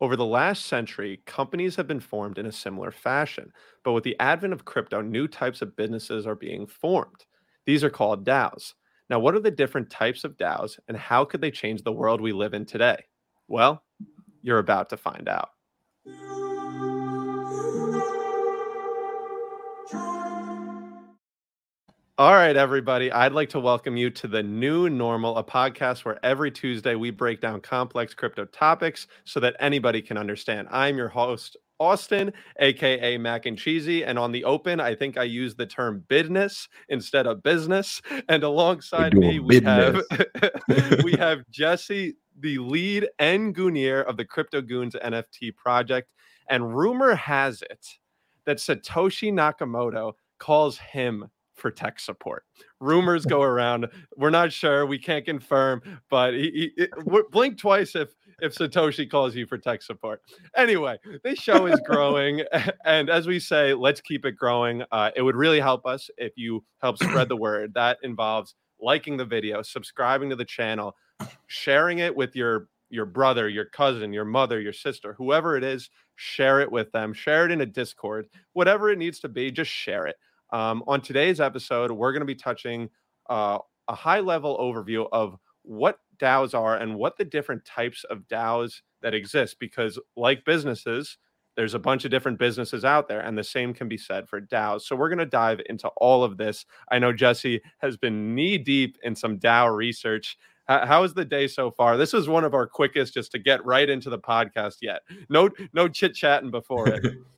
Over 0.00 0.14
the 0.14 0.24
last 0.24 0.66
century, 0.66 1.22
companies 1.26 1.74
have 1.76 1.88
been 1.88 2.00
formed 2.00 2.38
in 2.38 2.46
a 2.46 2.52
similar 2.52 2.92
fashion, 2.92 3.52
but 3.82 3.92
with 3.92 4.04
the 4.04 4.18
advent 4.20 4.52
of 4.52 4.64
crypto, 4.64 5.00
new 5.00 5.26
types 5.26 5.60
of 5.60 5.74
businesses 5.74 6.26
are 6.26 6.36
being 6.36 6.66
formed. 6.68 7.26
These 7.66 7.82
are 7.82 7.90
called 7.90 8.24
DAOs. 8.24 8.74
Now, 9.10 9.18
what 9.18 9.34
are 9.34 9.40
the 9.40 9.50
different 9.50 9.90
types 9.90 10.22
of 10.22 10.36
DAOs 10.36 10.78
and 10.86 10.96
how 10.96 11.24
could 11.24 11.40
they 11.40 11.50
change 11.50 11.82
the 11.82 11.92
world 11.92 12.20
we 12.20 12.32
live 12.32 12.54
in 12.54 12.64
today? 12.64 13.04
Well, 13.48 13.82
you're 14.42 14.58
about 14.58 14.90
to 14.90 14.96
find 14.96 15.28
out. 15.28 15.50
All 22.18 22.32
right, 22.32 22.56
everybody. 22.56 23.12
I'd 23.12 23.30
like 23.30 23.48
to 23.50 23.60
welcome 23.60 23.96
you 23.96 24.10
to 24.10 24.26
the 24.26 24.42
new 24.42 24.90
normal, 24.90 25.36
a 25.38 25.44
podcast 25.44 26.04
where 26.04 26.18
every 26.24 26.50
Tuesday 26.50 26.96
we 26.96 27.12
break 27.12 27.40
down 27.40 27.60
complex 27.60 28.12
crypto 28.12 28.44
topics 28.46 29.06
so 29.22 29.38
that 29.38 29.54
anybody 29.60 30.02
can 30.02 30.18
understand. 30.18 30.66
I'm 30.72 30.96
your 30.96 31.06
host, 31.06 31.56
Austin, 31.78 32.32
aka 32.58 33.16
Mac 33.18 33.46
and 33.46 33.56
Cheesy. 33.56 34.04
And 34.04 34.18
on 34.18 34.32
the 34.32 34.42
open, 34.42 34.80
I 34.80 34.96
think 34.96 35.16
I 35.16 35.22
use 35.22 35.54
the 35.54 35.66
term 35.66 36.02
business 36.08 36.68
instead 36.88 37.28
of 37.28 37.40
business. 37.44 38.02
And 38.28 38.42
alongside 38.42 39.16
me, 39.16 39.38
we 39.38 39.60
business. 39.60 40.04
have 40.10 41.04
we 41.04 41.12
have 41.12 41.44
Jesse, 41.50 42.16
the 42.40 42.58
lead 42.58 43.08
engineer 43.20 44.02
of 44.02 44.16
the 44.16 44.24
Crypto 44.24 44.60
Goons 44.60 44.96
NFT 44.96 45.54
project. 45.54 46.10
And 46.50 46.76
rumor 46.76 47.14
has 47.14 47.62
it 47.62 47.86
that 48.44 48.56
Satoshi 48.56 49.32
Nakamoto 49.32 50.14
calls 50.40 50.78
him 50.78 51.30
for 51.58 51.70
tech 51.70 52.00
support. 52.00 52.44
Rumors 52.80 53.24
go 53.24 53.42
around. 53.42 53.88
We're 54.16 54.30
not 54.30 54.52
sure. 54.52 54.86
We 54.86 54.98
can't 54.98 55.24
confirm, 55.24 55.82
but 56.10 56.34
he, 56.34 56.72
he, 56.76 56.88
blink 57.30 57.58
twice 57.58 57.94
if 57.94 58.10
if 58.40 58.54
Satoshi 58.54 59.10
calls 59.10 59.34
you 59.34 59.46
for 59.46 59.58
tech 59.58 59.82
support. 59.82 60.22
Anyway, 60.56 60.96
this 61.24 61.40
show 61.40 61.66
is 61.66 61.80
growing, 61.84 62.42
and 62.84 63.10
as 63.10 63.26
we 63.26 63.40
say, 63.40 63.74
let's 63.74 64.00
keep 64.00 64.24
it 64.24 64.32
growing. 64.32 64.82
Uh, 64.92 65.10
it 65.16 65.22
would 65.22 65.36
really 65.36 65.60
help 65.60 65.86
us 65.86 66.08
if 66.16 66.32
you 66.36 66.64
help 66.80 66.98
spread 66.98 67.28
the 67.28 67.36
word. 67.36 67.74
That 67.74 67.98
involves 68.02 68.54
liking 68.80 69.16
the 69.16 69.24
video, 69.24 69.62
subscribing 69.62 70.30
to 70.30 70.36
the 70.36 70.44
channel, 70.44 70.94
sharing 71.46 71.98
it 71.98 72.14
with 72.14 72.36
your 72.36 72.68
your 72.90 73.06
brother, 73.06 73.48
your 73.48 73.66
cousin, 73.66 74.12
your 74.12 74.24
mother, 74.24 74.60
your 74.60 74.72
sister, 74.72 75.14
whoever 75.14 75.56
it 75.56 75.64
is, 75.64 75.90
share 76.16 76.60
it 76.60 76.72
with 76.72 76.90
them. 76.92 77.12
Share 77.12 77.44
it 77.44 77.50
in 77.50 77.60
a 77.60 77.66
Discord, 77.66 78.28
whatever 78.54 78.90
it 78.90 78.98
needs 78.98 79.20
to 79.20 79.28
be, 79.28 79.50
just 79.50 79.70
share 79.70 80.06
it. 80.06 80.16
Um, 80.50 80.82
on 80.86 81.00
today's 81.00 81.40
episode, 81.40 81.90
we're 81.90 82.12
going 82.12 82.20
to 82.20 82.26
be 82.26 82.34
touching 82.34 82.88
uh, 83.28 83.58
a 83.88 83.94
high 83.94 84.20
level 84.20 84.56
overview 84.58 85.06
of 85.12 85.36
what 85.62 85.98
DAOs 86.18 86.54
are 86.54 86.76
and 86.76 86.96
what 86.96 87.16
the 87.16 87.24
different 87.24 87.64
types 87.64 88.04
of 88.04 88.26
DAOs 88.28 88.80
that 89.02 89.14
exist. 89.14 89.56
Because, 89.60 89.98
like 90.16 90.44
businesses, 90.44 91.18
there's 91.56 91.74
a 91.74 91.78
bunch 91.78 92.04
of 92.04 92.10
different 92.10 92.38
businesses 92.38 92.84
out 92.84 93.08
there, 93.08 93.20
and 93.20 93.36
the 93.36 93.44
same 93.44 93.74
can 93.74 93.88
be 93.88 93.98
said 93.98 94.28
for 94.28 94.40
DAOs. 94.40 94.82
So, 94.82 94.96
we're 94.96 95.10
going 95.10 95.18
to 95.18 95.26
dive 95.26 95.60
into 95.68 95.88
all 95.96 96.24
of 96.24 96.36
this. 96.36 96.64
I 96.90 96.98
know 96.98 97.12
Jesse 97.12 97.60
has 97.78 97.96
been 97.96 98.34
knee 98.34 98.58
deep 98.58 98.96
in 99.02 99.14
some 99.14 99.38
DAO 99.38 99.74
research. 99.74 100.38
How 100.68 101.02
is 101.02 101.14
the 101.14 101.24
day 101.24 101.48
so 101.48 101.70
far? 101.70 101.96
This 101.96 102.12
is 102.12 102.28
one 102.28 102.44
of 102.44 102.52
our 102.52 102.66
quickest 102.66 103.14
just 103.14 103.32
to 103.32 103.38
get 103.38 103.64
right 103.64 103.88
into 103.88 104.10
the 104.10 104.18
podcast 104.18 104.76
yet. 104.82 105.00
No, 105.30 105.48
no 105.72 105.88
chit 105.88 106.14
chatting 106.14 106.50
before 106.50 106.88
it. 106.88 107.02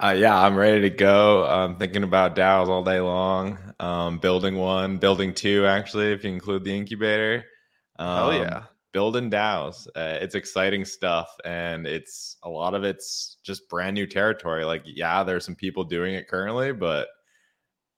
Uh, 0.00 0.14
yeah, 0.16 0.38
I'm 0.38 0.56
ready 0.56 0.82
to 0.82 0.90
go. 0.90 1.44
I'm 1.44 1.76
thinking 1.76 2.04
about 2.04 2.36
DAOs 2.36 2.68
all 2.68 2.84
day 2.84 3.00
long. 3.00 3.58
Um, 3.80 4.18
building 4.18 4.54
one, 4.54 4.98
building 4.98 5.34
two, 5.34 5.66
actually, 5.66 6.12
if 6.12 6.22
you 6.22 6.30
include 6.30 6.62
the 6.62 6.76
incubator. 6.76 7.44
Um, 7.98 8.16
Hell 8.16 8.34
yeah. 8.34 8.62
Building 8.92 9.28
DAOs. 9.28 9.88
Uh, 9.88 10.18
it's 10.20 10.36
exciting 10.36 10.84
stuff. 10.84 11.28
And 11.44 11.84
it's 11.84 12.36
a 12.44 12.48
lot 12.48 12.74
of 12.74 12.84
it's 12.84 13.38
just 13.42 13.68
brand 13.68 13.94
new 13.94 14.06
territory. 14.06 14.64
Like, 14.64 14.82
yeah, 14.84 15.24
there's 15.24 15.44
some 15.44 15.56
people 15.56 15.82
doing 15.82 16.14
it 16.14 16.28
currently, 16.28 16.72
but 16.72 17.08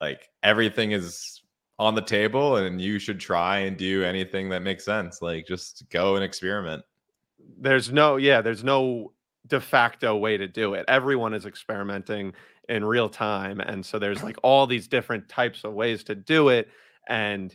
like 0.01 0.27
everything 0.43 0.93
is 0.93 1.43
on 1.79 1.95
the 1.95 2.01
table 2.01 2.57
and 2.57 2.81
you 2.81 2.99
should 2.99 3.21
try 3.21 3.59
and 3.59 3.77
do 3.77 4.05
anything 4.05 4.49
that 4.49 4.63
makes 4.63 4.87
sense. 4.87 5.21
Like, 5.21 5.47
just 5.47 5.85
go 5.91 6.15
and 6.17 6.25
experiment. 6.25 6.83
There's 7.59 7.93
no, 7.93 8.17
yeah, 8.17 8.41
there's 8.41 8.65
no 8.65 9.13
de 9.47 9.61
facto 9.61 10.17
way 10.17 10.37
to 10.37 10.47
do 10.47 10.75
it. 10.75 10.85
Everyone 10.89 11.35
is 11.35 11.47
experimenting 11.47 12.33
in 12.69 12.85
real 12.85 13.09
time. 13.09 13.61
And 13.61 13.85
so 13.85 13.99
there's 13.99 14.23
like 14.23 14.37
all 14.43 14.67
these 14.67 14.87
different 14.87 15.29
types 15.29 15.65
of 15.65 15.73
ways 15.75 16.05
to 16.05 16.15
do 16.15 16.49
it. 16.49 16.69
And 17.09 17.55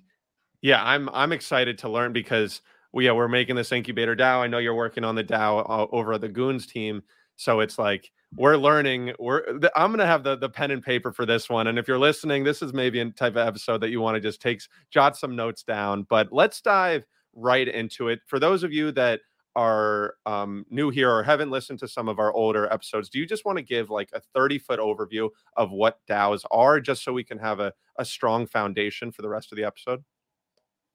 yeah, 0.62 0.84
I'm 0.84 1.10
I'm 1.14 1.32
excited 1.32 1.78
to 1.80 1.90
learn 1.90 2.12
because 2.12 2.62
we 2.92 3.06
yeah, 3.06 3.12
we're 3.12 3.28
making 3.28 3.56
this 3.56 3.72
incubator 3.72 4.16
DAO. 4.16 4.42
I 4.42 4.48
know 4.48 4.58
you're 4.58 4.76
working 4.76 5.04
on 5.04 5.16
the 5.16 5.24
DAO 5.24 5.70
uh, 5.70 5.88
over 5.92 6.18
the 6.18 6.30
Goons 6.30 6.66
team. 6.66 7.04
So 7.36 7.60
it's 7.60 7.78
like 7.78 8.12
we're 8.36 8.58
learning. 8.58 9.14
We're 9.20 9.44
I'm 9.76 9.92
gonna 9.92 10.06
have 10.06 10.24
the 10.24 10.36
the 10.38 10.50
pen 10.50 10.72
and 10.72 10.84
paper 10.84 11.12
for 11.12 11.26
this 11.26 11.50
one. 11.50 11.68
And 11.68 11.78
if 11.78 11.88
you're 11.88 12.00
listening, 12.00 12.44
this 12.44 12.62
is 12.62 12.74
maybe 12.74 13.00
a 13.00 13.10
type 13.12 13.34
of 13.34 13.48
episode 13.48 13.80
that 13.82 13.90
you 13.90 14.02
want 14.02 14.16
to 14.16 14.22
just 14.22 14.42
take 14.42 14.62
jot 14.92 15.18
some 15.18 15.36
notes 15.36 15.64
down. 15.64 16.06
But 16.10 16.32
let's 16.32 16.62
dive 16.62 17.06
right 17.34 17.68
into 17.68 18.10
it. 18.10 18.20
For 18.26 18.40
those 18.40 18.64
of 18.64 18.74
you 18.74 18.92
that 18.94 19.20
are 19.56 20.16
um, 20.26 20.66
new 20.70 20.90
here 20.90 21.12
or 21.12 21.24
haven't 21.24 21.50
listened 21.50 21.80
to 21.80 21.88
some 21.88 22.08
of 22.08 22.20
our 22.20 22.34
older 22.34 22.72
episodes, 22.72 23.10
do 23.10 23.20
you 23.20 23.26
just 23.26 23.46
want 23.46 23.58
to 23.58 23.64
give 23.64 23.90
like 23.90 24.10
a 24.14 24.20
30 24.20 24.60
foot 24.60 24.80
overview 24.80 25.30
of 25.56 25.72
what 25.72 26.00
DAOs 26.10 26.44
are, 26.52 26.80
just 26.80 27.04
so 27.04 27.14
we 27.14 27.24
can 27.24 27.38
have 27.38 27.60
a, 27.60 27.74
a 27.98 28.06
strong 28.06 28.46
foundation 28.46 29.12
for 29.12 29.22
the 29.22 29.30
rest 29.30 29.52
of 29.52 29.58
the 29.58 29.64
episode? 29.64 30.04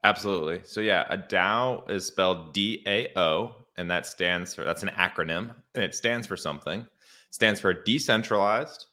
Absolutely. 0.05 0.61
So, 0.65 0.81
yeah, 0.81 1.05
a 1.11 1.19
DAO 1.19 1.89
is 1.91 2.07
spelled 2.07 2.55
D 2.55 2.83
A 2.87 3.09
O, 3.19 3.55
and 3.77 3.91
that 3.91 4.07
stands 4.07 4.55
for 4.55 4.65
that's 4.65 4.83
an 4.83 4.91
acronym, 4.91 5.55
and 5.75 5.85
it 5.85 5.95
stands 5.95 6.27
for 6.27 6.37
something. 6.37 6.81
It 6.81 7.35
stands 7.35 7.61
for 7.61 7.73
decentralized, 7.73 8.87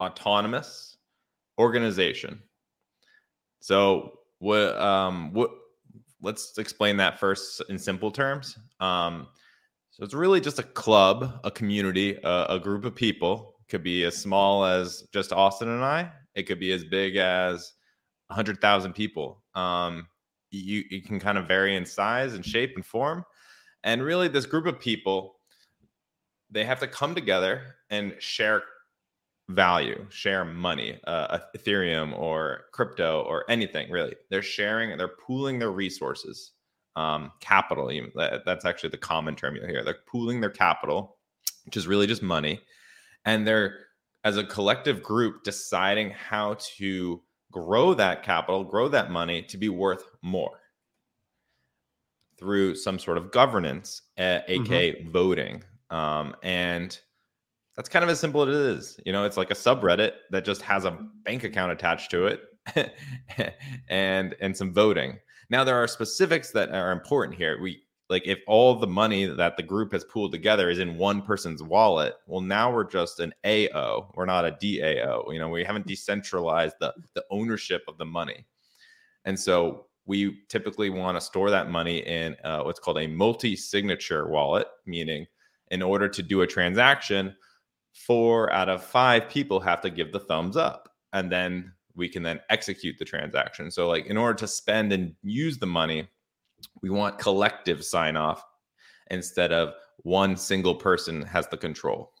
autonomous 0.00 0.98
organization. 1.58 2.42
So, 3.60 4.18
what 4.38 4.76
um 4.80 5.32
what 5.32 5.50
let's 6.22 6.56
explain 6.58 6.96
that 6.98 7.18
first 7.18 7.62
in 7.68 7.78
simple 7.78 8.10
terms. 8.10 8.56
Um, 8.80 9.26
so 9.90 10.04
it's 10.04 10.14
really 10.14 10.40
just 10.40 10.58
a 10.58 10.62
club, 10.62 11.40
a 11.44 11.50
community, 11.50 12.18
a, 12.24 12.46
a 12.50 12.58
group 12.58 12.84
of 12.84 12.94
people. 12.94 13.56
Could 13.68 13.82
be 13.82 14.04
as 14.04 14.16
small 14.16 14.64
as 14.64 15.04
just 15.12 15.32
Austin 15.32 15.68
and 15.68 15.84
I. 15.84 16.10
It 16.34 16.44
could 16.44 16.60
be 16.60 16.72
as 16.72 16.84
big 16.84 17.16
as 17.16 17.72
hundred 18.30 18.60
thousand 18.60 18.94
people. 18.94 19.42
Um, 19.54 20.06
you 20.50 20.84
you 20.90 21.00
can 21.02 21.18
kind 21.18 21.38
of 21.38 21.48
vary 21.48 21.76
in 21.76 21.86
size 21.86 22.34
and 22.34 22.44
shape 22.44 22.72
and 22.76 22.84
form, 22.84 23.24
and 23.84 24.02
really 24.02 24.28
this 24.28 24.46
group 24.46 24.66
of 24.66 24.78
people, 24.78 25.36
they 26.50 26.64
have 26.64 26.80
to 26.80 26.86
come 26.86 27.14
together 27.14 27.76
and 27.88 28.14
share 28.18 28.62
value, 29.54 30.06
share 30.10 30.44
money, 30.44 30.98
uh, 31.04 31.38
Ethereum 31.56 32.18
or 32.18 32.64
crypto 32.72 33.22
or 33.22 33.44
anything 33.48 33.90
really. 33.90 34.14
They're 34.30 34.42
sharing, 34.42 34.96
they're 34.96 35.08
pooling 35.08 35.58
their 35.58 35.70
resources, 35.70 36.52
um, 36.96 37.32
capital. 37.40 37.88
That, 38.14 38.42
that's 38.44 38.64
actually 38.64 38.90
the 38.90 38.98
common 38.98 39.34
term 39.34 39.56
you'll 39.56 39.66
hear. 39.66 39.84
They're 39.84 39.98
pooling 40.06 40.40
their 40.40 40.50
capital, 40.50 41.16
which 41.64 41.76
is 41.76 41.86
really 41.86 42.06
just 42.06 42.22
money, 42.22 42.60
and 43.24 43.46
they're 43.46 43.78
as 44.24 44.36
a 44.36 44.44
collective 44.44 45.02
group 45.02 45.42
deciding 45.42 46.10
how 46.10 46.56
to 46.76 47.20
grow 47.50 47.92
that 47.94 48.22
capital, 48.22 48.64
grow 48.64 48.88
that 48.88 49.10
money 49.10 49.42
to 49.42 49.58
be 49.58 49.68
worth 49.68 50.04
more 50.22 50.60
through 52.38 52.74
some 52.74 52.98
sort 52.98 53.18
of 53.18 53.30
governance, 53.30 54.02
uh, 54.18 54.40
aka 54.48 54.92
mm-hmm. 54.92 55.10
voting. 55.10 55.64
Um, 55.90 56.34
and 56.42 56.98
that's 57.76 57.88
kind 57.88 58.02
of 58.02 58.10
as 58.10 58.20
simple 58.20 58.42
as 58.42 58.48
it 58.48 58.54
is. 58.54 59.00
You 59.06 59.12
know, 59.12 59.24
it's 59.24 59.36
like 59.36 59.50
a 59.50 59.54
subreddit 59.54 60.12
that 60.30 60.44
just 60.44 60.62
has 60.62 60.84
a 60.84 60.98
bank 61.24 61.44
account 61.44 61.72
attached 61.72 62.10
to 62.10 62.26
it 62.26 62.94
and 63.88 64.34
and 64.40 64.56
some 64.56 64.72
voting. 64.72 65.18
Now 65.50 65.64
there 65.64 65.76
are 65.76 65.88
specifics 65.88 66.50
that 66.52 66.70
are 66.70 66.92
important 66.92 67.36
here. 67.36 67.60
We 67.60 67.82
like 68.10 68.26
if 68.26 68.40
all 68.46 68.74
the 68.74 68.86
money 68.86 69.24
that 69.24 69.56
the 69.56 69.62
group 69.62 69.92
has 69.92 70.04
pooled 70.04 70.32
together 70.32 70.68
is 70.68 70.78
in 70.78 70.98
one 70.98 71.22
person's 71.22 71.62
wallet, 71.62 72.14
well 72.26 72.40
now 72.42 72.72
we're 72.72 72.88
just 72.88 73.20
an 73.20 73.32
AO. 73.44 74.12
We're 74.14 74.26
not 74.26 74.44
a 74.44 74.52
DAO. 74.52 75.32
You 75.32 75.38
know, 75.38 75.48
we 75.48 75.64
haven't 75.64 75.86
decentralized 75.86 76.76
the 76.80 76.92
the 77.14 77.24
ownership 77.30 77.82
of 77.88 77.96
the 77.98 78.04
money. 78.04 78.46
And 79.24 79.38
so 79.38 79.86
we 80.04 80.42
typically 80.48 80.90
want 80.90 81.16
to 81.16 81.20
store 81.20 81.48
that 81.50 81.70
money 81.70 81.98
in 81.98 82.36
uh, 82.44 82.62
what's 82.62 82.80
called 82.80 82.98
a 82.98 83.06
multi-signature 83.06 84.28
wallet, 84.28 84.66
meaning 84.84 85.26
in 85.70 85.80
order 85.80 86.08
to 86.08 86.22
do 86.22 86.42
a 86.42 86.46
transaction, 86.46 87.34
four 87.92 88.52
out 88.52 88.68
of 88.68 88.82
five 88.82 89.28
people 89.28 89.60
have 89.60 89.80
to 89.80 89.90
give 89.90 90.12
the 90.12 90.20
thumbs 90.20 90.56
up 90.56 90.88
and 91.12 91.30
then 91.30 91.72
we 91.94 92.08
can 92.08 92.22
then 92.22 92.40
execute 92.48 92.98
the 92.98 93.04
transaction 93.04 93.70
so 93.70 93.86
like 93.86 94.06
in 94.06 94.16
order 94.16 94.34
to 94.34 94.46
spend 94.46 94.92
and 94.92 95.14
use 95.22 95.58
the 95.58 95.66
money 95.66 96.08
we 96.80 96.90
want 96.90 97.18
collective 97.18 97.84
sign 97.84 98.16
off 98.16 98.44
instead 99.10 99.52
of 99.52 99.74
one 99.98 100.36
single 100.36 100.74
person 100.74 101.20
has 101.22 101.46
the 101.48 101.56
control 101.56 102.12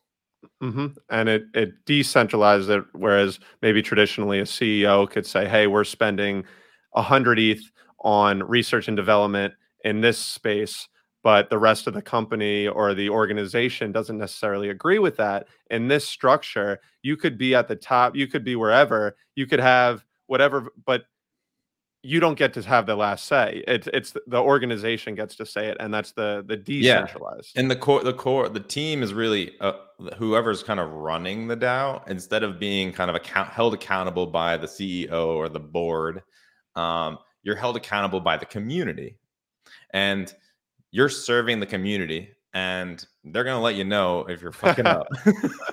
mm-hmm. 0.62 0.88
and 1.10 1.28
it 1.28 1.44
it 1.54 1.72
decentralizes 1.86 2.68
it 2.68 2.84
whereas 2.92 3.40
maybe 3.62 3.80
traditionally 3.80 4.40
a 4.40 4.44
ceo 4.44 5.08
could 5.08 5.26
say 5.26 5.48
hey 5.48 5.66
we're 5.66 5.84
spending 5.84 6.44
100 6.92 7.38
eth 7.38 7.70
on 8.00 8.42
research 8.42 8.88
and 8.88 8.96
development 8.96 9.54
in 9.84 10.02
this 10.02 10.18
space 10.18 10.88
but 11.22 11.50
the 11.50 11.58
rest 11.58 11.86
of 11.86 11.94
the 11.94 12.02
company 12.02 12.66
or 12.66 12.94
the 12.94 13.08
organization 13.08 13.92
doesn't 13.92 14.18
necessarily 14.18 14.70
agree 14.70 14.98
with 14.98 15.16
that. 15.16 15.46
In 15.70 15.88
this 15.88 16.06
structure, 16.06 16.80
you 17.02 17.16
could 17.16 17.38
be 17.38 17.54
at 17.54 17.68
the 17.68 17.76
top, 17.76 18.16
you 18.16 18.26
could 18.26 18.44
be 18.44 18.56
wherever, 18.56 19.16
you 19.36 19.46
could 19.46 19.60
have 19.60 20.04
whatever, 20.26 20.72
but 20.84 21.04
you 22.04 22.18
don't 22.18 22.36
get 22.36 22.52
to 22.54 22.62
have 22.62 22.86
the 22.86 22.96
last 22.96 23.26
say. 23.26 23.62
It's 23.68 23.88
it's 23.92 24.16
the 24.26 24.40
organization 24.40 25.14
gets 25.14 25.36
to 25.36 25.46
say 25.46 25.68
it, 25.68 25.76
and 25.78 25.94
that's 25.94 26.12
the 26.12 26.44
the 26.46 26.56
decentralized. 26.56 27.52
Yeah. 27.54 27.60
And 27.60 27.70
the 27.70 27.76
core, 27.76 28.02
the 28.02 28.12
core, 28.12 28.48
the 28.48 28.60
team 28.60 29.04
is 29.04 29.14
really 29.14 29.52
uh, 29.60 29.74
whoever's 30.16 30.64
kind 30.64 30.80
of 30.80 30.90
running 30.90 31.46
the 31.46 31.56
DAO 31.56 32.06
instead 32.08 32.42
of 32.42 32.58
being 32.58 32.92
kind 32.92 33.08
of 33.08 33.14
account 33.14 33.50
held 33.50 33.74
accountable 33.74 34.26
by 34.26 34.56
the 34.56 34.66
CEO 34.66 35.26
or 35.28 35.48
the 35.48 35.60
board. 35.60 36.22
Um, 36.74 37.18
you're 37.44 37.56
held 37.56 37.76
accountable 37.76 38.20
by 38.20 38.36
the 38.36 38.46
community, 38.46 39.16
and 39.90 40.34
you're 40.92 41.08
serving 41.08 41.58
the 41.58 41.66
community 41.66 42.30
and 42.54 43.06
they're 43.24 43.44
going 43.44 43.56
to 43.56 43.62
let 43.62 43.74
you 43.74 43.84
know 43.84 44.20
if 44.28 44.40
you're 44.40 44.52
fucking 44.52 44.86
up. 44.86 45.08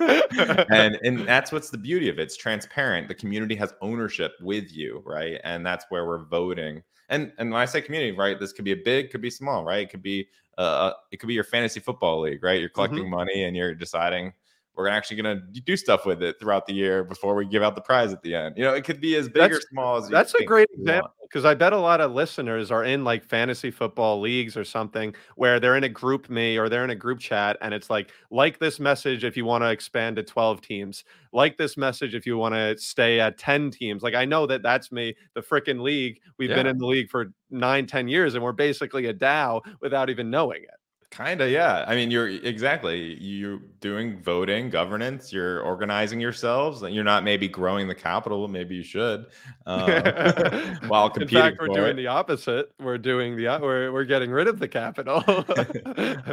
and 0.70 0.98
and 1.04 1.26
that's 1.26 1.52
what's 1.52 1.70
the 1.70 1.78
beauty 1.78 2.08
of 2.08 2.18
it. 2.18 2.22
It's 2.22 2.36
transparent. 2.36 3.06
The 3.06 3.14
community 3.14 3.54
has 3.56 3.72
ownership 3.80 4.32
with 4.40 4.72
you, 4.72 5.02
right? 5.04 5.40
And 5.44 5.64
that's 5.64 5.84
where 5.90 6.06
we're 6.06 6.24
voting. 6.24 6.82
And 7.08 7.32
and 7.38 7.52
when 7.52 7.60
I 7.60 7.66
say 7.66 7.80
community, 7.80 8.16
right, 8.16 8.40
this 8.40 8.52
could 8.52 8.64
be 8.64 8.72
a 8.72 8.76
big, 8.76 9.10
could 9.10 9.20
be 9.20 9.30
small, 9.30 9.64
right? 9.64 9.82
It 9.82 9.90
could 9.90 10.02
be 10.02 10.28
uh, 10.58 10.60
uh 10.60 10.92
it 11.12 11.18
could 11.18 11.28
be 11.28 11.34
your 11.34 11.44
fantasy 11.44 11.80
football 11.80 12.20
league, 12.20 12.42
right? 12.42 12.60
You're 12.60 12.70
collecting 12.70 13.00
mm-hmm. 13.00 13.10
money 13.10 13.44
and 13.44 13.56
you're 13.56 13.74
deciding 13.74 14.32
we're 14.80 14.88
actually 14.88 15.20
going 15.20 15.38
to 15.38 15.60
do 15.60 15.76
stuff 15.76 16.06
with 16.06 16.22
it 16.22 16.40
throughout 16.40 16.66
the 16.66 16.72
year 16.72 17.04
before 17.04 17.34
we 17.34 17.46
give 17.46 17.62
out 17.62 17.74
the 17.74 17.80
prize 17.80 18.12
at 18.12 18.22
the 18.22 18.34
end. 18.34 18.56
You 18.56 18.64
know, 18.64 18.74
it 18.74 18.84
could 18.84 19.00
be 19.00 19.14
as 19.16 19.28
big 19.28 19.50
that's, 19.50 19.58
or 19.58 19.60
small 19.70 19.96
as 19.96 20.08
That's 20.08 20.34
a 20.34 20.44
great 20.44 20.68
example 20.76 21.12
because 21.30 21.44
I 21.44 21.54
bet 21.54 21.72
a 21.72 21.78
lot 21.78 22.00
of 22.00 22.12
listeners 22.12 22.70
are 22.70 22.82
in 22.82 23.04
like 23.04 23.22
fantasy 23.22 23.70
football 23.70 24.20
leagues 24.20 24.56
or 24.56 24.64
something 24.64 25.14
where 25.36 25.60
they're 25.60 25.76
in 25.76 25.84
a 25.84 25.88
group 25.88 26.28
me 26.28 26.58
or 26.58 26.68
they're 26.68 26.82
in 26.82 26.90
a 26.90 26.96
group 26.96 27.20
chat 27.20 27.56
and 27.60 27.72
it's 27.72 27.88
like 27.88 28.10
like 28.30 28.58
this 28.58 28.80
message 28.80 29.22
if 29.22 29.36
you 29.36 29.44
want 29.44 29.62
to 29.62 29.70
expand 29.70 30.16
to 30.16 30.22
12 30.22 30.60
teams, 30.60 31.04
like 31.32 31.56
this 31.56 31.76
message 31.76 32.14
if 32.14 32.26
you 32.26 32.36
want 32.36 32.54
to 32.54 32.76
stay 32.78 33.20
at 33.20 33.38
10 33.38 33.70
teams. 33.70 34.02
Like 34.02 34.14
I 34.14 34.24
know 34.24 34.46
that 34.46 34.62
that's 34.62 34.90
me, 34.90 35.14
the 35.34 35.42
freaking 35.42 35.82
league. 35.82 36.20
We've 36.38 36.50
yeah. 36.50 36.56
been 36.56 36.66
in 36.66 36.78
the 36.78 36.86
league 36.86 37.10
for 37.10 37.32
nine, 37.50 37.86
10 37.86 38.08
years 38.08 38.34
and 38.34 38.42
we're 38.42 38.52
basically 38.52 39.06
a 39.06 39.14
DAO 39.14 39.60
without 39.80 40.10
even 40.10 40.30
knowing 40.30 40.62
it. 40.64 40.79
Kind 41.10 41.40
of, 41.40 41.50
yeah. 41.50 41.84
I 41.88 41.96
mean, 41.96 42.12
you're 42.12 42.28
exactly 42.28 43.20
you're 43.20 43.58
doing 43.80 44.22
voting, 44.22 44.70
governance. 44.70 45.32
You're 45.32 45.60
organizing 45.62 46.20
yourselves. 46.20 46.82
You're 46.82 47.02
not 47.02 47.24
maybe 47.24 47.48
growing 47.48 47.88
the 47.88 47.96
capital. 47.96 48.46
Maybe 48.46 48.76
you 48.76 48.84
should. 48.84 49.26
Um, 49.66 49.90
while 50.86 51.10
competing. 51.10 51.38
In 51.38 51.50
fact, 51.50 51.60
we're 51.60 51.74
doing 51.74 51.90
it. 51.90 51.94
the 51.94 52.06
opposite. 52.06 52.70
We're 52.78 52.96
doing 52.96 53.36
the 53.36 53.58
we're 53.60 53.90
we're 53.90 54.04
getting 54.04 54.30
rid 54.30 54.46
of 54.46 54.60
the 54.60 54.68
capital. 54.68 55.24
okay, 55.28 56.24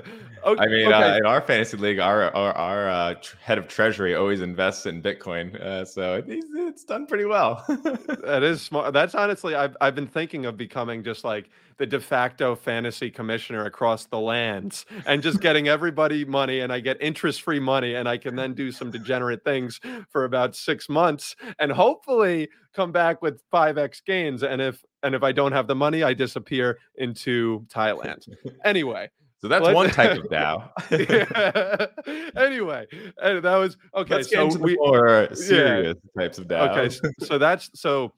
I 0.46 0.68
mean, 0.68 0.94
uh, 0.94 0.98
okay. 0.98 1.12
uh, 1.14 1.18
in 1.18 1.26
our 1.26 1.42
fantasy 1.42 1.78
league, 1.78 1.98
our 1.98 2.26
our, 2.36 2.54
our 2.54 2.90
uh, 2.90 3.16
head 3.44 3.58
of 3.58 3.68
treasury 3.68 4.14
always 4.14 4.42
invests 4.42 4.86
in 4.86 5.02
Bitcoin, 5.02 5.60
uh, 5.60 5.86
so 5.86 6.24
it's, 6.28 6.46
it's 6.54 6.84
done 6.84 7.08
pretty 7.08 7.26
well. 7.26 7.66
that 7.68 8.44
is 8.44 8.62
smart. 8.62 8.94
That's 8.94 9.16
honestly, 9.16 9.56
I've 9.56 9.76
I've 9.82 9.96
been 9.96 10.08
thinking 10.08 10.46
of 10.46 10.56
becoming 10.56 11.04
just 11.04 11.24
like 11.24 11.50
the 11.78 11.86
de 11.86 12.00
facto 12.00 12.56
fantasy 12.56 13.10
commissioner 13.10 13.66
across 13.66 14.06
the 14.06 14.20
lands 14.68 14.86
and 15.06 15.22
just 15.22 15.42
getting 15.42 15.68
everybody 15.68 16.26
money 16.26 16.60
and 16.60 16.72
I 16.72 16.80
get 16.80 17.02
interest 17.02 17.42
free 17.42 17.60
money 17.60 17.96
and 17.96 18.08
I 18.08 18.18
can 18.18 18.36
then 18.36 18.54
do 18.54 18.72
some 18.72 18.92
degenerate 18.92 19.44
things 19.44 19.80
for 20.10 20.26
about 20.26 20.56
six 20.56 20.90
months 20.90 21.36
and 21.60 21.72
hopefully 21.72 22.50
come 22.74 22.92
back 22.92 23.22
with 23.22 23.42
5x 23.52 24.04
gains. 24.06 24.44
And 24.44 24.62
if 24.62 24.84
and 25.04 25.16
if 25.16 25.24
I 25.24 25.32
don't 25.32 25.52
have 25.52 25.68
the 25.68 25.76
money, 25.76 26.04
I 26.04 26.14
disappear 26.14 26.78
into 26.96 27.66
Thailand. 27.68 28.28
Anyway. 28.64 29.10
So 29.40 29.48
that's 29.48 29.68
one 29.68 29.92
type 29.92 30.18
of 30.18 30.24
DAO. 30.32 30.68
yeah. 30.90 32.42
Anyway, 32.42 32.88
and 33.22 33.44
that 33.44 33.56
was 33.56 33.78
okay. 33.94 34.16
Let's 34.16 34.32
so 34.32 34.48
we 34.58 34.76
more 34.78 35.30
serious 35.36 35.96
yeah. 36.16 36.24
types 36.24 36.40
of 36.40 36.48
DAO. 36.48 36.70
Okay, 36.72 36.90
so, 36.90 37.12
so 37.20 37.38
that's 37.38 37.70
so 37.80 38.14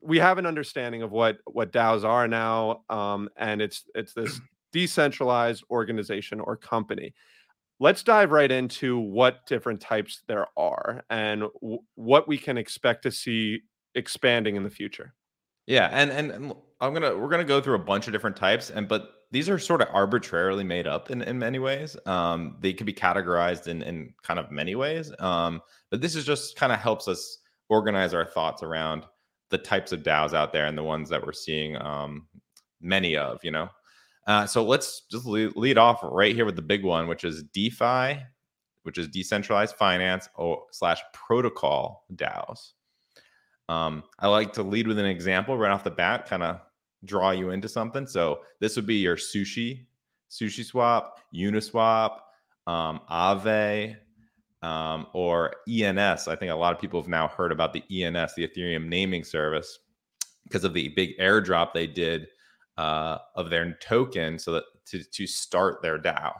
we 0.00 0.18
have 0.18 0.36
an 0.36 0.46
understanding 0.46 1.02
of 1.02 1.12
what 1.12 1.38
what 1.44 1.70
DAOs 1.70 2.02
are 2.02 2.26
now, 2.26 2.82
um, 2.90 3.28
and 3.36 3.62
it's 3.62 3.84
it's 3.94 4.14
this 4.14 4.40
decentralized 4.72 5.64
organization 5.70 6.40
or 6.40 6.56
company. 6.56 7.14
Let's 7.80 8.02
dive 8.02 8.32
right 8.32 8.50
into 8.50 8.98
what 8.98 9.46
different 9.46 9.80
types 9.80 10.22
there 10.26 10.46
are 10.56 11.04
and 11.10 11.42
w- 11.60 11.80
what 11.94 12.26
we 12.26 12.36
can 12.36 12.58
expect 12.58 13.04
to 13.04 13.12
see 13.12 13.60
expanding 13.94 14.56
in 14.56 14.64
the 14.64 14.70
future. 14.70 15.14
Yeah, 15.66 15.88
and, 15.92 16.10
and 16.10 16.30
and 16.30 16.54
I'm 16.80 16.92
gonna 16.94 17.16
we're 17.16 17.28
gonna 17.28 17.44
go 17.44 17.60
through 17.60 17.76
a 17.76 17.84
bunch 17.84 18.06
of 18.06 18.12
different 18.12 18.36
types, 18.36 18.70
and 18.70 18.88
but 18.88 19.10
these 19.30 19.48
are 19.48 19.58
sort 19.58 19.82
of 19.82 19.88
arbitrarily 19.92 20.64
made 20.64 20.86
up 20.86 21.10
in, 21.10 21.20
in 21.22 21.38
many 21.38 21.58
ways. 21.58 21.96
Um, 22.06 22.56
they 22.60 22.72
could 22.72 22.86
be 22.86 22.94
categorized 22.94 23.68
in 23.68 23.82
in 23.82 24.14
kind 24.22 24.40
of 24.40 24.50
many 24.50 24.74
ways. 24.74 25.12
Um, 25.18 25.60
but 25.90 26.00
this 26.00 26.16
is 26.16 26.24
just 26.24 26.56
kind 26.56 26.72
of 26.72 26.80
helps 26.80 27.06
us 27.06 27.38
organize 27.68 28.14
our 28.14 28.24
thoughts 28.24 28.62
around 28.62 29.04
the 29.50 29.58
types 29.58 29.92
of 29.92 30.02
DAOs 30.02 30.34
out 30.34 30.52
there 30.52 30.66
and 30.66 30.76
the 30.76 30.82
ones 30.82 31.08
that 31.08 31.24
we're 31.24 31.32
seeing 31.32 31.80
um, 31.80 32.26
many 32.80 33.16
of, 33.16 33.42
you 33.42 33.50
know. 33.50 33.68
Uh, 34.28 34.46
so 34.46 34.62
let's 34.62 35.00
just 35.10 35.24
lead, 35.24 35.78
off 35.78 36.00
right 36.02 36.34
here 36.34 36.44
with 36.44 36.54
the 36.54 36.62
big 36.62 36.84
one, 36.84 37.08
which 37.08 37.24
is 37.24 37.44
DeFi, 37.44 38.20
which 38.82 38.98
is 38.98 39.08
decentralized 39.08 39.74
finance 39.74 40.28
or 40.34 40.64
slash 40.70 41.00
protocol 41.14 42.04
DAOs. 42.14 42.72
Um, 43.70 44.02
I 44.18 44.28
like 44.28 44.52
to 44.52 44.62
lead 44.62 44.86
with 44.86 44.98
an 44.98 45.06
example 45.06 45.56
right 45.56 45.70
off 45.70 45.82
the 45.82 45.90
bat, 45.90 46.26
kind 46.26 46.42
of 46.42 46.60
draw 47.06 47.30
you 47.30 47.50
into 47.50 47.70
something. 47.70 48.06
So 48.06 48.40
this 48.60 48.76
would 48.76 48.86
be 48.86 48.96
your 48.96 49.16
sushi, 49.16 49.86
SushiSwap, 50.30 51.08
Uniswap, 51.34 52.18
um, 52.66 53.00
Aave, 53.10 53.96
um, 54.60 55.06
or 55.14 55.54
ENS. 55.66 56.28
I 56.28 56.36
think 56.36 56.52
a 56.52 56.54
lot 56.56 56.74
of 56.74 56.80
people 56.80 57.00
have 57.00 57.08
now 57.08 57.28
heard 57.28 57.50
about 57.50 57.72
the 57.72 57.82
ENS, 57.90 58.34
the 58.34 58.46
Ethereum 58.46 58.88
naming 58.88 59.24
service, 59.24 59.78
because 60.44 60.64
of 60.64 60.74
the 60.74 60.88
big 60.88 61.16
airdrop 61.18 61.72
they 61.72 61.86
did 61.86 62.28
uh, 62.78 63.18
of 63.34 63.50
their 63.50 63.76
token, 63.82 64.38
so 64.38 64.52
that 64.52 64.64
to, 64.86 65.02
to 65.02 65.26
start 65.26 65.82
their 65.82 65.98
DAO. 65.98 66.32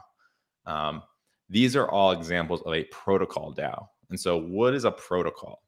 Um, 0.65 1.03
these 1.49 1.75
are 1.75 1.89
all 1.89 2.11
examples 2.11 2.61
of 2.61 2.73
a 2.73 2.85
protocol 2.85 3.53
DAO. 3.53 3.87
And 4.09 4.19
so, 4.19 4.39
what 4.39 4.73
is 4.73 4.85
a 4.85 4.91
protocol? 4.91 5.61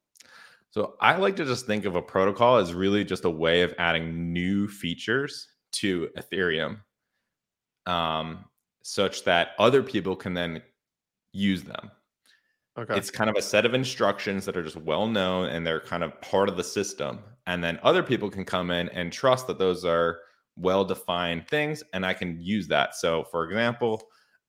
So, 0.72 0.96
I 1.02 1.18
like 1.18 1.36
to 1.36 1.46
just 1.46 1.68
think 1.68 1.84
of 1.84 1.96
a 1.96 2.02
protocol 2.02 2.58
as 2.58 2.74
really 2.74 3.04
just 3.04 3.26
a 3.26 3.30
way 3.30 3.62
of 3.62 3.76
adding 3.78 4.32
new 4.32 4.68
features 4.68 5.50
to 5.74 6.10
Ethereum, 6.18 6.80
um, 7.86 8.46
such 8.82 9.26
that 9.26 9.50
other 9.60 9.84
people 9.84 10.16
can 10.16 10.34
then 10.34 10.62
use 11.34 11.64
them. 11.64 11.92
Okay. 12.78 12.96
It's 12.96 13.12
kind 13.12 13.30
of 13.30 13.36
a 13.36 13.42
set 13.42 13.66
of 13.66 13.74
instructions 13.74 14.46
that 14.46 14.56
are 14.56 14.64
just 14.64 14.78
well 14.78 15.06
known 15.06 15.50
and 15.50 15.68
they're 15.68 15.82
kind 15.82 16.04
of 16.04 16.20
part 16.22 16.48
of 16.48 16.56
the 16.56 16.64
system. 16.64 17.20
And 17.46 17.62
then 17.62 17.78
other 17.84 18.02
people 18.02 18.30
can 18.30 18.46
come 18.46 18.72
in 18.72 18.88
and 18.90 19.12
trust 19.12 19.48
that 19.48 19.60
those 19.60 19.84
are 19.84 20.20
well 20.62 20.86
defined 20.86 21.48
things 21.48 21.84
and 21.94 22.06
I 22.06 22.14
can 22.14 22.40
use 22.40 22.68
that. 22.70 22.96
So, 22.96 23.26
for 23.32 23.46
example, 23.46 24.02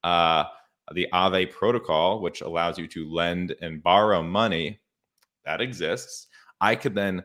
uh, 0.05 0.45
the 0.93 1.09
Aave 1.13 1.51
protocol, 1.51 2.21
which 2.21 2.41
allows 2.41 2.79
you 2.79 2.87
to 2.89 3.11
lend 3.11 3.55
and 3.61 3.83
borrow 3.83 4.23
money, 4.23 4.81
that 5.45 5.61
exists. 5.61 6.29
I 6.61 6.77
could 6.77 6.95
then, 6.95 7.25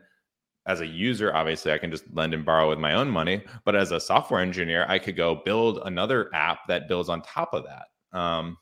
as 0.66 0.80
a 0.80 0.86
user, 0.86 1.34
obviously, 1.34 1.72
I 1.72 1.78
can 1.78 1.90
just 1.90 2.04
lend 2.12 2.34
and 2.34 2.44
borrow 2.44 2.68
with 2.68 2.78
my 2.78 2.94
own 2.94 3.10
money. 3.10 3.44
But 3.64 3.76
as 3.76 3.92
a 3.92 4.00
software 4.00 4.40
engineer, 4.40 4.86
I 4.88 4.98
could 4.98 5.16
go 5.16 5.42
build 5.44 5.80
another 5.84 6.30
app 6.34 6.60
that 6.68 6.88
builds 6.88 7.08
on 7.08 7.22
top 7.22 7.54
of 7.54 7.64
that. 7.64 8.18
Um, 8.18 8.56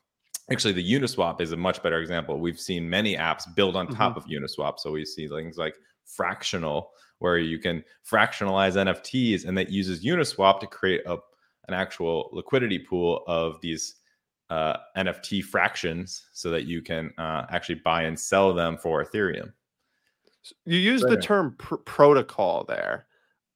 actually 0.50 0.73
the 0.73 0.92
uniswap 0.92 1.40
is 1.40 1.52
a 1.52 1.56
much 1.56 1.83
better 1.83 2.00
example 2.00 2.38
we've 2.38 2.61
seen 2.61 2.88
many 2.88 3.16
apps 3.16 3.52
build 3.54 3.76
on 3.76 3.87
top 3.87 4.16
mm-hmm. 4.16 4.18
of 4.18 4.42
uniswap 4.42 4.78
so 4.78 4.92
we 4.92 5.04
see 5.04 5.28
things 5.28 5.56
like 5.56 5.75
fractional 6.04 6.90
where 7.18 7.38
you 7.38 7.58
can 7.58 7.82
fractionalize 8.08 8.75
nfts 8.75 9.46
and 9.46 9.56
that 9.56 9.70
uses 9.70 10.04
uniswap 10.04 10.61
to 10.61 10.66
create 10.66 11.02
a, 11.06 11.16
an 11.68 11.75
actual 11.75 12.28
liquidity 12.32 12.78
pool 12.78 13.25
of 13.26 13.61
these 13.61 13.96
uh, 14.50 14.76
nft 14.96 15.42
fractions 15.44 16.26
so 16.32 16.50
that 16.50 16.64
you 16.66 16.80
can 16.82 17.11
uh, 17.18 17.46
actually 17.50 17.80
buy 17.85 18.02
and 18.02 18.18
sell 18.18 18.54
them 18.54 18.78
for 18.78 19.04
ethereum. 19.04 19.52
You 20.64 20.78
use 20.78 21.02
the 21.02 21.16
term 21.16 21.56
pr- 21.58 21.76
protocol 21.76 22.64
there 22.64 23.06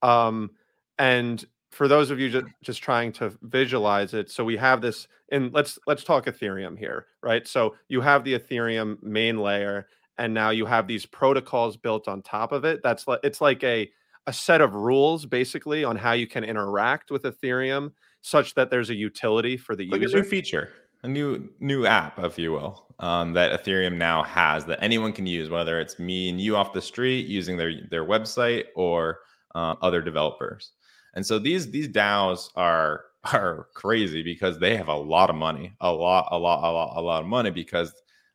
um, 0.03 0.51
and 0.99 1.45
for 1.71 1.87
those 1.87 2.11
of 2.11 2.19
you 2.19 2.29
just, 2.29 2.47
just 2.63 2.83
trying 2.83 3.13
to 3.13 3.33
visualize 3.43 4.13
it 4.15 4.31
so 4.31 4.45
we 4.45 4.57
have 4.57 4.81
this 4.81 5.07
and 5.31 5.53
let's 5.53 5.79
let's 5.87 6.03
talk 6.03 6.27
ethereum 6.27 6.77
here 6.77 7.07
right? 7.23 7.47
So 7.47 7.77
you 7.89 8.01
have 8.01 8.25
the 8.25 8.39
ethereum 8.39 9.01
main 9.03 9.39
layer 9.39 9.87
and 10.21 10.33
now 10.33 10.51
you 10.51 10.67
have 10.67 10.87
these 10.87 11.07
protocols 11.07 11.77
built 11.77 12.09
on 12.09 12.23
top 12.23 12.53
of 12.53 12.65
it 12.65 12.81
that's 12.83 13.09
like 13.09 13.21
it's 13.23 13.41
like 13.41 13.63
a 13.65 13.91
a 14.27 14.33
set 14.33 14.61
of 14.61 14.75
rules 14.75 15.27
basically 15.27 15.83
on 15.83 15.97
how 15.97 16.13
you 16.13 16.27
can 16.27 16.45
interact 16.45 17.11
with 17.11 17.23
ethereum 17.23 17.91
such 18.21 18.55
that 18.55 18.71
there's 18.71 18.91
a 18.91 18.95
utility 18.95 19.57
for 19.57 19.75
the 19.75 19.89
like 19.89 20.01
user 20.01 20.19
a 20.19 20.21
new 20.21 20.29
feature 20.29 20.69
a 21.03 21.09
new 21.09 21.49
new 21.59 21.87
app 21.87 22.19
if 22.19 22.39
you 22.39 22.53
will 22.53 22.87
um, 23.01 23.33
that 23.33 23.59
ethereum 23.59 23.97
now 23.97 24.23
has 24.23 24.67
that 24.67 24.79
anyone 24.83 25.13
can 25.13 25.27
use 25.27 25.49
whether 25.49 25.81
it's 25.81 25.99
me 25.99 26.29
and 26.29 26.41
you 26.41 26.55
off 26.55 26.73
the 26.73 26.83
street 26.83 27.27
using 27.27 27.57
their 27.57 27.73
their 27.91 28.05
website 28.05 28.65
or 28.77 29.21
uh, 29.55 29.75
other 29.83 30.01
developers. 30.01 30.73
And 31.15 31.25
so 31.25 31.39
these 31.39 31.71
these 31.71 31.89
DAOs 31.89 32.51
are 32.57 33.05
are 33.33 33.69
crazy 33.75 34.23
because 34.23 34.59
they 34.59 34.77
have 34.77 34.89
a 34.89 34.97
lot 34.97 35.31
of 35.31 35.37
money, 35.37 35.75
a 35.81 35.93
lot, 35.93 36.29
a 36.31 36.39
lot, 36.39 36.63
a 36.63 36.71
lot, 36.73 36.97
a 36.97 37.01
lot 37.01 37.23
of 37.23 37.29
money 37.29 37.51
because 37.51 37.95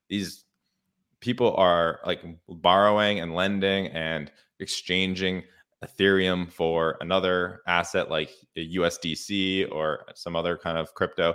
these 0.10 0.45
people 1.26 1.56
are 1.56 2.00
like 2.06 2.22
borrowing 2.48 3.20
and 3.20 3.34
lending 3.34 3.88
and 3.88 4.32
exchanging 4.60 5.42
Ethereum 5.84 6.52
for 6.52 6.98
another 7.02 7.62
asset 7.68 8.12
like 8.12 8.30
USDC 8.56 9.72
or 9.72 10.06
some 10.14 10.36
other 10.36 10.56
kind 10.56 10.78
of 10.78 10.94
crypto. 10.94 11.34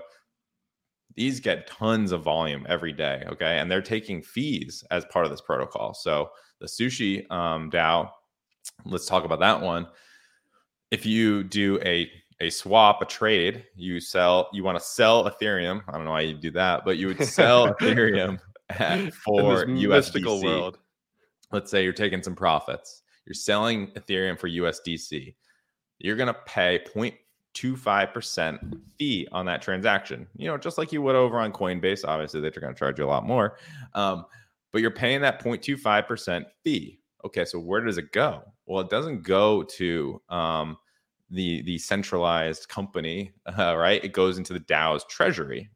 These 1.16 1.40
get 1.40 1.66
tons 1.66 2.12
of 2.12 2.22
volume 2.22 2.64
every 2.68 2.92
day. 2.92 3.24
Okay. 3.32 3.58
And 3.58 3.68
they're 3.68 3.82
taking 3.82 4.22
fees 4.22 4.84
as 4.92 5.04
part 5.06 5.24
of 5.24 5.32
this 5.32 5.40
protocol. 5.40 5.92
So 5.92 6.30
the 6.60 6.66
sushi 6.66 7.28
um, 7.32 7.68
DAO, 7.68 8.10
let's 8.84 9.06
talk 9.06 9.24
about 9.24 9.40
that 9.40 9.60
one. 9.60 9.88
If 10.92 11.04
you 11.04 11.42
do 11.42 11.80
a 11.84 12.08
a 12.42 12.48
swap, 12.48 13.02
a 13.02 13.04
trade, 13.04 13.64
you 13.76 14.00
sell, 14.00 14.48
you 14.54 14.64
want 14.64 14.78
to 14.78 14.82
sell 14.84 15.30
Ethereum. 15.30 15.82
I 15.86 15.92
don't 15.92 16.06
know 16.06 16.12
why 16.12 16.22
you 16.22 16.32
do 16.32 16.50
that, 16.52 16.86
but 16.86 16.96
you 16.96 17.08
would 17.08 17.22
sell 17.22 17.74
Ethereum 17.82 18.38
for 19.24 19.66
USDC. 19.66 20.44
World. 20.44 20.78
Let's 21.52 21.70
say 21.70 21.82
you're 21.82 21.92
taking 21.92 22.22
some 22.22 22.36
profits. 22.36 23.02
You're 23.26 23.34
selling 23.34 23.88
Ethereum 23.88 24.38
for 24.38 24.48
USDC. 24.48 25.34
You're 25.98 26.16
going 26.16 26.28
to 26.28 26.40
pay 26.46 26.80
0.25% 26.94 28.80
fee 28.98 29.28
on 29.32 29.46
that 29.46 29.62
transaction. 29.62 30.26
You 30.36 30.46
know, 30.48 30.56
just 30.56 30.78
like 30.78 30.92
you 30.92 31.02
would 31.02 31.16
over 31.16 31.38
on 31.38 31.52
Coinbase. 31.52 32.04
Obviously, 32.06 32.40
they're 32.40 32.50
going 32.50 32.72
to 32.72 32.78
charge 32.78 32.98
you 32.98 33.04
a 33.04 33.06
lot 33.06 33.26
more. 33.26 33.58
Um, 33.94 34.24
but 34.72 34.80
you're 34.80 34.90
paying 34.90 35.20
that 35.22 35.42
0.25% 35.42 36.44
fee. 36.64 37.00
Okay, 37.24 37.44
so 37.44 37.58
where 37.58 37.80
does 37.82 37.98
it 37.98 38.12
go? 38.12 38.42
Well, 38.66 38.80
it 38.80 38.88
doesn't 38.88 39.22
go 39.22 39.62
to 39.64 40.22
um, 40.28 40.78
the 41.30 41.62
the 41.62 41.78
centralized 41.78 42.68
company, 42.68 43.32
uh, 43.58 43.76
right? 43.78 44.02
It 44.04 44.12
goes 44.12 44.38
into 44.38 44.52
the 44.52 44.60
DAO's 44.60 45.04
treasury. 45.04 45.70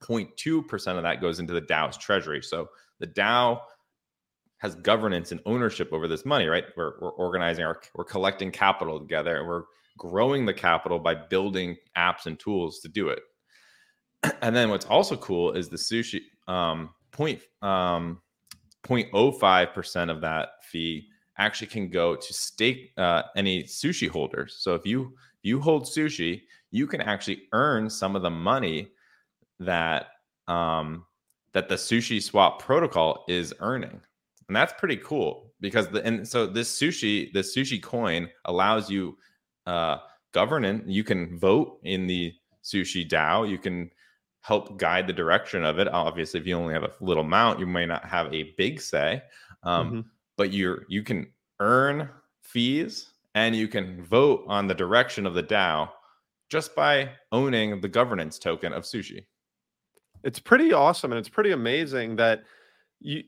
0.2% 0.00 0.96
of 0.96 1.02
that 1.02 1.20
goes 1.20 1.38
into 1.38 1.52
the 1.52 1.62
DAO's 1.62 1.96
treasury. 1.96 2.42
So 2.42 2.68
the 2.98 3.06
DAO 3.06 3.60
has 4.58 4.74
governance 4.76 5.32
and 5.32 5.40
ownership 5.46 5.92
over 5.92 6.08
this 6.08 6.24
money, 6.24 6.46
right? 6.46 6.64
We're, 6.76 6.94
we're 7.00 7.10
organizing 7.10 7.64
our, 7.64 7.80
we're 7.94 8.04
collecting 8.04 8.50
capital 8.50 8.98
together 8.98 9.36
and 9.36 9.46
we're 9.46 9.64
growing 9.98 10.46
the 10.46 10.54
capital 10.54 10.98
by 10.98 11.14
building 11.14 11.76
apps 11.96 12.26
and 12.26 12.38
tools 12.38 12.80
to 12.80 12.88
do 12.88 13.08
it. 13.08 13.20
And 14.42 14.56
then 14.56 14.70
what's 14.70 14.86
also 14.86 15.16
cool 15.16 15.52
is 15.52 15.68
the 15.68 15.76
sushi 15.76 16.20
um, 16.48 16.90
point, 17.12 17.42
um, 17.62 18.20
0.05% 18.84 20.10
of 20.10 20.20
that 20.20 20.48
fee 20.62 21.08
actually 21.38 21.66
can 21.66 21.88
go 21.88 22.16
to 22.16 22.32
stake 22.32 22.92
uh, 22.96 23.22
any 23.36 23.64
sushi 23.64 24.08
holders. 24.08 24.56
So 24.58 24.74
if 24.74 24.86
you 24.86 25.14
you 25.42 25.60
hold 25.60 25.84
sushi, 25.84 26.42
you 26.70 26.86
can 26.86 27.00
actually 27.00 27.42
earn 27.52 27.88
some 27.88 28.16
of 28.16 28.22
the 28.22 28.30
money 28.30 28.88
that 29.60 30.08
um, 30.48 31.06
that 31.52 31.68
the 31.68 31.74
SushiSwap 31.74 32.58
protocol 32.58 33.24
is 33.28 33.54
earning, 33.60 34.00
and 34.48 34.56
that's 34.56 34.74
pretty 34.78 34.96
cool 34.98 35.52
because 35.60 35.88
the 35.88 36.04
and 36.04 36.26
so 36.26 36.46
this 36.46 36.78
sushi 36.78 37.32
the 37.32 37.40
sushi 37.40 37.82
coin 37.82 38.28
allows 38.44 38.90
you 38.90 39.16
uh, 39.66 39.98
governance. 40.32 40.84
You 40.86 41.04
can 41.04 41.38
vote 41.38 41.78
in 41.82 42.06
the 42.06 42.34
sushi 42.62 43.08
DAO. 43.08 43.48
You 43.48 43.58
can 43.58 43.90
help 44.42 44.78
guide 44.78 45.06
the 45.06 45.12
direction 45.12 45.64
of 45.64 45.78
it. 45.78 45.88
Obviously, 45.88 46.40
if 46.40 46.46
you 46.46 46.56
only 46.56 46.74
have 46.74 46.84
a 46.84 46.92
little 47.00 47.24
amount, 47.24 47.58
you 47.58 47.66
may 47.66 47.86
not 47.86 48.04
have 48.04 48.32
a 48.32 48.54
big 48.56 48.80
say, 48.80 49.22
um, 49.62 49.86
mm-hmm. 49.86 50.00
but 50.36 50.52
you're 50.52 50.84
you 50.88 51.02
can 51.02 51.26
earn 51.60 52.08
fees 52.42 53.12
and 53.34 53.56
you 53.56 53.68
can 53.68 54.02
vote 54.04 54.44
on 54.46 54.66
the 54.66 54.74
direction 54.74 55.26
of 55.26 55.34
the 55.34 55.42
DAO 55.42 55.88
just 56.48 56.74
by 56.74 57.10
owning 57.32 57.80
the 57.80 57.88
governance 57.88 58.38
token 58.38 58.72
of 58.72 58.84
sushi 58.84 59.24
it's 60.26 60.40
pretty 60.40 60.72
awesome 60.72 61.12
and 61.12 61.18
it's 61.20 61.28
pretty 61.28 61.52
amazing 61.52 62.16
that 62.16 62.42
you 63.00 63.22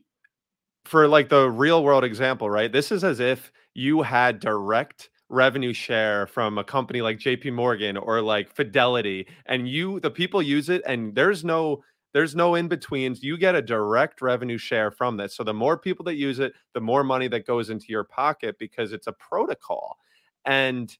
for 0.85 1.07
like 1.07 1.29
the 1.29 1.49
real 1.49 1.83
world 1.83 2.03
example 2.03 2.49
right 2.49 2.71
this 2.73 2.91
is 2.91 3.03
as 3.03 3.19
if 3.19 3.51
you 3.73 4.01
had 4.01 4.39
direct 4.39 5.09
revenue 5.29 5.73
share 5.73 6.27
from 6.27 6.57
a 6.57 6.63
company 6.63 7.01
like 7.01 7.17
JP 7.17 7.53
Morgan 7.53 7.95
or 7.95 8.21
like 8.21 8.53
Fidelity 8.53 9.27
and 9.45 9.69
you 9.69 9.99
the 10.01 10.11
people 10.11 10.41
use 10.41 10.69
it 10.69 10.81
and 10.85 11.15
there's 11.15 11.45
no 11.45 11.81
there's 12.13 12.35
no 12.35 12.55
in 12.55 12.67
betweens 12.67 13.23
you 13.23 13.37
get 13.37 13.55
a 13.55 13.61
direct 13.61 14.21
revenue 14.21 14.57
share 14.57 14.89
from 14.91 15.15
this. 15.17 15.35
So 15.35 15.43
the 15.43 15.53
more 15.53 15.77
people 15.77 16.03
that 16.05 16.15
use 16.15 16.39
it 16.39 16.53
the 16.73 16.81
more 16.81 17.03
money 17.03 17.27
that 17.29 17.45
goes 17.45 17.69
into 17.69 17.85
your 17.89 18.03
pocket 18.03 18.57
because 18.59 18.91
it's 18.91 19.07
a 19.07 19.13
protocol 19.13 19.97
and 20.45 20.97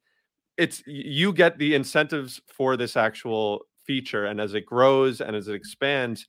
it's 0.58 0.84
you 0.86 1.34
get 1.34 1.58
the 1.58 1.74
incentives 1.74 2.39
for 2.48 2.77
this 2.77 2.96
actual 2.96 3.62
feature 3.89 4.25
and 4.27 4.39
as 4.39 4.53
it 4.53 4.67
grows 4.67 5.19
and 5.19 5.36
as 5.36 5.48
it 5.48 5.55
expands 5.55 6.27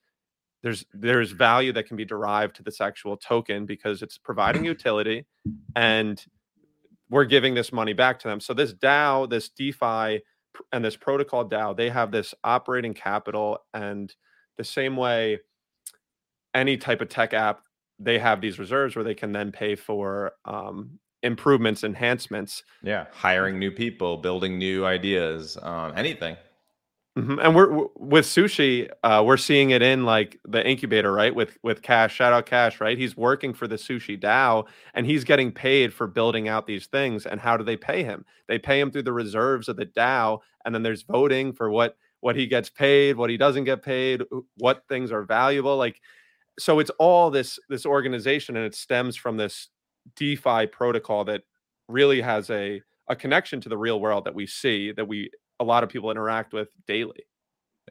there's 0.62 0.82
there's 0.94 1.32
value 1.32 1.74
that 1.74 1.86
can 1.86 1.98
be 1.98 2.06
derived 2.06 2.56
to 2.56 2.62
this 2.62 2.80
actual 2.80 3.18
token 3.18 3.66
because 3.66 4.00
it's 4.00 4.16
providing 4.16 4.64
utility 4.74 5.26
and 5.76 6.24
we're 7.10 7.26
giving 7.26 7.54
this 7.54 7.72
money 7.72 7.92
back 7.92 8.18
to 8.20 8.28
them. 8.28 8.40
So 8.40 8.54
this 8.54 8.72
dao 8.72 9.28
this 9.28 9.50
defi 9.50 10.22
and 10.72 10.82
this 10.82 10.96
protocol 10.96 11.46
dao 11.48 11.76
they 11.76 11.90
have 11.90 12.10
this 12.10 12.34
operating 12.44 12.94
capital 12.94 13.58
and 13.74 14.14
the 14.56 14.64
same 14.64 14.96
way 14.96 15.40
any 16.54 16.78
type 16.78 17.02
of 17.02 17.10
tech 17.10 17.34
app 17.34 17.60
they 17.98 18.18
have 18.18 18.40
these 18.40 18.58
reserves 18.58 18.96
where 18.96 19.04
they 19.04 19.14
can 19.14 19.32
then 19.32 19.52
pay 19.52 19.74
for 19.76 20.32
um, 20.46 20.98
improvements 21.22 21.84
enhancements. 21.84 22.62
Yeah 22.82 23.04
hiring 23.12 23.58
new 23.58 23.70
people 23.70 24.16
building 24.16 24.58
new 24.58 24.86
ideas 24.86 25.58
um, 25.60 25.92
anything 25.94 26.38
Mm-hmm. 27.18 27.40
And 27.40 27.56
we're 27.56 27.86
with 27.96 28.24
sushi, 28.24 28.88
uh, 29.02 29.22
we're 29.26 29.36
seeing 29.36 29.70
it 29.70 29.82
in 29.82 30.04
like 30.04 30.38
the 30.44 30.64
incubator, 30.64 31.12
right? 31.12 31.34
With 31.34 31.58
with 31.64 31.82
Cash, 31.82 32.14
shout 32.14 32.32
out 32.32 32.46
Cash, 32.46 32.80
right? 32.80 32.96
He's 32.96 33.16
working 33.16 33.52
for 33.52 33.66
the 33.66 33.74
Sushi 33.74 34.18
DAO, 34.18 34.66
and 34.94 35.04
he's 35.04 35.24
getting 35.24 35.50
paid 35.50 35.92
for 35.92 36.06
building 36.06 36.46
out 36.46 36.68
these 36.68 36.86
things. 36.86 37.26
And 37.26 37.40
how 37.40 37.56
do 37.56 37.64
they 37.64 37.76
pay 37.76 38.04
him? 38.04 38.24
They 38.46 38.60
pay 38.60 38.78
him 38.78 38.92
through 38.92 39.02
the 39.02 39.12
reserves 39.12 39.68
of 39.68 39.76
the 39.76 39.86
DAO, 39.86 40.38
and 40.64 40.72
then 40.72 40.84
there's 40.84 41.02
voting 41.02 41.52
for 41.52 41.68
what 41.68 41.96
what 42.20 42.36
he 42.36 42.46
gets 42.46 42.70
paid, 42.70 43.16
what 43.16 43.30
he 43.30 43.36
doesn't 43.36 43.64
get 43.64 43.82
paid, 43.82 44.22
what 44.58 44.84
things 44.88 45.10
are 45.10 45.24
valuable. 45.24 45.76
Like, 45.76 46.00
so 46.60 46.78
it's 46.78 46.90
all 47.00 47.28
this 47.28 47.58
this 47.68 47.86
organization, 47.86 48.56
and 48.56 48.64
it 48.64 48.74
stems 48.76 49.16
from 49.16 49.36
this 49.36 49.68
DeFi 50.14 50.68
protocol 50.68 51.24
that 51.24 51.42
really 51.88 52.20
has 52.20 52.50
a 52.50 52.80
a 53.08 53.16
connection 53.16 53.60
to 53.62 53.68
the 53.68 53.76
real 53.76 54.00
world 54.00 54.24
that 54.24 54.34
we 54.34 54.46
see 54.46 54.92
that 54.92 55.08
we 55.08 55.28
a 55.60 55.64
lot 55.64 55.84
of 55.84 55.88
people 55.88 56.10
interact 56.10 56.52
with 56.52 56.68
daily. 56.86 57.22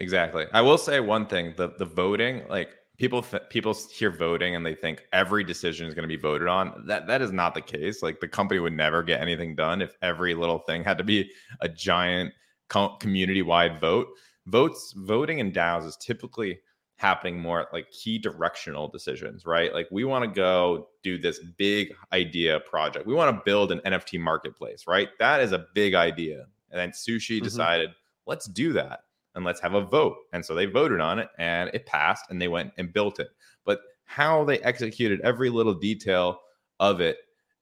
Exactly. 0.01 0.45
I 0.53 0.61
will 0.61 0.77
say 0.77 0.99
one 0.99 1.25
thing: 1.25 1.53
the 1.55 1.69
the 1.77 1.85
voting, 1.85 2.43
like 2.49 2.69
people 2.97 3.21
th- 3.21 3.43
people 3.49 3.73
hear 3.91 4.11
voting 4.11 4.55
and 4.55 4.65
they 4.65 4.75
think 4.75 5.03
every 5.13 5.43
decision 5.43 5.87
is 5.87 5.93
going 5.93 6.03
to 6.03 6.07
be 6.07 6.21
voted 6.21 6.47
on. 6.47 6.83
That 6.85 7.07
that 7.07 7.21
is 7.21 7.31
not 7.31 7.53
the 7.53 7.61
case. 7.61 8.03
Like 8.03 8.19
the 8.19 8.27
company 8.27 8.59
would 8.59 8.73
never 8.73 9.01
get 9.01 9.21
anything 9.21 9.55
done 9.55 9.81
if 9.81 9.95
every 10.01 10.35
little 10.35 10.59
thing 10.59 10.83
had 10.83 10.97
to 10.97 11.03
be 11.03 11.31
a 11.61 11.69
giant 11.69 12.33
co- 12.67 12.97
community 12.97 13.41
wide 13.41 13.79
vote. 13.79 14.07
Votes 14.47 14.93
voting 14.97 15.39
in 15.39 15.51
DAOs 15.51 15.85
is 15.85 15.97
typically 15.97 16.59
happening 16.97 17.39
more 17.39 17.67
like 17.71 17.89
key 17.91 18.19
directional 18.19 18.89
decisions, 18.89 19.45
right? 19.45 19.73
Like 19.73 19.87
we 19.89 20.03
want 20.03 20.25
to 20.25 20.29
go 20.29 20.89
do 21.01 21.17
this 21.17 21.39
big 21.57 21.93
idea 22.11 22.59
project. 22.59 23.07
We 23.07 23.13
want 23.13 23.35
to 23.35 23.41
build 23.45 23.71
an 23.71 23.79
NFT 23.85 24.19
marketplace, 24.19 24.83
right? 24.85 25.07
That 25.17 25.39
is 25.39 25.53
a 25.53 25.65
big 25.73 25.93
idea. 25.93 26.45
And 26.71 26.79
then 26.79 26.91
Sushi 26.91 27.37
mm-hmm. 27.37 27.43
decided, 27.43 27.91
let's 28.25 28.45
do 28.45 28.73
that 28.73 29.01
and 29.35 29.45
let's 29.45 29.61
have 29.61 29.73
a 29.73 29.81
vote. 29.81 30.17
And 30.33 30.45
so 30.45 30.55
they 30.55 30.65
voted 30.65 31.01
on 31.01 31.19
it 31.19 31.29
and 31.37 31.69
it 31.73 31.85
passed 31.85 32.25
and 32.29 32.41
they 32.41 32.47
went 32.47 32.71
and 32.77 32.93
built 32.93 33.19
it. 33.19 33.29
But 33.65 33.81
how 34.05 34.43
they 34.43 34.59
executed 34.59 35.21
every 35.21 35.49
little 35.49 35.73
detail 35.73 36.39
of 36.79 37.01
it, 37.01 37.17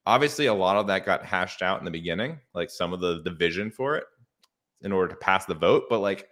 obviously 0.05 0.45
a 0.47 0.53
lot 0.53 0.77
of 0.77 0.87
that 0.87 1.05
got 1.05 1.25
hashed 1.25 1.61
out 1.61 1.79
in 1.79 1.85
the 1.85 1.91
beginning, 1.91 2.39
like 2.53 2.69
some 2.69 2.93
of 2.93 2.99
the 2.99 3.21
the 3.23 3.31
vision 3.31 3.69
for 3.69 3.97
it 3.97 4.05
in 4.81 4.91
order 4.91 5.09
to 5.09 5.19
pass 5.19 5.45
the 5.45 5.53
vote, 5.53 5.85
but 5.89 5.99
like 5.99 6.27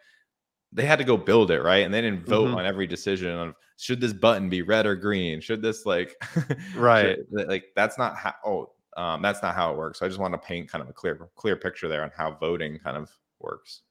they 0.72 0.86
had 0.86 1.00
to 1.00 1.06
go 1.06 1.18
build 1.18 1.52
it, 1.52 1.62
right? 1.62 1.86
And 1.86 1.94
they 1.94 2.02
didn't 2.02 2.26
vote 2.26 2.48
mm-hmm. 2.48 2.58
on 2.58 2.66
every 2.66 2.88
decision 2.88 3.32
of 3.32 3.56
should 3.78 4.02
this 4.02 4.14
button 4.14 4.50
be 4.50 4.62
red 4.62 4.86
or 4.86 4.96
green? 4.96 5.42
Should 5.42 5.62
this 5.62 5.86
like 5.86 6.16
right? 6.76 7.18
Should, 7.18 7.48
like 7.48 7.66
that's 7.76 7.98
not 7.98 8.16
how 8.16 8.34
oh 8.46 8.72
um, 8.96 9.22
that's 9.22 9.42
not 9.42 9.56
how 9.56 9.72
it 9.72 9.78
works. 9.78 10.00
So 10.00 10.06
I 10.06 10.10
just 10.10 10.20
want 10.20 10.34
to 10.34 10.38
paint 10.38 10.70
kind 10.70 10.82
of 10.82 10.90
a 10.90 10.94
clear 10.94 11.30
clear 11.36 11.56
picture 11.56 11.88
there 11.88 12.04
on 12.04 12.12
how 12.16 12.32
voting 12.32 12.80
kind 12.80 12.98
of 12.98 13.12
works. 13.40 13.82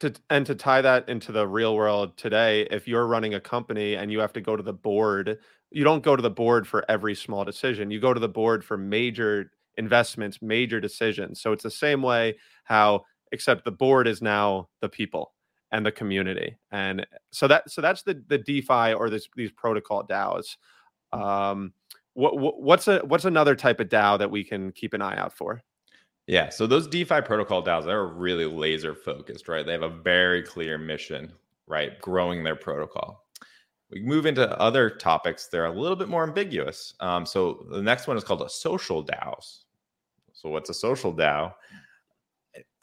To, 0.00 0.14
and 0.30 0.46
to 0.46 0.54
tie 0.54 0.80
that 0.82 1.08
into 1.08 1.32
the 1.32 1.46
real 1.46 1.74
world 1.74 2.16
today, 2.16 2.68
if 2.70 2.86
you're 2.86 3.06
running 3.06 3.34
a 3.34 3.40
company 3.40 3.96
and 3.96 4.12
you 4.12 4.20
have 4.20 4.32
to 4.34 4.40
go 4.40 4.54
to 4.54 4.62
the 4.62 4.72
board, 4.72 5.38
you 5.70 5.82
don't 5.82 6.04
go 6.04 6.14
to 6.14 6.22
the 6.22 6.30
board 6.30 6.68
for 6.68 6.84
every 6.88 7.16
small 7.16 7.44
decision. 7.44 7.90
You 7.90 8.00
go 8.00 8.14
to 8.14 8.20
the 8.20 8.28
board 8.28 8.64
for 8.64 8.76
major 8.76 9.50
investments, 9.76 10.40
major 10.40 10.80
decisions. 10.80 11.40
So 11.40 11.52
it's 11.52 11.64
the 11.64 11.70
same 11.70 12.02
way 12.02 12.36
how 12.64 13.04
except 13.32 13.64
the 13.64 13.72
board 13.72 14.06
is 14.06 14.22
now 14.22 14.68
the 14.80 14.88
people 14.88 15.34
and 15.70 15.84
the 15.84 15.92
community. 15.92 16.56
And 16.70 17.06
so 17.30 17.48
that 17.48 17.70
so 17.70 17.80
that's 17.80 18.02
the 18.02 18.22
the 18.28 18.38
DeFi 18.38 18.94
or 18.94 19.10
this 19.10 19.28
these 19.36 19.52
protocol 19.52 20.04
DAOs. 20.04 20.56
Um, 21.12 21.72
what, 22.18 22.60
what's 22.60 22.88
a 22.88 22.98
what's 23.00 23.24
another 23.24 23.54
type 23.54 23.80
of 23.80 23.88
DAO 23.88 24.18
that 24.18 24.30
we 24.30 24.42
can 24.42 24.72
keep 24.72 24.92
an 24.92 25.02
eye 25.02 25.16
out 25.16 25.32
for? 25.32 25.62
Yeah. 26.26 26.50
So 26.50 26.66
those 26.66 26.86
DeFi 26.86 27.22
protocol 27.22 27.64
DAOs, 27.64 27.86
they're 27.86 28.06
really 28.06 28.44
laser 28.44 28.94
focused, 28.94 29.48
right? 29.48 29.64
They 29.64 29.72
have 29.72 29.82
a 29.82 29.88
very 29.88 30.42
clear 30.42 30.76
mission, 30.76 31.32
right? 31.66 31.98
Growing 32.00 32.44
their 32.44 32.56
protocol. 32.56 33.24
We 33.90 34.02
move 34.02 34.26
into 34.26 34.58
other 34.60 34.90
topics. 34.90 35.46
They're 35.46 35.64
a 35.64 35.72
little 35.72 35.96
bit 35.96 36.08
more 36.08 36.24
ambiguous. 36.24 36.92
Um, 37.00 37.24
so 37.24 37.66
the 37.70 37.80
next 37.80 38.06
one 38.06 38.18
is 38.18 38.24
called 38.24 38.42
a 38.42 38.50
social 38.50 39.02
DAOs. 39.02 39.60
So 40.34 40.50
what's 40.50 40.68
a 40.68 40.74
social 40.74 41.14
DAO? 41.14 41.54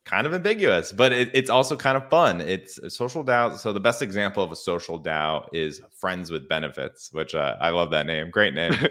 Kind 0.05 0.27
of 0.27 0.35
ambiguous, 0.35 0.91
but 0.91 1.11
it, 1.11 1.31
it's 1.33 1.49
also 1.49 1.75
kind 1.75 1.97
of 1.97 2.07
fun. 2.09 2.39
It's 2.39 2.77
a 2.77 2.91
social 2.91 3.25
DAO. 3.25 3.57
So 3.57 3.73
the 3.73 3.79
best 3.79 4.03
example 4.03 4.43
of 4.43 4.51
a 4.51 4.55
social 4.55 5.01
DAO 5.01 5.47
is 5.51 5.81
Friends 5.91 6.29
with 6.29 6.47
Benefits, 6.47 7.11
which 7.11 7.33
uh, 7.33 7.55
I 7.59 7.71
love 7.71 7.89
that 7.89 8.05
name. 8.05 8.29
Great 8.29 8.53
name. 8.53 8.73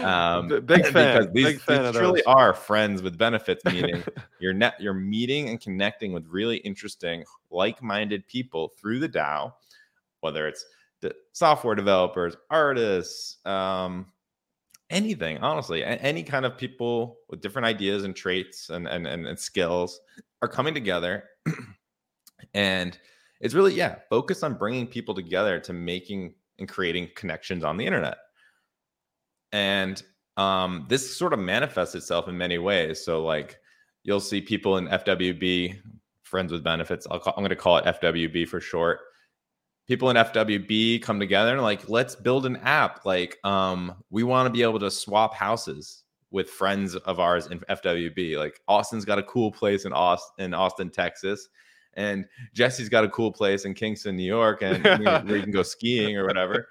Um, 0.00 0.48
big 0.48 0.86
fan. 0.92 1.30
these, 1.32 1.44
big 1.44 1.60
fan 1.60 1.84
these 1.84 1.94
truly 1.94 2.22
are 2.24 2.52
friends 2.52 3.02
with 3.02 3.16
benefits, 3.18 3.64
meaning 3.64 4.02
you're 4.40 4.52
net 4.52 4.74
you're 4.80 4.94
meeting 4.94 5.48
and 5.48 5.60
connecting 5.60 6.12
with 6.12 6.26
really 6.26 6.56
interesting, 6.58 7.24
like-minded 7.50 8.26
people 8.26 8.72
through 8.76 8.98
the 8.98 9.08
DAO, 9.08 9.52
whether 10.20 10.48
it's 10.48 10.64
the 11.00 11.14
software 11.32 11.74
developers, 11.74 12.36
artists, 12.50 13.38
um, 13.46 14.06
anything 14.90 15.38
honestly 15.38 15.84
any 15.84 16.22
kind 16.22 16.44
of 16.44 16.58
people 16.58 17.18
with 17.28 17.40
different 17.40 17.64
ideas 17.66 18.04
and 18.04 18.14
traits 18.14 18.70
and 18.70 18.86
and, 18.88 19.06
and, 19.06 19.26
and 19.26 19.38
skills 19.38 20.00
are 20.42 20.48
coming 20.48 20.74
together. 20.74 21.24
And 22.54 22.98
it's 23.42 23.52
really 23.52 23.74
yeah 23.74 23.96
focused 24.08 24.42
on 24.42 24.54
bringing 24.54 24.86
people 24.86 25.14
together 25.14 25.60
to 25.60 25.74
making 25.74 26.34
and 26.58 26.66
creating 26.66 27.10
connections 27.14 27.64
on 27.64 27.76
the 27.76 27.84
internet. 27.84 28.16
And 29.52 30.02
um, 30.38 30.86
this 30.88 31.14
sort 31.14 31.34
of 31.34 31.38
manifests 31.38 31.94
itself 31.94 32.28
in 32.28 32.38
many 32.38 32.56
ways. 32.56 33.04
So 33.04 33.22
like 33.22 33.60
you'll 34.02 34.20
see 34.20 34.40
people 34.40 34.76
in 34.78 34.88
fwb 34.88 35.78
friends 36.22 36.52
with 36.52 36.62
benefits 36.62 37.06
i 37.10 37.14
am 37.14 37.20
going 37.36 37.48
to 37.48 37.56
call 37.56 37.78
it 37.78 37.84
fwb 37.84 38.48
for 38.48 38.60
short 38.60 39.00
people 39.90 40.08
in 40.08 40.16
fwb 40.16 41.02
come 41.02 41.18
together 41.18 41.52
and 41.52 41.62
like 41.62 41.88
let's 41.88 42.14
build 42.14 42.46
an 42.46 42.56
app 42.58 43.04
like 43.04 43.38
um, 43.44 43.92
we 44.10 44.22
want 44.22 44.46
to 44.46 44.50
be 44.50 44.62
able 44.62 44.78
to 44.78 44.90
swap 44.90 45.34
houses 45.34 46.04
with 46.30 46.48
friends 46.48 46.94
of 46.94 47.18
ours 47.18 47.48
in 47.48 47.58
FWB. 47.60 48.38
Like 48.38 48.60
Austin's 48.68 49.04
got 49.04 49.18
a 49.18 49.22
cool 49.24 49.50
place 49.50 49.84
in 49.84 49.92
Austin, 49.92 50.44
in 50.44 50.54
Austin, 50.54 50.90
Texas, 50.90 51.48
and 51.94 52.24
Jesse's 52.54 52.88
got 52.88 53.04
a 53.04 53.08
cool 53.08 53.32
place 53.32 53.64
in 53.64 53.74
Kingston, 53.74 54.16
New 54.16 54.22
York, 54.22 54.62
and 54.62 54.82
where 54.84 55.36
you 55.36 55.42
can 55.42 55.50
go 55.50 55.62
skiing 55.62 56.16
or 56.16 56.26
whatever. 56.26 56.68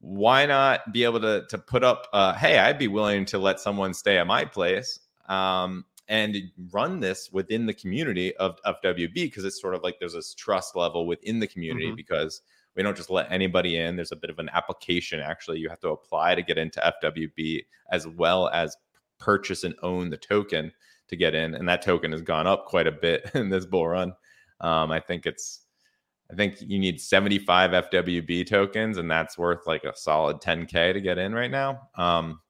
Why 0.00 0.46
not 0.46 0.92
be 0.92 1.04
able 1.04 1.20
to 1.20 1.44
to 1.48 1.58
put 1.58 1.84
up? 1.84 2.08
Uh, 2.12 2.32
hey, 2.34 2.58
I'd 2.58 2.78
be 2.78 2.88
willing 2.88 3.24
to 3.26 3.38
let 3.38 3.60
someone 3.60 3.94
stay 3.94 4.18
at 4.18 4.26
my 4.26 4.44
place. 4.44 4.98
Um, 5.28 5.84
and 6.10 6.36
run 6.72 6.98
this 6.98 7.30
within 7.32 7.66
the 7.66 7.72
community 7.72 8.36
of, 8.36 8.58
FWB 8.66 9.14
because 9.14 9.44
it's 9.44 9.60
sort 9.60 9.74
of 9.74 9.82
like 9.82 9.98
there's 10.00 10.14
this 10.14 10.34
trust 10.34 10.74
level 10.74 11.06
within 11.06 11.38
the 11.38 11.46
community 11.46 11.86
mm-hmm. 11.86 11.94
because 11.94 12.42
we 12.76 12.82
don't 12.82 12.96
just 12.96 13.10
let 13.10 13.30
anybody 13.30 13.76
in. 13.76 13.94
There's 13.94 14.10
a 14.10 14.16
bit 14.16 14.28
of 14.28 14.40
an 14.40 14.50
application 14.52 15.20
actually. 15.20 15.60
You 15.60 15.68
have 15.68 15.80
to 15.80 15.90
apply 15.90 16.34
to 16.34 16.42
get 16.42 16.58
into 16.58 16.92
FWB 17.02 17.64
as 17.92 18.08
well 18.08 18.48
as 18.48 18.76
purchase 19.20 19.62
and 19.62 19.74
own 19.82 20.10
the 20.10 20.16
token 20.16 20.72
to 21.08 21.16
get 21.16 21.34
in. 21.34 21.54
And 21.54 21.68
that 21.68 21.82
token 21.82 22.10
has 22.10 22.22
gone 22.22 22.46
up 22.46 22.66
quite 22.66 22.88
a 22.88 22.92
bit 22.92 23.30
in 23.34 23.48
this 23.48 23.64
bull 23.64 23.86
run. 23.86 24.12
Um, 24.60 24.90
I 24.90 24.98
think 24.98 25.26
it's, 25.26 25.60
I 26.30 26.34
think 26.34 26.56
you 26.60 26.80
need 26.80 27.00
75 27.00 27.70
FWB 27.70 28.48
tokens, 28.48 28.98
and 28.98 29.10
that's 29.10 29.38
worth 29.38 29.66
like 29.66 29.84
a 29.84 29.96
solid 29.96 30.40
10K 30.40 30.92
to 30.92 31.00
get 31.00 31.18
in 31.18 31.32
right 31.32 31.50
now. 31.50 31.88
Um, 31.96 32.40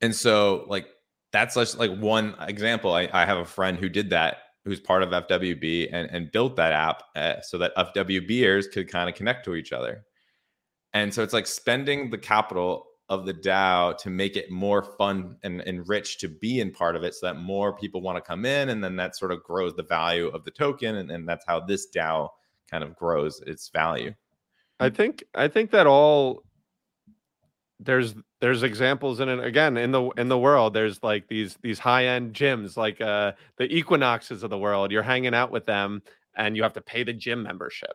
and 0.00 0.14
so, 0.14 0.64
like, 0.68 0.88
that's 1.34 1.56
just 1.56 1.78
like 1.78 1.94
one 1.98 2.36
example. 2.40 2.94
I, 2.94 3.08
I 3.12 3.26
have 3.26 3.38
a 3.38 3.44
friend 3.44 3.76
who 3.76 3.88
did 3.88 4.10
that 4.10 4.36
who's 4.64 4.78
part 4.78 5.02
of 5.02 5.10
FWB 5.10 5.88
and, 5.92 6.08
and 6.10 6.30
built 6.30 6.56
that 6.56 6.72
app 6.72 7.02
uh, 7.16 7.40
so 7.42 7.58
that 7.58 7.76
FWBers 7.76 8.70
could 8.72 8.88
kind 8.88 9.10
of 9.10 9.16
connect 9.16 9.44
to 9.44 9.56
each 9.56 9.72
other. 9.72 10.04
And 10.94 11.12
so 11.12 11.24
it's 11.24 11.34
like 11.34 11.48
spending 11.48 12.08
the 12.08 12.18
capital 12.18 12.86
of 13.08 13.26
the 13.26 13.34
DAO 13.34 13.98
to 13.98 14.10
make 14.10 14.36
it 14.36 14.50
more 14.50 14.82
fun 14.82 15.36
and, 15.42 15.60
and 15.62 15.86
rich 15.88 16.18
to 16.18 16.28
be 16.28 16.60
in 16.60 16.70
part 16.70 16.94
of 16.94 17.02
it 17.02 17.14
so 17.14 17.26
that 17.26 17.36
more 17.36 17.76
people 17.76 18.00
want 18.00 18.16
to 18.16 18.22
come 18.22 18.46
in. 18.46 18.70
And 18.70 18.82
then 18.82 18.96
that 18.96 19.16
sort 19.16 19.32
of 19.32 19.42
grows 19.42 19.74
the 19.74 19.82
value 19.82 20.28
of 20.28 20.44
the 20.44 20.52
token. 20.52 20.96
And, 20.96 21.10
and 21.10 21.28
that's 21.28 21.44
how 21.46 21.60
this 21.60 21.88
DAO 21.94 22.28
kind 22.70 22.84
of 22.84 22.94
grows 22.94 23.40
its 23.40 23.68
value. 23.68 24.14
I 24.78 24.88
think 24.88 25.24
I 25.34 25.48
think 25.48 25.72
that 25.72 25.86
all 25.86 26.44
there's 27.80 28.14
there's 28.44 28.62
examples 28.62 29.20
in 29.20 29.30
it. 29.30 29.42
Again 29.42 29.78
in 29.78 29.90
the 29.90 30.02
in 30.18 30.28
the 30.28 30.36
world 30.36 30.74
there's 30.74 31.02
like 31.02 31.28
these 31.28 31.56
these 31.62 31.78
high 31.78 32.08
end 32.08 32.34
gyms 32.34 32.76
like 32.76 33.00
uh 33.00 33.32
the 33.56 33.74
equinoxes 33.74 34.42
of 34.42 34.50
the 34.50 34.58
world. 34.58 34.92
You're 34.92 35.02
hanging 35.02 35.32
out 35.32 35.50
with 35.50 35.64
them 35.64 36.02
and 36.36 36.54
you 36.54 36.62
have 36.62 36.74
to 36.74 36.82
pay 36.82 37.04
the 37.04 37.14
gym 37.14 37.42
membership. 37.42 37.94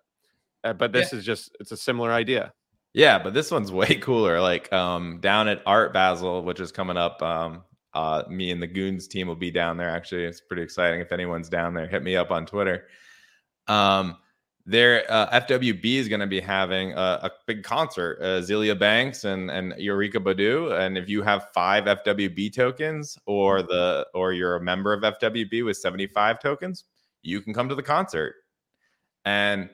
Uh, 0.64 0.74
but 0.74 0.92
this 0.92 1.14
yeah. 1.14 1.20
is 1.20 1.26
just 1.26 1.56
it's 1.60 1.72
a 1.72 1.78
similar 1.78 2.12
idea. 2.12 2.52
Yeah 2.96 3.20
but 3.20 3.36
this 3.36 3.52
one's 3.52 3.72
way 3.80 3.94
cooler. 3.94 4.42
Like 4.42 4.74
um 4.74 5.20
down 5.22 5.48
at 5.50 5.62
art 5.68 5.94
basel 5.94 6.42
which 6.42 6.60
is 6.60 6.72
coming 6.72 6.98
up 6.98 7.22
um 7.22 7.62
uh 7.94 8.24
me 8.28 8.50
and 8.50 8.60
the 8.60 8.66
goons 8.66 9.08
team 9.08 9.28
will 9.28 9.36
be 9.36 9.52
down 9.52 9.78
there. 9.78 9.92
Actually 9.92 10.26
it's 10.26 10.42
pretty 10.42 10.64
exciting. 10.64 11.00
If 11.00 11.12
anyone's 11.12 11.50
down 11.50 11.76
there 11.76 11.86
hit 11.86 12.02
me 12.02 12.16
up 12.16 12.32
on 12.32 12.48
twitter. 12.48 12.88
Um 13.68 14.18
their 14.70 15.04
uh, 15.12 15.42
FWB 15.42 15.96
is 15.96 16.08
going 16.08 16.20
to 16.20 16.28
be 16.28 16.40
having 16.40 16.94
a, 16.94 17.20
a 17.24 17.32
big 17.48 17.64
concert. 17.64 18.20
Uh, 18.22 18.40
Azealia 18.40 18.78
Banks 18.78 19.24
and 19.24 19.50
and 19.50 19.74
Erykah 19.74 20.24
Badu, 20.24 20.80
and 20.80 20.96
if 20.96 21.10
you 21.10 21.24
have 21.24 21.50
five 21.56 21.86
FWB 21.86 22.54
tokens, 22.54 23.18
or 23.26 23.64
the 23.64 24.06
or 24.14 24.32
you're 24.32 24.58
a 24.58 24.62
member 24.62 24.94
of 24.94 25.02
FWB 25.02 25.66
with 25.66 25.78
75 25.78 26.40
tokens, 26.40 26.84
you 27.24 27.42
can 27.42 27.52
come 27.52 27.68
to 27.68 27.74
the 27.74 27.82
concert, 27.82 28.36
and 29.26 29.72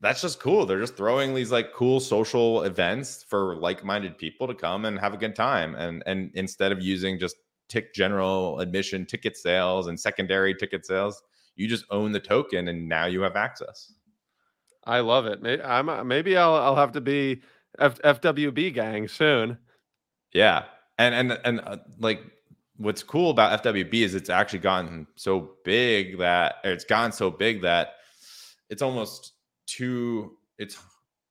that's 0.00 0.22
just 0.22 0.38
cool. 0.38 0.64
They're 0.64 0.80
just 0.80 0.96
throwing 0.96 1.34
these 1.34 1.50
like 1.50 1.72
cool 1.72 1.98
social 1.98 2.62
events 2.62 3.24
for 3.28 3.56
like-minded 3.56 4.16
people 4.16 4.46
to 4.46 4.54
come 4.54 4.84
and 4.84 4.96
have 5.00 5.12
a 5.12 5.18
good 5.18 5.34
time, 5.34 5.74
and 5.74 6.04
and 6.06 6.30
instead 6.34 6.70
of 6.70 6.80
using 6.80 7.18
just 7.18 7.34
tick 7.68 7.94
general 7.94 8.60
admission 8.60 9.06
ticket 9.06 9.36
sales 9.36 9.88
and 9.88 9.98
secondary 9.98 10.54
ticket 10.54 10.86
sales, 10.86 11.20
you 11.56 11.66
just 11.66 11.84
own 11.90 12.12
the 12.12 12.20
token, 12.20 12.68
and 12.68 12.88
now 12.88 13.06
you 13.06 13.22
have 13.22 13.34
access. 13.34 13.92
I 14.90 15.00
love 15.00 15.26
it. 15.26 15.40
Maybe, 15.40 15.62
I'm, 15.62 15.88
uh, 15.88 16.02
maybe 16.02 16.36
I'll 16.36 16.54
I'll 16.54 16.76
have 16.76 16.92
to 16.92 17.00
be 17.00 17.42
F, 17.78 18.00
FWB 18.02 18.74
gang 18.74 19.06
soon. 19.06 19.56
Yeah, 20.34 20.64
and 20.98 21.14
and 21.14 21.40
and 21.44 21.60
uh, 21.60 21.76
like 22.00 22.22
what's 22.76 23.04
cool 23.04 23.30
about 23.30 23.62
FWB 23.62 23.94
is 23.94 24.16
it's 24.16 24.30
actually 24.30 24.58
gotten 24.58 25.06
so 25.14 25.52
big 25.64 26.18
that 26.18 26.56
it's 26.64 26.84
gotten 26.84 27.12
so 27.12 27.30
big 27.30 27.62
that 27.62 27.94
it's 28.68 28.82
almost 28.82 29.34
too 29.66 30.36
it's 30.58 30.76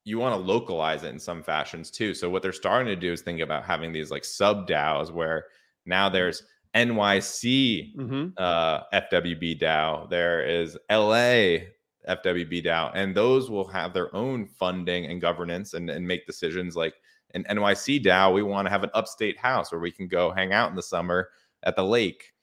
you 0.06 0.20
want 0.20 0.34
to 0.34 0.42
localize 0.42 1.04
it 1.04 1.10
in 1.10 1.20
some 1.20 1.44
fashions 1.44 1.92
too. 1.92 2.14
So 2.14 2.30
what 2.30 2.42
they're 2.42 2.54
starting 2.54 2.88
to 2.88 2.96
do 2.96 3.12
is 3.12 3.22
think 3.22 3.42
about 3.42 3.66
having 3.66 3.92
these 3.92 4.10
like 4.10 4.24
sub 4.24 4.70
DAOs 4.70 5.12
where 5.12 5.48
now 5.86 6.08
there's 6.08 6.44
NYC 6.76 7.96
mm-hmm. 7.96 8.28
uh, 8.38 8.84
FWB 8.94 9.60
DAO, 9.60 10.10
there 10.10 10.48
is 10.48 10.78
LA 10.90 11.66
FWB 12.08 12.66
DAO, 12.66 12.92
and 12.94 13.16
those 13.16 13.50
will 13.50 13.68
have 13.68 13.94
their 13.94 14.14
own 14.16 14.46
funding 14.46 15.06
and 15.06 15.22
governance 15.22 15.74
and, 15.74 15.90
and 15.90 16.08
make 16.08 16.26
decisions 16.26 16.76
like 16.76 16.96
an 17.34 17.44
NYC 17.50 18.04
DAO. 18.04 18.34
We 18.34 18.44
want 18.44 18.66
to 18.66 18.70
have 18.70 18.84
an 18.84 18.92
upstate 18.94 19.38
house 19.38 19.72
where 19.72 19.82
we 19.82 19.92
can 19.92 20.08
go 20.08 20.32
hang 20.32 20.54
out 20.54 20.70
in 20.70 20.76
the 20.76 20.84
summer 20.84 21.30
at 21.64 21.76
the 21.76 21.84
lake, 21.84 22.34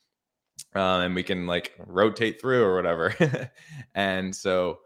uh, 0.75 1.01
and 1.01 1.15
we 1.15 1.23
can 1.23 1.47
like 1.47 1.73
rotate 1.87 2.41
through 2.41 2.63
or 2.65 2.77
whatever. 2.77 3.15
and 3.95 4.35
so, 4.35 4.79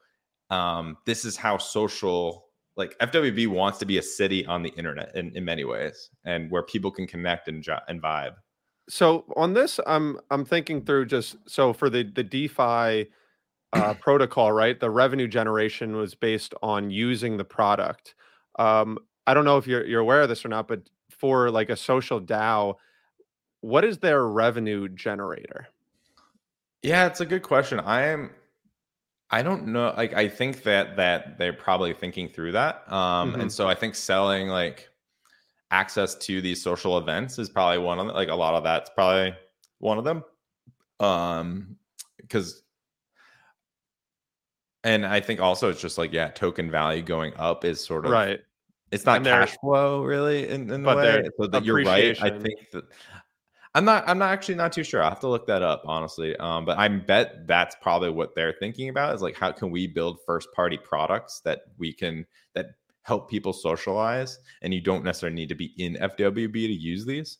um, 0.50 0.96
this 1.04 1.24
is 1.24 1.37
how 1.37 1.59
social 1.59 2.46
like 2.76 2.96
FWB 2.98 3.48
wants 3.48 3.78
to 3.78 3.87
be 3.87 3.98
a 3.98 4.02
city 4.02 4.46
on 4.46 4.62
the 4.62 4.70
internet 4.70 5.14
in, 5.14 5.37
in 5.37 5.44
many 5.44 5.64
ways, 5.64 6.11
and 6.24 6.50
where 6.50 6.62
people 6.62 6.90
can 6.90 7.06
connect 7.06 7.48
and 7.48 7.66
and 7.88 8.00
vibe. 8.00 8.35
So 8.88 9.24
on 9.37 9.54
this, 9.54 9.78
I'm 9.87 10.18
I'm 10.30 10.44
thinking 10.44 10.85
through 10.85 11.06
just 11.06 11.37
so 11.46 11.72
for 11.72 11.90
the 11.90 12.02
the 12.02 12.24
DeFi 12.24 13.09
uh, 13.72 13.94
protocol, 13.94 14.52
right? 14.52 14.78
The 14.78 14.90
revenue 14.90 15.28
generation 15.28 15.96
was 15.96 16.14
based 16.14 16.54
on 16.62 16.90
using 16.90 17.37
the 17.37 17.44
product. 17.44 18.14
Um, 18.59 18.98
I 19.26 19.35
don't 19.35 19.44
know 19.44 19.59
if 19.59 19.66
you're 19.66 19.87
you're 19.87 20.00
aware 20.00 20.22
of 20.22 20.28
this 20.28 20.44
or 20.44 20.48
not, 20.48 20.68
but 20.68 20.88
for 21.11 21.50
like 21.50 21.70
a 21.70 21.76
social 21.76 22.20
DAO, 22.20 22.74
what 23.61 23.85
is 23.85 23.98
their 23.98 24.26
revenue 24.26 24.88
generator? 24.88 25.68
Yeah, 26.83 27.06
it's 27.06 27.20
a 27.20 27.26
good 27.26 27.42
question. 27.42 27.78
I 27.78 28.06
am 28.06 28.30
I 29.30 29.42
don't 29.42 29.68
know. 29.68 29.94
Like 29.96 30.14
I 30.14 30.28
think 30.28 30.62
that 30.64 30.96
that 30.96 31.38
they're 31.38 31.52
probably 31.52 31.92
thinking 31.92 32.28
through 32.28 32.52
that. 32.52 32.90
Um 32.90 33.33
mm-hmm. 33.33 33.42
and 33.42 33.52
so 33.52 33.68
I 33.68 33.74
think 33.74 33.94
selling 33.94 34.48
like 34.48 34.88
access 35.70 36.16
to 36.16 36.40
these 36.40 36.61
social 36.61 36.98
events 36.98 37.38
is 37.38 37.48
probably 37.48 37.78
one 37.78 37.98
of 37.98 38.06
them. 38.06 38.14
Like 38.14 38.28
a 38.28 38.35
lot 38.35 38.54
of 38.54 38.64
that's 38.64 38.90
probably 38.90 39.35
one 39.78 39.98
of 39.98 40.04
them. 40.04 40.24
Um 40.98 41.76
because 42.16 42.62
and 44.84 45.04
I 45.04 45.20
think 45.20 45.40
also 45.40 45.68
it's 45.68 45.80
just 45.80 45.98
like, 45.98 46.12
yeah, 46.12 46.28
token 46.28 46.70
value 46.70 47.02
going 47.02 47.32
up 47.36 47.64
is 47.64 47.84
sort 47.84 48.06
of 48.06 48.12
right. 48.12 48.40
It's 48.90 49.04
not 49.04 49.22
cash 49.22 49.56
flow 49.60 50.02
really 50.02 50.48
in, 50.48 50.70
in 50.70 50.82
the 50.82 50.96
way. 50.96 51.28
So 51.38 51.46
that 51.46 51.64
you're 51.64 51.84
right. 51.84 52.20
I 52.20 52.30
think 52.30 52.70
that 52.72 52.84
I'm 53.74 53.84
not. 53.84 54.08
I'm 54.08 54.18
not 54.18 54.32
actually 54.32 54.56
not 54.56 54.72
too 54.72 54.82
sure. 54.82 55.02
I 55.02 55.08
have 55.08 55.20
to 55.20 55.28
look 55.28 55.46
that 55.46 55.62
up 55.62 55.82
honestly. 55.84 56.36
Um, 56.36 56.64
but 56.64 56.78
I 56.78 56.88
bet 56.88 57.46
that's 57.46 57.76
probably 57.80 58.10
what 58.10 58.34
they're 58.34 58.54
thinking 58.58 58.88
about 58.88 59.14
is 59.14 59.22
like 59.22 59.36
how 59.36 59.52
can 59.52 59.70
we 59.70 59.86
build 59.86 60.18
first 60.26 60.48
party 60.52 60.76
products 60.76 61.40
that 61.44 61.60
we 61.78 61.92
can 61.92 62.26
that 62.54 62.70
help 63.02 63.30
people 63.30 63.52
socialize, 63.52 64.38
and 64.62 64.74
you 64.74 64.80
don't 64.80 65.04
necessarily 65.04 65.36
need 65.36 65.50
to 65.50 65.54
be 65.54 65.72
in 65.78 65.94
FWB 65.94 66.52
to 66.52 66.72
use 66.72 67.04
these. 67.04 67.38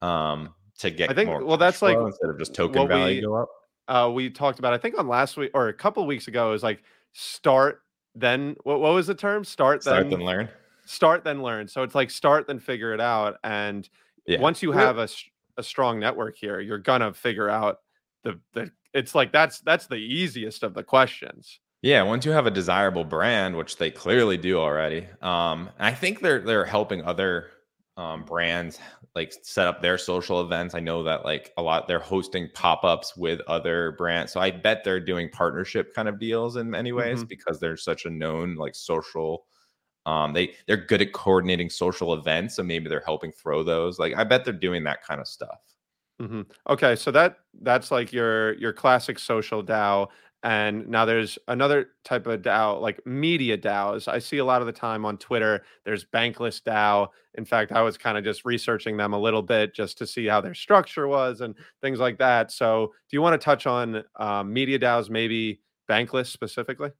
Um, 0.00 0.54
to 0.78 0.90
get 0.90 1.10
I 1.10 1.14
think 1.14 1.28
more 1.28 1.44
well 1.44 1.56
that's 1.56 1.82
like 1.82 1.96
instead 1.96 2.30
of 2.30 2.38
just 2.38 2.54
token 2.54 2.88
value 2.88 3.16
we 3.16 3.22
go 3.22 3.34
up. 3.34 3.48
Uh 3.88 4.10
we 4.12 4.30
talked 4.30 4.58
about 4.58 4.72
I 4.72 4.78
think 4.78 4.98
on 4.98 5.08
last 5.08 5.36
week 5.36 5.50
or 5.54 5.68
a 5.68 5.72
couple 5.74 6.04
weeks 6.06 6.28
ago 6.28 6.52
is 6.52 6.62
like 6.62 6.82
start 7.12 7.82
then 8.14 8.56
what, 8.64 8.80
what 8.80 8.94
was 8.94 9.06
the 9.06 9.14
term 9.14 9.44
start 9.44 9.82
Start 9.82 10.08
then 10.10 10.18
then 10.18 10.26
learn. 10.26 10.48
start 10.84 11.24
then 11.24 11.42
learn 11.42 11.68
so 11.68 11.82
it's 11.82 11.94
like 11.94 12.10
start 12.10 12.46
then 12.46 12.58
figure 12.58 12.92
it 12.92 13.00
out 13.00 13.36
and 13.44 13.88
Yeah. 14.26 14.40
once 14.40 14.62
you 14.62 14.70
Real- 14.72 14.80
have 14.80 14.98
a 14.98 15.62
strong 15.62 15.98
network 15.98 16.36
here 16.36 16.60
you're 16.60 16.78
gonna 16.78 17.12
figure 17.14 17.48
out 17.48 17.78
the 18.24 18.38
the 18.52 18.70
it's 18.92 19.14
like 19.14 19.32
that's 19.32 19.60
that's 19.60 19.86
the 19.86 19.96
easiest 19.96 20.62
of 20.62 20.74
the 20.74 20.82
questions 20.82 21.60
Yeah, 21.82 22.02
once 22.02 22.24
you 22.26 22.32
have 22.32 22.46
a 22.46 22.50
desirable 22.50 23.04
brand, 23.04 23.56
which 23.56 23.76
they 23.76 23.90
clearly 23.90 24.36
do 24.38 24.58
already, 24.58 25.06
um, 25.22 25.68
I 25.78 25.92
think 25.92 26.20
they're 26.20 26.40
they're 26.40 26.64
helping 26.64 27.04
other 27.04 27.50
um, 27.96 28.24
brands 28.24 28.78
like 29.14 29.32
set 29.42 29.66
up 29.66 29.80
their 29.80 29.96
social 29.98 30.40
events. 30.42 30.74
I 30.74 30.80
know 30.80 31.02
that 31.04 31.24
like 31.24 31.52
a 31.56 31.62
lot 31.62 31.88
they're 31.88 31.98
hosting 31.98 32.50
pop 32.54 32.84
ups 32.84 33.16
with 33.16 33.40
other 33.48 33.92
brands, 33.92 34.32
so 34.32 34.40
I 34.40 34.50
bet 34.50 34.84
they're 34.84 35.00
doing 35.00 35.30
partnership 35.30 35.94
kind 35.94 36.08
of 36.08 36.18
deals 36.18 36.56
in 36.56 36.70
many 36.70 36.92
ways 36.92 37.24
Mhm. 37.24 37.28
because 37.28 37.58
they're 37.60 37.76
such 37.76 38.04
a 38.04 38.10
known 38.10 38.56
like 38.56 38.74
social. 38.74 39.46
Um, 40.06 40.32
they 40.34 40.54
they're 40.68 40.78
good 40.86 41.02
at 41.02 41.12
coordinating 41.14 41.70
social 41.70 42.14
events, 42.14 42.56
so 42.56 42.62
maybe 42.64 42.88
they're 42.88 43.00
helping 43.04 43.32
throw 43.32 43.62
those. 43.64 43.98
Like 43.98 44.14
I 44.16 44.24
bet 44.24 44.44
they're 44.44 44.54
doing 44.54 44.84
that 44.84 45.02
kind 45.04 45.20
of 45.20 45.28
stuff. 45.28 45.60
Mm-hmm. 46.20 46.42
Okay, 46.70 46.96
so 46.96 47.10
that 47.10 47.40
that's 47.60 47.90
like 47.90 48.10
your 48.10 48.54
your 48.54 48.72
classic 48.72 49.18
social 49.18 49.62
DAO, 49.62 50.08
and 50.46 50.86
now 50.86 51.04
there's 51.04 51.40
another 51.48 51.88
type 52.04 52.28
of 52.28 52.40
DAO, 52.40 52.80
like 52.80 53.04
media 53.04 53.58
DAOs. 53.58 54.06
I 54.06 54.20
see 54.20 54.38
a 54.38 54.44
lot 54.44 54.60
of 54.60 54.66
the 54.66 54.72
time 54.72 55.04
on 55.04 55.18
Twitter. 55.18 55.64
There's 55.84 56.04
Bankless 56.04 56.62
DAO. 56.62 57.08
In 57.34 57.44
fact, 57.44 57.72
I 57.72 57.82
was 57.82 57.98
kind 57.98 58.16
of 58.16 58.22
just 58.22 58.44
researching 58.44 58.96
them 58.96 59.12
a 59.12 59.18
little 59.18 59.42
bit 59.42 59.74
just 59.74 59.98
to 59.98 60.06
see 60.06 60.24
how 60.26 60.40
their 60.40 60.54
structure 60.54 61.08
was 61.08 61.40
and 61.40 61.56
things 61.82 61.98
like 61.98 62.18
that. 62.18 62.52
So, 62.52 62.92
do 63.10 63.16
you 63.16 63.22
want 63.22 63.40
to 63.40 63.44
touch 63.44 63.66
on 63.66 64.04
um, 64.20 64.52
media 64.52 64.78
DAOs, 64.78 65.10
maybe 65.10 65.62
Bankless 65.90 66.26
specifically? 66.26 66.90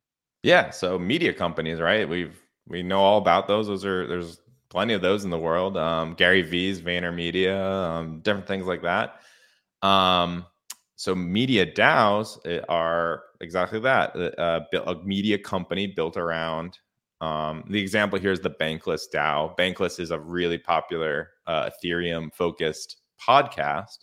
Yeah, 0.42 0.70
so 0.70 0.98
media 0.98 1.32
companies, 1.32 1.78
right? 1.78 2.08
We've 2.08 2.36
we 2.66 2.82
know 2.82 2.98
all 2.98 3.18
about 3.18 3.46
those. 3.46 3.68
Those 3.68 3.84
are 3.84 4.08
there's 4.08 4.40
plenty 4.70 4.94
of 4.94 5.02
those 5.02 5.22
in 5.22 5.30
the 5.30 5.38
world. 5.38 5.76
Um, 5.76 6.14
Gary 6.14 6.42
V's 6.42 6.80
VaynerMedia, 6.80 7.56
um, 7.56 8.20
different 8.22 8.48
things 8.48 8.66
like 8.66 8.82
that. 8.82 9.20
Um, 9.82 10.46
so 10.96 11.14
media 11.14 11.66
DAOs 11.66 12.38
eh, 12.46 12.60
are 12.68 13.24
exactly 13.40 13.78
that 13.80 14.16
uh, 14.38 14.60
a 14.86 14.94
media 15.04 15.38
company 15.38 15.86
built 15.86 16.16
around. 16.16 16.78
Um, 17.20 17.64
the 17.68 17.80
example 17.80 18.18
here 18.18 18.32
is 18.32 18.40
the 18.40 18.50
Bankless 18.50 19.04
DAO. 19.12 19.56
Bankless 19.56 20.00
is 20.00 20.10
a 20.10 20.18
really 20.18 20.58
popular 20.58 21.30
uh, 21.46 21.70
Ethereum 21.70 22.34
focused 22.34 22.96
podcast, 23.20 23.98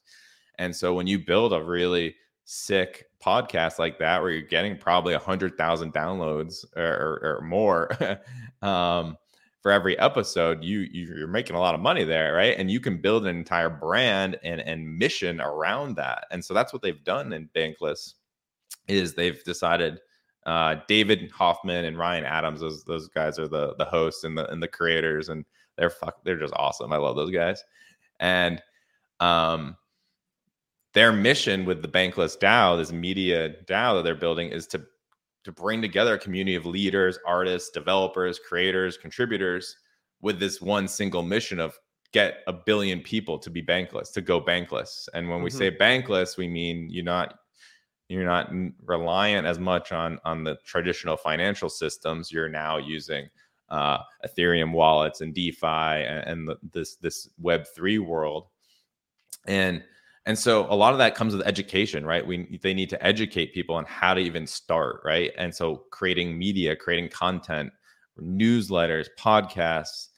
and 0.60 0.76
so 0.76 0.94
when 0.94 1.08
you 1.08 1.20
build 1.20 1.52
a 1.52 1.64
really 1.64 2.16
sick 2.46 3.06
podcast 3.24 3.80
like 3.80 3.98
that 4.00 4.22
where 4.22 4.32
you're 4.32 4.42
getting 4.42 4.78
probably 4.78 5.14
a 5.14 5.20
hundred 5.20 5.58
thousand 5.58 5.94
downloads 5.94 6.66
or, 6.76 6.84
or, 6.84 7.38
or 7.38 7.42
more 7.42 7.90
um, 8.62 9.18
for 9.64 9.72
every 9.72 9.98
episode 10.00 10.64
you 10.64 10.82
you- 10.82 11.16
you're 11.18 11.28
making 11.28 11.56
a 11.58 11.60
lot 11.62 11.76
of 11.76 11.82
money 11.82 12.04
there 12.06 12.36
right? 12.36 12.58
And 12.60 12.72
you 12.72 12.80
can 12.82 12.98
build 13.02 13.26
an 13.28 13.36
entire 13.38 13.70
brand 13.72 14.40
and 14.44 14.62
and 14.62 14.98
mission 15.00 15.42
around 15.42 15.96
that. 15.98 16.28
And 16.32 16.46
so 16.46 16.54
that's 16.54 16.74
what 16.74 16.84
they've 16.84 17.04
done 17.06 17.34
in 17.34 17.50
bankless 17.56 18.16
is 18.88 19.14
they've 19.16 19.44
decided 19.46 20.00
uh, 20.46 20.76
david 20.90 21.32
hoffman 21.32 21.86
and 21.86 21.98
ryan 21.98 22.26
adams 22.26 22.60
those 22.62 22.84
those 22.86 23.08
guys 23.10 23.40
are 23.40 23.48
the 23.48 23.76
the 23.78 23.86
hosts 23.86 24.26
and 24.26 24.38
the 24.38 24.50
and 24.52 24.62
the 24.64 24.68
creators 24.68 25.30
and 25.30 25.46
they're 25.78 25.90
fuck 25.90 26.24
they're 26.24 26.40
just 26.40 26.54
awesome. 26.58 26.92
I 26.94 26.98
love 26.98 27.16
those 27.16 27.32
guys. 27.32 27.64
And 28.20 28.62
um 29.22 29.78
their 30.94 31.12
mission 31.12 31.66
with 31.66 31.82
the 31.82 31.88
Bankless 31.88 32.38
DAO, 32.38 32.78
this 32.78 32.92
media 32.92 33.50
DAO 33.66 33.96
that 33.98 34.04
they're 34.04 34.16
building, 34.16 34.50
is 34.50 34.68
to 34.68 34.86
to 35.44 35.52
bring 35.52 35.82
together 35.82 36.16
a 36.16 36.20
community 36.20 36.56
of 36.56 36.66
leaders, 36.66 37.20
artists, 37.26 37.70
developers, 37.70 38.40
creators, 38.40 38.98
contributors 38.98 39.78
with 40.22 40.40
this 40.40 40.62
one 40.62 40.88
single 40.88 41.24
mission 41.24 41.60
of 41.60 41.78
get 42.14 42.38
a 42.48 42.54
billion 42.54 43.02
people 43.02 43.38
to 43.40 43.50
be 43.50 43.62
bankless, 43.62 44.14
to 44.14 44.22
go 44.22 44.40
bankless. 44.40 45.10
And 45.14 45.30
when 45.30 45.42
we 45.42 45.50
Mhm. 45.50 45.58
say 45.58 45.72
bankless, 45.72 46.38
we 46.38 46.48
mean 46.48 46.90
you're 46.90 47.04
not 47.04 47.40
you're 48.10 48.26
not 48.26 48.52
reliant 48.86 49.48
as 49.48 49.58
much 49.60 49.92
on 49.92 50.20
on 50.24 50.44
the 50.44 50.58
traditional 50.66 51.18
financial 51.18 51.70
systems. 51.70 52.32
You're 52.32 52.50
now 52.50 52.78
using 52.78 53.30
uh, 53.70 54.00
Ethereum 54.24 54.72
wallets 54.72 55.22
and 55.22 55.34
DeFi 55.34 55.66
and, 55.66 56.28
and 56.28 56.48
the, 56.48 56.58
this 56.74 56.98
this 56.98 57.30
Web 57.40 57.66
three 57.76 57.98
world, 57.98 58.50
and 59.48 59.84
and 60.26 60.38
so 60.38 60.66
a 60.72 60.76
lot 60.76 60.94
of 60.94 61.00
that 61.00 61.16
comes 61.16 61.36
with 61.36 61.46
education, 61.48 62.06
right? 62.06 62.26
We 62.26 62.60
they 62.62 62.74
need 62.74 62.90
to 62.92 63.04
educate 63.06 63.54
people 63.54 63.76
on 63.76 63.86
how 63.86 64.14
to 64.14 64.22
even 64.22 64.48
start, 64.48 65.02
right? 65.04 65.32
And 65.38 65.54
so 65.54 65.84
creating 65.92 66.38
media, 66.38 66.76
creating 66.76 67.10
content, 67.10 67.72
newsletters, 68.20 69.08
podcasts. 69.20 70.10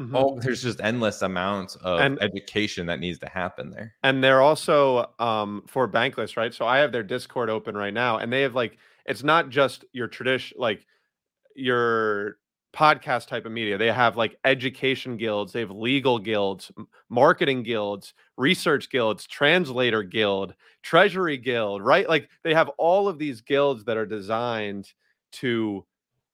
Mhm. 0.00 0.10
Oh, 0.14 0.40
there's 0.40 0.62
just 0.62 0.80
endless 0.80 1.22
amounts 1.22 1.76
of 1.76 2.00
And- 2.00 2.20
education 2.20 2.86
that 2.86 2.98
needs 2.98 3.18
to 3.20 3.28
happen 3.28 3.70
there. 3.70 3.94
and 4.02 4.22
they're 4.22 4.42
also 4.42 5.12
um 5.20 5.62
for 5.68 5.86
bankless 5.88 6.36
right 6.36 6.52
so 6.52 6.66
i 6.66 6.78
have 6.78 6.90
their 6.90 7.04
discord 7.04 7.48
open 7.48 7.76
right 7.76 7.94
now 7.94 8.18
and 8.18 8.32
they 8.32 8.42
have 8.42 8.56
like 8.56 8.78
it's 9.04 9.22
not 9.22 9.48
just 9.48 9.84
your 9.92 10.08
tradition 10.08 10.56
like 10.60 10.84
your 11.54 12.38
podcast 12.76 13.26
type 13.28 13.46
of 13.46 13.52
media. 13.52 13.78
They 13.78 13.90
have 13.90 14.16
like 14.16 14.38
education 14.44 15.16
guilds 15.16 15.52
they 15.52 15.60
have 15.60 15.70
legal 15.70 16.18
guilds 16.18 16.70
marketing 17.08 17.62
guilds 17.62 18.12
research 18.36 18.90
guilds 18.90 19.26
translator 19.26 20.02
guild 20.02 20.54
treasury 20.82 21.38
guild 21.38 21.82
right? 21.82 22.08
Like 22.08 22.28
they 22.44 22.54
have 22.54 22.68
all 22.78 23.08
of 23.08 23.18
these 23.18 23.40
guilds 23.40 23.84
that 23.84 23.96
are 23.96 24.06
designed 24.06 24.92
to 25.32 25.86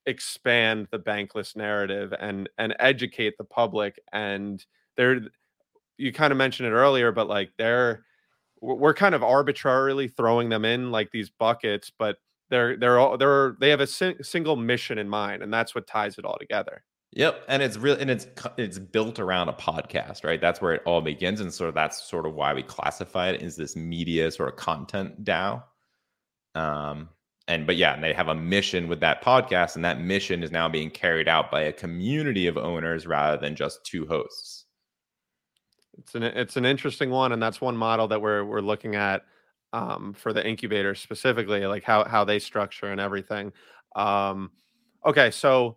expand 0.06 0.88
the 0.90 0.98
bankless 0.98 1.54
narrative 1.56 2.12
and 2.18 2.48
and 2.58 2.74
educate 2.80 3.34
the 3.38 3.44
public 3.44 4.00
and 4.12 4.64
they're 4.96 5.20
you 5.98 6.12
kind 6.12 6.32
of 6.32 6.38
mentioned 6.38 6.68
it 6.68 6.72
earlier, 6.72 7.12
but 7.12 7.28
like 7.28 7.50
they're 7.58 8.04
we're 8.60 8.94
kind 8.94 9.14
of 9.14 9.22
arbitrarily 9.22 10.08
throwing 10.08 10.48
them 10.48 10.64
in 10.64 10.90
like 10.90 11.10
these 11.10 11.30
buckets, 11.30 11.90
but 11.98 12.16
they're 12.52 12.76
they're 12.76 12.98
all 12.98 13.16
they're 13.16 13.56
they 13.60 13.70
have 13.70 13.80
a 13.80 13.86
sing- 13.86 14.22
single 14.22 14.56
mission 14.56 14.98
in 14.98 15.08
mind, 15.08 15.42
and 15.42 15.52
that's 15.52 15.74
what 15.74 15.86
ties 15.86 16.18
it 16.18 16.26
all 16.26 16.36
together. 16.38 16.84
Yep, 17.12 17.44
and 17.48 17.62
it's 17.62 17.78
real, 17.78 17.96
and 17.98 18.10
it's 18.10 18.26
it's 18.58 18.78
built 18.78 19.18
around 19.18 19.48
a 19.48 19.54
podcast, 19.54 20.22
right? 20.22 20.40
That's 20.40 20.60
where 20.60 20.74
it 20.74 20.82
all 20.84 21.00
begins, 21.00 21.40
and 21.40 21.52
so 21.52 21.70
that's 21.70 22.08
sort 22.08 22.26
of 22.26 22.34
why 22.34 22.52
we 22.52 22.62
classify 22.62 23.30
it 23.30 23.42
as 23.42 23.56
this 23.56 23.74
media 23.74 24.30
sort 24.30 24.50
of 24.50 24.56
content 24.56 25.24
DAO. 25.24 25.62
Um, 26.54 27.08
and 27.48 27.66
but 27.66 27.76
yeah, 27.76 27.94
and 27.94 28.04
they 28.04 28.12
have 28.12 28.28
a 28.28 28.34
mission 28.34 28.86
with 28.86 29.00
that 29.00 29.24
podcast, 29.24 29.76
and 29.76 29.84
that 29.86 30.00
mission 30.00 30.42
is 30.42 30.50
now 30.50 30.68
being 30.68 30.90
carried 30.90 31.28
out 31.28 31.50
by 31.50 31.62
a 31.62 31.72
community 31.72 32.46
of 32.46 32.58
owners 32.58 33.06
rather 33.06 33.38
than 33.38 33.56
just 33.56 33.82
two 33.84 34.06
hosts. 34.06 34.66
It's 35.98 36.14
an 36.14 36.22
it's 36.22 36.58
an 36.58 36.66
interesting 36.66 37.08
one, 37.08 37.32
and 37.32 37.42
that's 37.42 37.62
one 37.62 37.78
model 37.78 38.08
that 38.08 38.20
we're 38.20 38.44
we're 38.44 38.60
looking 38.60 38.94
at 38.94 39.22
um, 39.72 40.14
for 40.14 40.32
the 40.32 40.46
incubator 40.46 40.94
specifically, 40.94 41.66
like 41.66 41.84
how 41.84 42.04
how 42.04 42.24
they 42.24 42.38
structure 42.38 42.86
and 42.86 43.00
everything. 43.00 43.52
Um, 43.96 44.50
okay, 45.04 45.30
so 45.30 45.76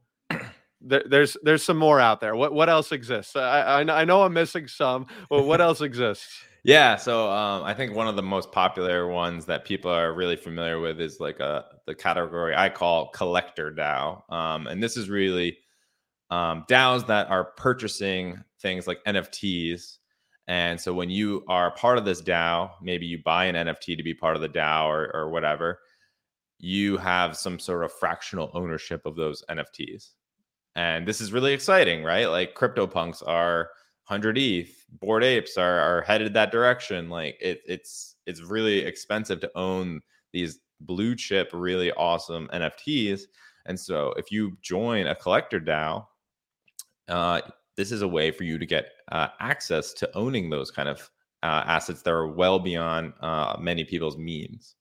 there, 0.81 1.03
there's 1.09 1.37
there's 1.43 1.63
some 1.63 1.77
more 1.77 1.99
out 1.99 2.21
there. 2.21 2.35
What 2.35 2.53
what 2.53 2.69
else 2.69 2.91
exists? 2.91 3.35
I 3.35 3.61
I, 3.61 4.01
I 4.01 4.05
know 4.05 4.23
I'm 4.23 4.33
missing 4.33 4.67
some. 4.67 5.07
But 5.29 5.43
what 5.43 5.61
else 5.61 5.81
exists? 5.81 6.43
Yeah, 6.67 6.95
so 6.95 7.29
um, 7.29 7.63
I 7.63 7.75
think 7.75 7.93
one 7.93 8.07
of 8.07 8.15
the 8.15 8.23
most 8.23 8.51
popular 8.51 9.07
ones 9.07 9.45
that 9.45 9.65
people 9.65 9.91
are 9.91 10.13
really 10.13 10.35
familiar 10.35 10.79
with 10.79 10.99
is 10.99 11.19
like 11.19 11.39
a 11.39 11.65
the 11.85 11.93
category 11.93 12.55
I 12.55 12.69
call 12.69 13.09
collector 13.09 13.71
DAO, 13.71 14.27
um, 14.33 14.65
and 14.65 14.81
this 14.81 14.97
is 14.97 15.07
really 15.07 15.59
um, 16.31 16.65
DAOs 16.67 17.05
that 17.05 17.29
are 17.29 17.51
purchasing 17.55 18.43
things 18.63 18.87
like 18.87 18.97
NFTs. 19.05 19.99
And 20.47 20.79
so 20.79 20.93
when 20.93 21.09
you 21.09 21.43
are 21.47 21.71
part 21.71 21.97
of 21.97 22.05
this 22.05 22.21
DAO, 22.21 22.71
maybe 22.81 23.05
you 23.05 23.21
buy 23.23 23.45
an 23.45 23.55
NFT 23.55 23.97
to 23.97 24.03
be 24.03 24.13
part 24.13 24.35
of 24.35 24.41
the 24.41 24.49
DAO 24.49 24.85
or, 24.85 25.11
or 25.15 25.29
whatever, 25.29 25.79
you 26.59 26.97
have 26.97 27.35
some 27.35 27.59
sort 27.59 27.83
of 27.83 27.91
fractional 27.91 28.51
ownership 28.53 29.05
of 29.05 29.15
those 29.15 29.43
NFTs. 29.49 30.11
And 30.75 31.07
this 31.07 31.21
is 31.21 31.33
really 31.33 31.53
exciting, 31.53 32.03
right? 32.03 32.27
Like 32.27 32.53
CryptoPunks 32.53 33.23
are 33.27 33.69
100 34.07 34.37
ETH, 34.37 34.85
Bored 34.99 35.23
Apes 35.23 35.57
are, 35.57 35.79
are 35.79 36.01
headed 36.01 36.33
that 36.33 36.51
direction. 36.51 37.09
Like 37.09 37.37
it, 37.41 37.61
it's 37.65 38.15
it's 38.27 38.41
really 38.41 38.79
expensive 38.79 39.39
to 39.41 39.51
own 39.55 40.01
these 40.31 40.59
blue 40.81 41.15
chip, 41.15 41.49
really 41.53 41.91
awesome 41.93 42.49
NFTs. 42.53 43.21
And 43.65 43.79
so 43.79 44.13
if 44.17 44.31
you 44.31 44.57
join 44.61 45.07
a 45.07 45.15
collector 45.15 45.59
DAO, 45.59 46.05
uh, 47.07 47.41
this 47.75 47.91
is 47.91 48.01
a 48.01 48.07
way 48.07 48.31
for 48.31 48.43
you 48.43 48.57
to 48.57 48.65
get 48.65 48.91
uh, 49.11 49.27
access 49.39 49.93
to 49.93 50.15
owning 50.15 50.49
those 50.49 50.71
kind 50.71 50.89
of 50.89 51.09
uh, 51.43 51.63
assets 51.65 52.01
that 52.01 52.11
are 52.11 52.27
well 52.27 52.59
beyond 52.59 53.13
uh, 53.21 53.55
many 53.59 53.83
people's 53.83 54.17
means. 54.17 54.75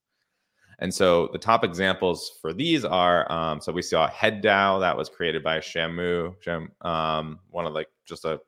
And 0.78 0.92
so 0.92 1.28
the 1.32 1.38
top 1.38 1.64
examples 1.64 2.38
for 2.40 2.52
these 2.52 2.84
are 2.84 3.30
um, 3.30 3.60
so 3.60 3.72
we 3.72 3.82
saw 3.82 4.08
Head 4.08 4.42
DAO 4.42 4.80
that 4.80 4.96
was 4.96 5.08
created 5.08 5.42
by 5.42 5.58
Shamu, 5.58 6.34
Sham, 6.40 6.72
um, 6.80 7.38
one 7.50 7.66
of 7.66 7.74
like 7.74 7.88
just 8.06 8.24
a 8.24 8.40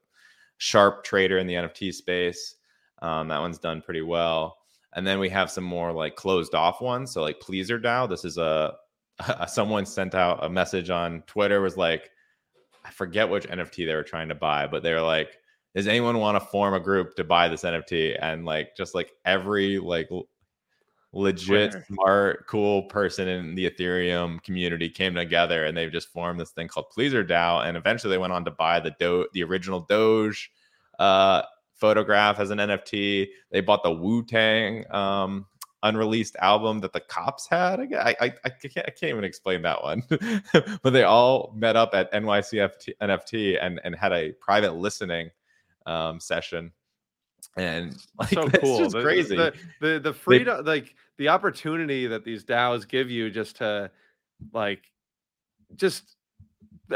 sharp 0.58 1.04
trader 1.04 1.38
in 1.38 1.46
the 1.46 1.54
NFT 1.54 1.92
space. 1.94 2.56
Um, 3.02 3.28
that 3.28 3.40
one's 3.40 3.58
done 3.58 3.82
pretty 3.82 4.02
well. 4.02 4.58
And 4.94 5.06
then 5.06 5.18
we 5.18 5.28
have 5.28 5.50
some 5.50 5.64
more 5.64 5.92
like 5.92 6.16
closed 6.16 6.54
off 6.54 6.80
ones. 6.80 7.12
So 7.12 7.22
like 7.22 7.38
Pleasr 7.40 7.80
DAO, 7.82 8.08
this 8.08 8.24
is 8.24 8.38
a, 8.38 8.74
a 9.20 9.46
someone 9.48 9.86
sent 9.86 10.14
out 10.14 10.44
a 10.44 10.48
message 10.48 10.90
on 10.90 11.22
Twitter 11.26 11.60
was 11.60 11.76
like, 11.76 12.10
I 12.86 12.90
forget 12.90 13.28
which 13.28 13.48
NFT 13.48 13.86
they 13.86 13.94
were 13.94 14.02
trying 14.02 14.28
to 14.28 14.34
buy, 14.34 14.66
but 14.66 14.82
they 14.82 14.92
were 14.92 15.02
like, 15.02 15.38
does 15.74 15.86
anyone 15.86 16.18
want 16.18 16.40
to 16.40 16.48
form 16.48 16.74
a 16.74 16.80
group 16.80 17.16
to 17.16 17.24
buy 17.24 17.48
this 17.48 17.62
NFT? 17.62 18.16
And 18.20 18.44
like 18.44 18.76
just 18.76 18.94
like 18.94 19.12
every 19.24 19.78
like 19.78 20.08
legit 21.12 21.72
Twitter. 21.72 21.86
smart 21.92 22.46
cool 22.46 22.84
person 22.84 23.28
in 23.28 23.54
the 23.54 23.68
ethereum 23.68 24.42
community 24.42 24.88
came 24.88 25.14
together 25.14 25.64
and 25.64 25.76
they've 25.76 25.92
just 25.92 26.08
formed 26.08 26.38
this 26.38 26.50
thing 26.50 26.68
called 26.68 26.86
pleasr 26.96 27.26
dao 27.26 27.66
and 27.66 27.76
eventually 27.76 28.10
they 28.10 28.18
went 28.18 28.32
on 28.32 28.44
to 28.44 28.50
buy 28.50 28.78
the 28.80 28.94
Do- 28.98 29.28
the 29.32 29.42
original 29.42 29.80
doge 29.80 30.50
uh, 30.98 31.42
photograph 31.74 32.38
as 32.38 32.50
an 32.50 32.58
nft 32.58 33.28
they 33.50 33.60
bought 33.60 33.82
the 33.82 33.90
wu-tang 33.90 34.84
um, 34.90 35.46
unreleased 35.88 36.36
album 36.36 36.80
that 36.80 36.92
the 36.92 37.00
cops 37.00 37.46
had? 37.46 37.80
I, 37.80 38.14
I, 38.20 38.32
I, 38.44 38.48
can't, 38.48 38.86
I 38.86 38.90
can't 38.90 39.10
even 39.10 39.24
explain 39.24 39.62
that 39.62 39.82
one. 39.82 40.02
But 40.82 40.90
they 40.90 41.02
all 41.02 41.52
met 41.54 41.76
up 41.76 41.94
at 41.94 42.12
nycft 42.12 42.90
nft 43.00 43.58
and, 43.60 43.80
and 43.84 43.94
had 43.94 44.12
a 44.12 44.32
private 44.32 44.74
listening 44.74 45.30
um, 45.86 46.20
session. 46.20 46.72
And 47.56 47.96
like 48.18 48.30
so 48.30 48.48
cool. 48.48 48.78
just 48.78 48.94
the, 48.94 49.02
crazy. 49.02 49.36
the 49.36 49.54
the, 49.80 50.00
the 50.00 50.12
freedom 50.12 50.64
they, 50.64 50.70
like 50.70 50.94
the 51.18 51.28
opportunity 51.28 52.06
that 52.06 52.24
these 52.24 52.44
DAOs 52.44 52.86
give 52.86 53.10
you 53.10 53.30
just 53.30 53.56
to 53.56 53.90
like 54.52 54.90
just 55.76 56.15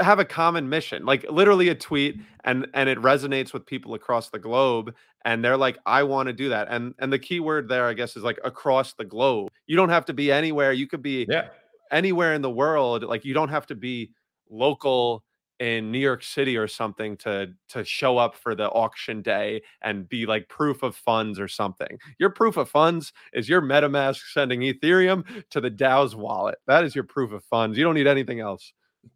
have 0.01 0.19
a 0.19 0.25
common 0.25 0.69
mission 0.69 1.05
like 1.05 1.25
literally 1.31 1.69
a 1.69 1.75
tweet 1.75 2.21
and 2.45 2.67
and 2.75 2.89
it 2.89 2.99
resonates 2.99 3.53
with 3.53 3.67
people 3.67 3.95
across 3.95 4.31
the 4.31 4.39
globe 4.39 4.95
and 5.25 5.45
they're 5.45 5.57
like 5.57 5.79
i 5.87 6.03
want 6.03 6.27
to 6.27 6.33
do 6.33 6.49
that 6.49 6.69
and 6.71 6.95
and 6.99 7.13
the 7.13 7.19
key 7.19 7.41
word 7.41 7.69
there 7.69 7.87
i 7.87 7.95
guess 7.95 8.17
is 8.17 8.23
like 8.23 8.39
across 8.45 8.95
the 8.95 9.05
globe 9.05 9.49
you 9.67 9.77
don't 9.77 9.89
have 9.89 10.05
to 10.05 10.13
be 10.13 10.31
anywhere 10.31 10.73
you 10.73 10.87
could 10.87 11.03
be 11.03 11.27
yeah 11.29 11.49
anywhere 11.91 12.35
in 12.35 12.43
the 12.43 12.51
world 12.51 13.03
like 13.03 13.25
you 13.25 13.35
don't 13.35 13.49
have 13.49 13.67
to 13.67 13.75
be 13.75 14.11
local 14.49 15.25
in 15.61 15.93
New 15.93 15.99
York 15.99 16.23
City 16.23 16.57
or 16.57 16.67
something 16.67 17.17
to 17.19 17.53
to 17.69 17.85
show 17.85 18.17
up 18.17 18.35
for 18.35 18.55
the 18.55 18.69
auction 18.71 19.21
day 19.21 19.61
and 19.83 20.09
be 20.09 20.25
like 20.25 20.49
proof 20.49 20.83
of 20.83 20.97
funds 20.97 21.39
or 21.39 21.49
something. 21.49 21.99
Your 22.19 22.31
proof 22.31 22.57
of 22.57 22.69
funds 22.69 23.13
is 23.35 23.49
your 23.49 23.61
MetaMask 23.61 24.21
sending 24.33 24.61
Ethereum 24.61 25.25
to 25.51 25.61
the 25.61 25.71
DAO's 25.71 26.17
wallet. 26.17 26.57
That 26.67 26.85
is 26.85 26.95
your 26.95 27.05
proof 27.05 27.33
of 27.33 27.45
funds. 27.45 27.77
You 27.77 27.85
don't 27.85 27.95
need 27.95 28.07
anything 28.07 28.41
else. 28.41 28.73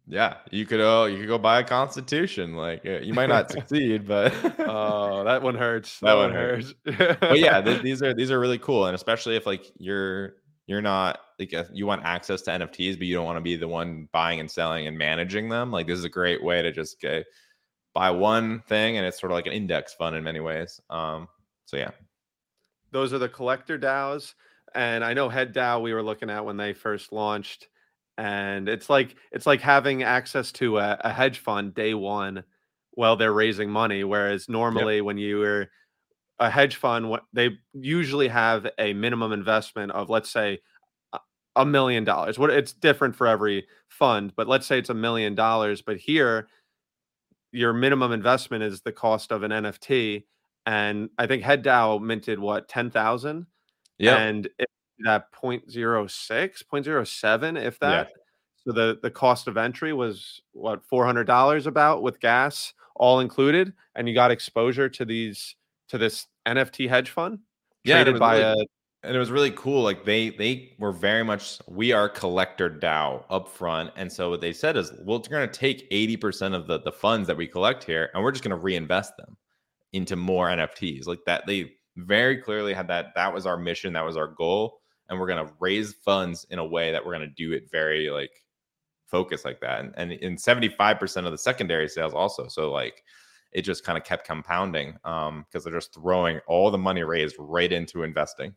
Yeah, 0.07 0.37
you 0.51 0.65
could 0.65 0.81
uh, 0.81 1.05
you 1.05 1.17
could 1.17 1.27
go 1.27 1.37
buy 1.37 1.59
a 1.59 1.63
constitution. 1.63 2.55
Like 2.55 2.85
uh, 2.85 2.99
you 2.99 3.13
might 3.13 3.29
not 3.29 3.49
succeed, 3.51 4.07
but 4.07 4.33
oh, 4.59 5.23
that 5.23 5.41
one 5.41 5.55
hurts. 5.55 5.99
That, 6.01 6.07
that 6.07 6.15
one 6.15 6.31
hurts. 6.31 6.73
hurts. 6.85 7.17
but 7.19 7.39
yeah, 7.39 7.61
th- 7.61 7.81
these 7.83 8.03
are 8.03 8.13
these 8.13 8.29
are 8.29 8.39
really 8.39 8.59
cool, 8.59 8.85
and 8.85 8.95
especially 8.95 9.35
if 9.35 9.45
like 9.47 9.65
you're 9.77 10.35
you're 10.67 10.81
not 10.81 11.19
like 11.39 11.53
you 11.73 11.87
want 11.87 12.03
access 12.03 12.43
to 12.43 12.51
NFTs, 12.51 12.97
but 12.97 13.07
you 13.07 13.15
don't 13.15 13.25
want 13.25 13.37
to 13.37 13.41
be 13.41 13.55
the 13.55 13.67
one 13.67 14.07
buying 14.11 14.39
and 14.39 14.49
selling 14.49 14.85
and 14.87 14.97
managing 14.97 15.49
them. 15.49 15.71
Like 15.71 15.87
this 15.87 15.97
is 15.97 16.05
a 16.05 16.09
great 16.09 16.43
way 16.43 16.61
to 16.61 16.71
just 16.71 16.99
get 17.01 17.25
buy 17.93 18.11
one 18.11 18.61
thing, 18.67 18.97
and 18.97 19.05
it's 19.07 19.19
sort 19.19 19.31
of 19.31 19.35
like 19.35 19.47
an 19.47 19.53
index 19.53 19.93
fund 19.93 20.15
in 20.15 20.23
many 20.23 20.39
ways. 20.39 20.79
Um, 20.91 21.27
so 21.65 21.77
yeah, 21.77 21.91
those 22.91 23.11
are 23.11 23.19
the 23.19 23.29
collector 23.29 23.79
DAOs, 23.79 24.35
and 24.75 25.03
I 25.03 25.13
know 25.13 25.29
Head 25.29 25.53
DAO 25.53 25.81
we 25.81 25.93
were 25.93 26.03
looking 26.03 26.29
at 26.29 26.45
when 26.45 26.57
they 26.57 26.73
first 26.73 27.11
launched, 27.11 27.67
and 28.17 28.69
it's 28.69 28.89
like 28.89 29.15
it's 29.31 29.45
like 29.45 29.61
having 29.61 30.03
access 30.03 30.51
to 30.53 30.77
a, 30.77 30.97
a 31.01 31.11
hedge 31.11 31.39
fund 31.39 31.73
day 31.73 31.93
one 31.93 32.43
while 32.91 33.15
they're 33.15 33.33
raising 33.33 33.69
money, 33.69 34.03
whereas 34.03 34.47
normally 34.47 34.97
yep. 34.97 35.05
when 35.05 35.17
you're 35.17 35.67
a 36.39 36.49
hedge 36.49 36.75
fund 36.75 37.17
they 37.33 37.57
usually 37.73 38.27
have 38.27 38.67
a 38.77 38.93
minimum 38.93 39.31
investment 39.31 39.91
of 39.91 40.09
let's 40.09 40.29
say 40.29 40.59
a 41.55 41.65
million 41.65 42.03
dollars. 42.03 42.37
What 42.37 42.49
it's 42.49 42.73
different 42.73 43.15
for 43.15 43.27
every 43.27 43.65
fund 43.95 44.33
but 44.35 44.47
let's 44.47 44.67
say 44.67 44.77
it's 44.77 44.89
a 44.89 44.93
million 44.93 45.35
dollars 45.35 45.81
but 45.81 45.97
here 45.97 46.47
your 47.51 47.73
minimum 47.73 48.11
investment 48.11 48.63
is 48.63 48.81
the 48.81 48.91
cost 48.91 49.31
of 49.31 49.43
an 49.43 49.51
nft 49.51 50.23
and 50.65 51.09
i 51.17 51.25
think 51.25 51.43
head 51.43 51.63
dao 51.63 52.01
minted 52.01 52.37
what 52.37 52.67
10000 52.67 53.45
yeah 53.97 54.17
and 54.17 54.49
that 54.99 55.31
0.06 55.31 56.63
0.07 56.71 57.61
if 57.61 57.79
that 57.79 58.07
yeah. 58.07 58.13
so 58.63 58.71
the 58.71 58.99
the 59.01 59.11
cost 59.11 59.47
of 59.47 59.57
entry 59.57 59.93
was 59.93 60.41
what 60.53 60.87
$400 60.87 61.65
about 61.65 62.01
with 62.01 62.19
gas 62.19 62.73
all 62.95 63.19
included 63.19 63.73
and 63.95 64.07
you 64.07 64.15
got 64.15 64.31
exposure 64.31 64.89
to 64.89 65.05
these 65.05 65.55
to 65.89 65.97
this 65.97 66.27
NFT 66.47 66.87
hedge 66.87 67.09
fund 67.09 67.39
yeah, 67.83 68.03
traded 68.03 68.19
by 68.19 68.39
really, 68.39 68.61
a 68.61 68.65
and 69.05 69.15
it 69.15 69.19
was 69.19 69.31
really 69.31 69.51
cool. 69.51 69.83
Like 69.83 70.03
they 70.03 70.31
they 70.31 70.73
were 70.79 70.91
very 70.91 71.23
much 71.23 71.59
we 71.67 71.91
are 71.91 72.09
collector 72.09 72.69
DAO 72.69 73.23
up 73.29 73.47
front. 73.47 73.91
And 73.95 74.11
so 74.11 74.29
what 74.29 74.41
they 74.41 74.53
said 74.53 74.75
is, 74.77 74.91
well, 75.03 75.19
we're 75.19 75.37
gonna 75.37 75.47
take 75.47 75.89
80% 75.91 76.55
of 76.55 76.67
the, 76.67 76.79
the 76.79 76.91
funds 76.91 77.27
that 77.27 77.37
we 77.37 77.47
collect 77.47 77.83
here 77.83 78.09
and 78.13 78.23
we're 78.23 78.31
just 78.31 78.43
gonna 78.43 78.57
reinvest 78.57 79.15
them 79.17 79.37
into 79.93 80.15
more 80.15 80.47
NFTs. 80.47 81.07
Like 81.07 81.19
that, 81.25 81.45
they 81.45 81.73
very 81.97 82.37
clearly 82.37 82.73
had 82.73 82.87
that 82.87 83.07
that 83.15 83.33
was 83.33 83.45
our 83.45 83.57
mission, 83.57 83.93
that 83.93 84.05
was 84.05 84.17
our 84.17 84.27
goal. 84.27 84.81
And 85.09 85.19
we're 85.19 85.27
gonna 85.27 85.51
raise 85.59 85.93
funds 85.93 86.45
in 86.49 86.59
a 86.59 86.65
way 86.65 86.91
that 86.91 87.05
we're 87.05 87.13
gonna 87.13 87.27
do 87.27 87.53
it 87.53 87.69
very 87.71 88.09
like 88.09 88.31
focused 89.05 89.45
like 89.45 89.61
that. 89.61 89.81
And, 89.81 89.93
and 89.97 90.11
in 90.11 90.35
75% 90.35 91.25
of 91.25 91.31
the 91.31 91.37
secondary 91.37 91.87
sales 91.87 92.13
also. 92.13 92.47
So 92.47 92.71
like 92.71 93.03
it 93.51 93.61
just 93.61 93.85
kind 93.85 93.97
of 93.97 94.03
kept 94.03 94.27
compounding 94.27 94.93
because 94.93 95.29
um, 95.29 95.45
they're 95.63 95.73
just 95.73 95.93
throwing 95.93 96.39
all 96.47 96.69
the 96.69 96.77
money 96.77 97.03
raised 97.03 97.35
right 97.39 97.71
into 97.71 98.03
investing. 98.03 98.53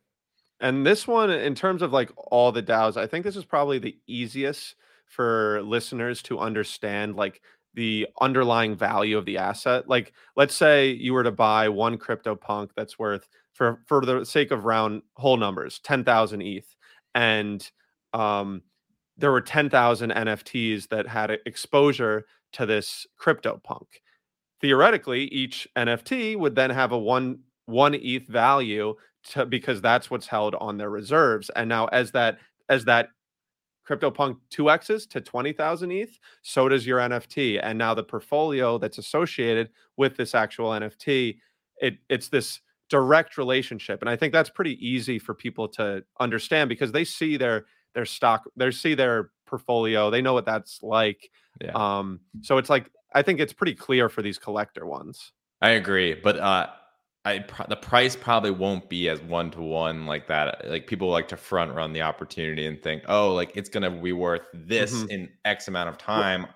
And 0.61 0.85
this 0.85 1.07
one, 1.07 1.31
in 1.31 1.55
terms 1.55 1.83
of 1.83 1.93
like 1.93 2.11
all 2.17 2.51
the 2.51 2.63
DAOs, 2.63 2.97
I 2.97 3.07
think 3.07 3.25
this 3.25 3.37
is 3.37 3.45
probably 3.45 3.79
the 3.79 3.97
easiest 4.09 4.75
for 5.07 5.63
listeners 5.63 6.21
to 6.23 6.41
understand 6.41 7.15
like 7.15 7.41
the 7.75 8.09
underlying 8.21 8.75
value 8.75 9.17
of 9.17 9.25
the 9.25 9.39
asset. 9.39 9.89
Like, 9.89 10.13
let's 10.37 10.55
say 10.55 10.91
you 10.91 11.15
were 11.15 11.23
to 11.23 11.31
buy 11.31 11.69
one 11.69 11.97
CryptoPunk 11.97 12.71
that's 12.75 12.99
worth, 12.99 13.29
for 13.59 13.81
for 13.87 14.05
the 14.07 14.25
sake 14.25 14.51
of 14.51 14.65
round 14.65 15.03
whole 15.17 15.37
numbers, 15.37 15.81
ten 15.81 16.05
thousand 16.05 16.41
ETH, 16.43 16.77
and 17.15 17.71
um, 18.15 18.63
there 19.17 19.33
were 19.33 19.41
ten 19.41 19.69
thousand 19.69 20.13
NFTs 20.13 20.89
that 20.89 21.07
had 21.07 21.37
exposure 21.45 22.25
to 22.53 22.65
this 22.65 23.07
CryptoPunk 23.21 23.85
theoretically 24.61 25.25
each 25.25 25.69
nft 25.77 26.37
would 26.37 26.55
then 26.55 26.71
have 26.71 26.93
a 26.93 26.99
one 26.99 27.39
one 27.67 27.95
eth 27.95 28.27
value 28.27 28.95
to, 29.23 29.47
because 29.47 29.81
that's 29.81 30.11
what's 30.11 30.27
held 30.27 30.55
on 30.57 30.79
their 30.79 30.91
reserves. 30.91 31.51
And 31.55 31.69
now 31.69 31.87
as 31.87 32.13
that 32.13 32.39
as 32.69 32.85
that 32.87 33.11
CryptoPunk 33.87 34.37
2x's 34.51 35.07
to 35.07 35.21
20,000 35.21 35.91
ETH, 35.91 36.19
so 36.43 36.69
does 36.69 36.87
your 36.87 36.99
NFT. 36.99 37.59
And 37.63 37.79
now 37.79 37.95
the 37.95 38.03
portfolio 38.03 38.77
that's 38.77 38.99
associated 38.99 39.71
with 39.97 40.17
this 40.17 40.35
actual 40.35 40.71
NFT, 40.71 41.39
it 41.81 41.99
it's 42.09 42.29
this 42.29 42.61
direct 42.89 43.37
relationship. 43.39 44.01
And 44.01 44.09
I 44.09 44.17
think 44.17 44.33
that's 44.33 44.51
pretty 44.51 44.75
easy 44.87 45.19
for 45.19 45.35
people 45.35 45.69
to 45.69 46.05
understand 46.21 46.69
because 46.69 46.93
they 46.93 47.05
see 47.05 47.37
their 47.37 47.67
their 47.95 48.05
stock, 48.05 48.45
they 48.57 48.71
see 48.71 48.95
their 48.95 49.31
portfolio, 49.47 50.11
they 50.11 50.23
know 50.23 50.35
what 50.35 50.47
that's 50.47 50.83
like. 50.83 51.31
Yeah. 51.61 51.73
Um, 51.75 52.21
so 52.43 52.59
it's 52.59 52.71
like 52.71 52.91
I 53.15 53.23
think 53.23 53.41
it's 53.41 53.53
pretty 53.53 53.75
clear 53.75 54.09
for 54.09 54.23
these 54.23 54.39
collector 54.39 54.87
ones. 54.87 55.33
I 55.61 55.71
agree, 55.71 56.15
but 56.15 56.39
uh, 56.39 56.67
I 57.25 57.45
the 57.69 57.77
price 57.77 58.15
probably 58.15 58.51
won't 58.51 58.89
be 58.89 59.09
as 59.09 59.21
one 59.23 59.51
to 59.53 59.61
one 59.61 60.07
like 60.07 60.29
that. 60.29 60.69
Like 60.69 60.87
people 60.87 61.11
like 61.11 61.29
to 61.29 61.37
front 61.37 61.75
run 61.75 61.93
the 61.93 62.03
opportunity 62.03 62.67
and 62.67 62.81
think, 62.83 63.03
oh, 63.09 63.35
like 63.35 63.53
it's 63.57 63.69
gonna 63.69 63.91
be 63.91 64.13
worth 64.13 64.43
this 64.55 64.95
mm-hmm. 64.95 65.11
in 65.11 65.29
X 65.45 65.69
amount 65.69 65.89
of 65.89 65.99
time, 65.99 66.47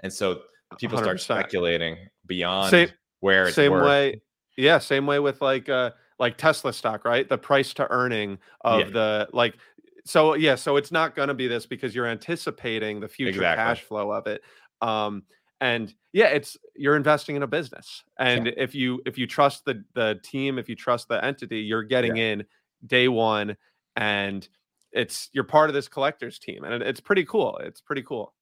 and 0.00 0.12
so 0.12 0.42
people 0.78 0.98
100%. 0.98 1.02
start 1.02 1.20
speculating 1.20 1.96
beyond 2.26 2.70
same, 2.70 2.88
where 3.20 3.46
it's 3.46 3.56
same 3.56 3.72
worth. 3.72 3.86
way. 3.86 4.22
Yeah, 4.58 4.78
same 4.78 5.06
way 5.06 5.18
with 5.18 5.40
like 5.40 5.68
uh 5.68 5.92
like 6.18 6.36
Tesla 6.36 6.72
stock, 6.72 7.04
right? 7.04 7.28
The 7.28 7.38
price 7.38 7.72
to 7.74 7.90
earning 7.90 8.38
of 8.62 8.80
yeah. 8.80 8.90
the 8.90 9.28
like 9.32 9.56
so 10.04 10.34
yeah, 10.34 10.54
so 10.54 10.76
it's 10.76 10.92
not 10.92 11.14
going 11.14 11.28
to 11.28 11.34
be 11.34 11.48
this 11.48 11.66
because 11.66 11.94
you're 11.94 12.06
anticipating 12.06 12.98
the 13.00 13.08
future 13.08 13.30
exactly. 13.30 13.62
cash 13.62 13.82
flow 13.82 14.10
of 14.10 14.26
it. 14.26 14.42
Um, 14.80 15.24
and 15.60 15.94
yeah 16.12 16.26
it's 16.26 16.56
you're 16.76 16.96
investing 16.96 17.36
in 17.36 17.42
a 17.42 17.46
business 17.46 18.04
and 18.18 18.46
yeah. 18.46 18.52
if 18.56 18.74
you 18.74 19.00
if 19.06 19.18
you 19.18 19.26
trust 19.26 19.64
the 19.64 19.82
the 19.94 20.18
team 20.22 20.58
if 20.58 20.68
you 20.68 20.76
trust 20.76 21.08
the 21.08 21.22
entity 21.24 21.60
you're 21.60 21.82
getting 21.82 22.16
yeah. 22.16 22.32
in 22.32 22.44
day 22.86 23.08
one 23.08 23.56
and 23.96 24.48
it's 24.92 25.28
you're 25.32 25.44
part 25.44 25.68
of 25.68 25.74
this 25.74 25.88
collectors 25.88 26.38
team 26.38 26.64
and 26.64 26.82
it's 26.82 27.00
pretty 27.00 27.24
cool 27.24 27.58
it's 27.62 27.80
pretty 27.80 28.02
cool 28.02 28.34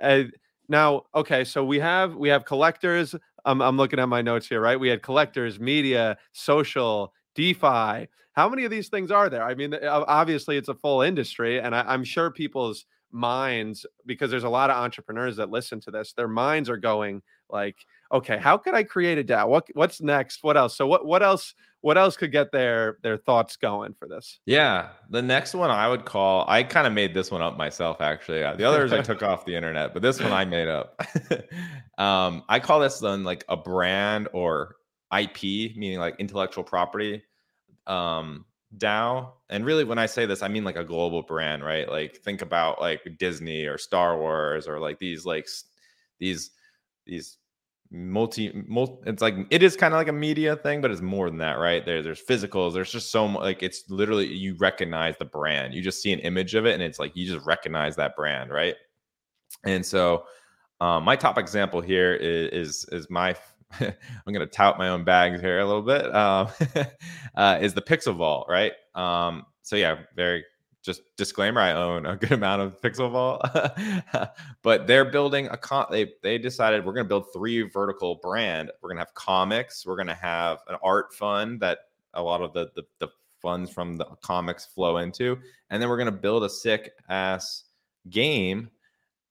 uh, 0.00 0.22
now 0.68 1.02
okay 1.14 1.42
so 1.44 1.64
we 1.64 1.78
have 1.78 2.14
we 2.14 2.28
have 2.28 2.44
collectors 2.44 3.14
I'm, 3.44 3.60
I'm 3.60 3.76
looking 3.76 3.98
at 3.98 4.08
my 4.08 4.22
notes 4.22 4.48
here, 4.48 4.60
right? 4.60 4.78
We 4.78 4.88
had 4.88 5.02
collectors, 5.02 5.58
media, 5.58 6.16
social, 6.32 7.12
DeFi. 7.34 8.08
How 8.32 8.48
many 8.48 8.64
of 8.64 8.70
these 8.70 8.88
things 8.88 9.10
are 9.10 9.28
there? 9.28 9.42
I 9.42 9.54
mean, 9.54 9.74
obviously, 9.84 10.56
it's 10.56 10.68
a 10.68 10.74
full 10.74 11.02
industry, 11.02 11.60
and 11.60 11.74
I, 11.74 11.82
I'm 11.86 12.04
sure 12.04 12.30
people's 12.30 12.86
minds, 13.10 13.84
because 14.06 14.30
there's 14.30 14.44
a 14.44 14.48
lot 14.48 14.70
of 14.70 14.76
entrepreneurs 14.76 15.36
that 15.36 15.50
listen 15.50 15.80
to 15.80 15.90
this, 15.90 16.12
their 16.14 16.28
minds 16.28 16.70
are 16.70 16.78
going 16.78 17.22
like, 17.50 17.76
okay, 18.10 18.38
how 18.38 18.56
could 18.56 18.74
I 18.74 18.82
create 18.82 19.18
a 19.18 19.24
DAO? 19.24 19.48
What 19.48 19.66
what's 19.74 20.00
next? 20.00 20.42
What 20.42 20.56
else? 20.56 20.76
So 20.76 20.86
what 20.86 21.04
what 21.04 21.22
else 21.22 21.54
what 21.82 21.98
else 21.98 22.16
could 22.16 22.32
get 22.32 22.52
their 22.52 22.98
their 23.02 23.18
thoughts 23.18 23.56
going 23.56 23.92
for 23.92 24.08
this? 24.08 24.40
Yeah, 24.46 24.90
the 25.10 25.20
next 25.20 25.52
one 25.54 25.70
I 25.70 25.88
would 25.88 26.04
call. 26.04 26.44
I 26.48 26.62
kind 26.62 26.86
of 26.86 26.92
made 26.92 27.12
this 27.12 27.30
one 27.30 27.42
up 27.42 27.56
myself, 27.56 28.00
actually. 28.00 28.38
The 28.38 28.64
others 28.64 28.92
I 28.92 29.02
took 29.02 29.22
off 29.22 29.44
the 29.44 29.54
internet, 29.54 29.92
but 29.92 30.00
this 30.00 30.20
one 30.20 30.32
I 30.32 30.44
made 30.44 30.68
up. 30.68 31.00
um, 31.98 32.44
I 32.48 32.60
call 32.60 32.80
this 32.80 33.00
then 33.00 33.24
like 33.24 33.44
a 33.48 33.56
brand 33.56 34.28
or 34.32 34.76
IP, 35.16 35.42
meaning 35.76 35.98
like 35.98 36.16
intellectual 36.18 36.64
property 36.64 37.22
um, 37.86 38.46
DAO. 38.78 39.32
And 39.50 39.66
really, 39.66 39.84
when 39.84 39.98
I 39.98 40.06
say 40.06 40.24
this, 40.24 40.42
I 40.42 40.48
mean 40.48 40.64
like 40.64 40.76
a 40.76 40.84
global 40.84 41.22
brand, 41.22 41.64
right? 41.64 41.88
Like 41.88 42.18
think 42.18 42.42
about 42.42 42.80
like 42.80 43.02
Disney 43.18 43.66
or 43.66 43.76
Star 43.76 44.16
Wars 44.18 44.68
or 44.68 44.78
like 44.78 44.98
these 44.98 45.26
like 45.26 45.48
these 46.18 46.52
these 47.06 47.38
multi, 47.92 48.50
multi 48.66 48.94
it's 49.06 49.20
like 49.20 49.34
it 49.50 49.62
is 49.62 49.76
kind 49.76 49.92
of 49.92 49.98
like 49.98 50.08
a 50.08 50.12
media 50.12 50.56
thing 50.56 50.80
but 50.80 50.90
it's 50.90 51.02
more 51.02 51.28
than 51.28 51.38
that 51.38 51.58
right 51.58 51.84
there 51.84 52.02
there's 52.02 52.22
physicals 52.22 52.72
there's 52.72 52.90
just 52.90 53.10
so 53.10 53.26
like 53.26 53.62
it's 53.62 53.84
literally 53.90 54.26
you 54.26 54.56
recognize 54.58 55.14
the 55.18 55.24
brand 55.24 55.74
you 55.74 55.82
just 55.82 56.02
see 56.02 56.12
an 56.12 56.18
image 56.20 56.54
of 56.54 56.64
it 56.64 56.72
and 56.72 56.82
it's 56.82 56.98
like 56.98 57.14
you 57.14 57.26
just 57.26 57.44
recognize 57.46 57.94
that 57.96 58.16
brand 58.16 58.50
right 58.50 58.76
and 59.64 59.84
so 59.84 60.24
um, 60.80 61.04
my 61.04 61.14
top 61.14 61.38
example 61.38 61.80
here 61.80 62.14
is 62.14 62.50
is, 62.50 62.86
is 62.92 63.10
my 63.10 63.36
I'm 63.80 64.32
going 64.32 64.40
to 64.40 64.46
tout 64.46 64.78
my 64.78 64.88
own 64.88 65.04
bags 65.04 65.40
here 65.40 65.60
a 65.60 65.64
little 65.64 65.82
bit. 65.82 66.14
Um, 66.14 66.48
uh, 67.36 67.58
is 67.60 67.74
the 67.74 67.82
Pixel 67.82 68.16
Vault, 68.16 68.46
right? 68.48 68.72
Um, 68.94 69.44
so 69.62 69.76
yeah, 69.76 70.00
very 70.14 70.44
just 70.82 71.02
disclaimer 71.16 71.60
i 71.60 71.72
own 71.72 72.06
a 72.06 72.16
good 72.16 72.32
amount 72.32 72.60
of 72.60 72.80
pixel 72.80 73.10
vault 73.10 73.40
but 74.62 74.86
they're 74.86 75.04
building 75.04 75.46
a 75.48 75.56
con 75.56 75.86
they 75.90 76.12
they 76.22 76.38
decided 76.38 76.84
we're 76.84 76.92
going 76.92 77.04
to 77.04 77.08
build 77.08 77.32
three 77.32 77.62
vertical 77.62 78.16
brand 78.16 78.70
we're 78.80 78.88
going 78.88 78.96
to 78.96 79.02
have 79.02 79.14
comics 79.14 79.86
we're 79.86 79.96
going 79.96 80.06
to 80.06 80.14
have 80.14 80.58
an 80.68 80.76
art 80.82 81.14
fund 81.14 81.60
that 81.60 81.78
a 82.14 82.22
lot 82.22 82.42
of 82.42 82.52
the, 82.52 82.70
the, 82.74 82.82
the 82.98 83.08
funds 83.40 83.70
from 83.70 83.96
the 83.96 84.04
comics 84.22 84.66
flow 84.66 84.98
into 84.98 85.38
and 85.70 85.80
then 85.80 85.88
we're 85.88 85.96
going 85.96 86.06
to 86.06 86.12
build 86.12 86.44
a 86.44 86.50
sick 86.50 86.92
ass 87.08 87.64
game 88.10 88.70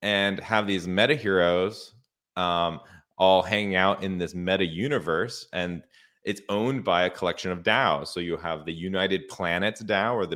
and 0.02 0.40
have 0.40 0.68
these 0.68 0.88
meta 0.88 1.16
heroes 1.16 1.94
um, 2.38 2.80
all 3.18 3.42
hanging 3.42 3.76
out 3.76 4.04
in 4.04 4.18
this 4.18 4.34
meta 4.34 4.66
universe 4.66 5.48
and 5.54 5.84
it's 6.24 6.42
owned 6.50 6.84
by 6.84 7.04
a 7.04 7.10
collection 7.10 7.52
of 7.52 7.64
DAOs. 7.64 8.08
So 8.08 8.20
you 8.20 8.38
have 8.38 8.66
the 8.66 8.74
United 8.74 9.28
Planets 9.28 9.82
DAO 9.84 10.14
or 10.14 10.26
the 10.26 10.36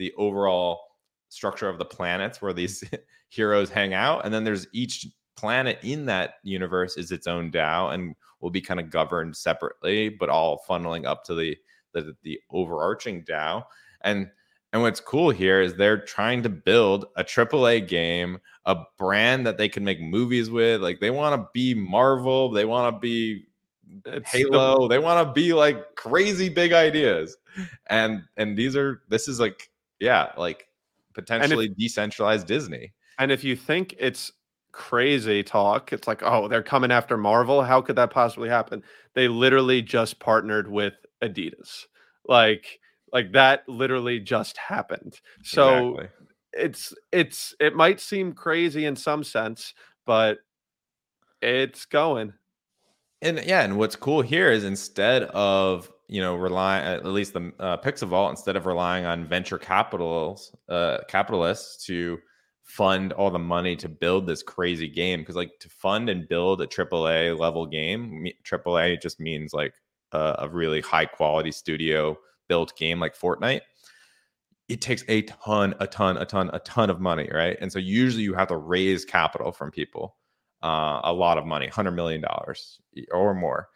the 0.00 0.12
overall 0.16 0.80
structure 1.28 1.68
of 1.68 1.78
the 1.78 1.84
planets 1.84 2.42
where 2.42 2.52
these 2.52 2.80
mm-hmm. 2.80 2.96
heroes 3.28 3.70
hang 3.70 3.94
out 3.94 4.24
and 4.24 4.34
then 4.34 4.42
there's 4.42 4.66
each 4.72 5.06
planet 5.36 5.78
in 5.82 6.04
that 6.04 6.34
universe 6.42 6.96
is 6.96 7.12
its 7.12 7.28
own 7.28 7.52
DAO 7.52 7.94
and 7.94 8.16
will 8.40 8.50
be 8.50 8.60
kind 8.60 8.80
of 8.80 8.90
governed 8.90 9.36
separately 9.36 10.08
but 10.08 10.28
all 10.28 10.64
funneling 10.68 11.06
up 11.06 11.22
to 11.22 11.34
the 11.34 11.56
the, 11.92 12.16
the 12.24 12.40
overarching 12.50 13.22
DAO 13.22 13.62
and 14.00 14.28
and 14.72 14.82
what's 14.82 15.00
cool 15.00 15.30
here 15.30 15.60
is 15.60 15.74
they're 15.74 16.00
trying 16.00 16.42
to 16.44 16.48
build 16.48 17.06
a 17.16 17.24
AAA 17.24 17.88
game, 17.88 18.38
a 18.66 18.76
brand 18.98 19.44
that 19.46 19.58
they 19.58 19.68
can 19.68 19.84
make 19.84 20.00
movies 20.00 20.48
with. 20.48 20.80
Like 20.80 21.00
they 21.00 21.10
want 21.10 21.40
to 21.40 21.48
be 21.52 21.74
Marvel, 21.74 22.50
they 22.50 22.64
want 22.64 22.94
to 22.94 23.00
be 23.00 23.46
it's 24.06 24.30
Halo, 24.30 24.82
the- 24.82 24.88
they 24.88 24.98
want 25.00 25.26
to 25.26 25.32
be 25.32 25.52
like 25.52 25.96
crazy 25.96 26.48
big 26.48 26.72
ideas. 26.72 27.36
And 27.88 28.22
and 28.36 28.56
these 28.56 28.76
are 28.76 29.02
this 29.08 29.26
is 29.26 29.40
like 29.40 29.69
yeah, 30.00 30.32
like 30.36 30.66
potentially 31.14 31.66
if, 31.66 31.76
decentralized 31.76 32.46
Disney. 32.46 32.92
And 33.18 33.30
if 33.30 33.44
you 33.44 33.54
think 33.54 33.94
it's 33.98 34.32
crazy 34.72 35.42
talk, 35.42 35.92
it's 35.92 36.08
like, 36.08 36.22
oh, 36.22 36.48
they're 36.48 36.62
coming 36.62 36.90
after 36.90 37.16
Marvel. 37.16 37.62
How 37.62 37.80
could 37.80 37.96
that 37.96 38.10
possibly 38.10 38.48
happen? 38.48 38.82
They 39.14 39.28
literally 39.28 39.82
just 39.82 40.18
partnered 40.18 40.70
with 40.70 40.94
Adidas. 41.22 41.84
Like, 42.26 42.80
like 43.12 43.32
that 43.32 43.68
literally 43.68 44.20
just 44.20 44.56
happened. 44.56 45.20
So 45.42 45.98
exactly. 45.98 46.08
it's 46.52 46.94
it's 47.12 47.54
it 47.60 47.74
might 47.74 48.00
seem 48.00 48.32
crazy 48.32 48.86
in 48.86 48.96
some 48.96 49.24
sense, 49.24 49.74
but 50.06 50.38
it's 51.42 51.84
going. 51.86 52.32
And 53.22 53.42
yeah, 53.44 53.62
and 53.62 53.76
what's 53.76 53.96
cool 53.96 54.22
here 54.22 54.50
is 54.50 54.64
instead 54.64 55.24
of 55.24 55.90
you 56.10 56.20
know 56.20 56.34
rely 56.34 56.80
at 56.80 57.06
least 57.06 57.34
the 57.34 57.52
uh, 57.60 58.28
instead 58.28 58.56
of 58.56 58.66
relying 58.66 59.06
on 59.06 59.24
venture 59.24 59.58
capitals 59.58 60.54
uh, 60.68 60.98
capitalists 61.08 61.86
to 61.86 62.18
fund 62.64 63.12
all 63.12 63.30
the 63.30 63.38
money 63.38 63.74
to 63.74 63.88
build 63.88 64.26
this 64.26 64.42
crazy 64.42 64.88
game. 64.88 65.20
Because 65.20 65.36
like 65.36 65.58
to 65.60 65.68
fund 65.68 66.08
and 66.08 66.28
build 66.28 66.60
a 66.60 66.66
AAA 66.66 67.38
level 67.38 67.66
game 67.66 68.26
AAA 68.44 69.00
just 69.00 69.20
means 69.20 69.52
like 69.52 69.74
a, 70.12 70.36
a 70.40 70.48
really 70.48 70.80
high 70.80 71.06
quality 71.06 71.52
studio 71.52 72.16
built 72.48 72.76
game 72.76 72.98
like 72.98 73.16
Fortnite. 73.16 73.62
It 74.68 74.80
takes 74.80 75.04
a 75.08 75.22
ton 75.22 75.74
a 75.78 75.86
ton 75.86 76.16
a 76.16 76.24
ton 76.24 76.50
a 76.52 76.58
ton 76.60 76.90
of 76.90 77.00
money 77.00 77.28
right? 77.32 77.56
And 77.60 77.72
so 77.72 77.78
usually 77.78 78.24
you 78.24 78.34
have 78.34 78.48
to 78.48 78.56
raise 78.56 79.04
capital 79.04 79.52
from 79.52 79.70
people 79.70 80.16
uh, 80.62 81.00
a 81.04 81.12
lot 81.12 81.38
of 81.38 81.46
money 81.46 81.66
100 81.66 81.92
million 81.92 82.20
dollars 82.20 82.80
or 83.12 83.32
more 83.32 83.68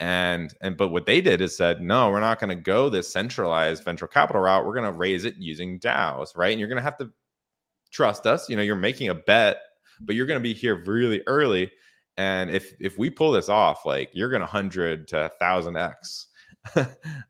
and 0.00 0.54
and 0.60 0.76
but 0.76 0.88
what 0.88 1.06
they 1.06 1.20
did 1.20 1.40
is 1.40 1.56
said 1.56 1.80
no 1.80 2.10
we're 2.10 2.20
not 2.20 2.38
going 2.38 2.56
to 2.56 2.62
go 2.62 2.88
this 2.88 3.12
centralized 3.12 3.84
venture 3.84 4.06
capital 4.06 4.42
route. 4.42 4.64
We're 4.64 4.74
going 4.74 4.90
to 4.90 4.98
raise 4.98 5.24
it 5.24 5.36
using 5.38 5.78
daos 5.80 6.36
right? 6.36 6.52
And 6.52 6.60
you're 6.60 6.68
going 6.68 6.76
to 6.76 6.82
have 6.82 6.98
to 6.98 7.10
trust 7.90 8.26
us. 8.26 8.48
You 8.48 8.56
know 8.56 8.62
you're 8.62 8.76
making 8.76 9.08
a 9.08 9.14
bet 9.14 9.58
but 10.00 10.14
you're 10.14 10.26
going 10.26 10.38
to 10.38 10.42
be 10.42 10.54
here 10.54 10.82
really 10.86 11.22
early. 11.26 11.70
And 12.16 12.50
if 12.50 12.74
if 12.80 12.98
we 12.98 13.10
pull 13.10 13.32
this 13.32 13.48
off 13.48 13.84
like 13.84 14.10
you're 14.12 14.30
going 14.30 14.40
to 14.40 14.46
100 14.46 15.08
to 15.08 15.32
1000x 15.40 16.26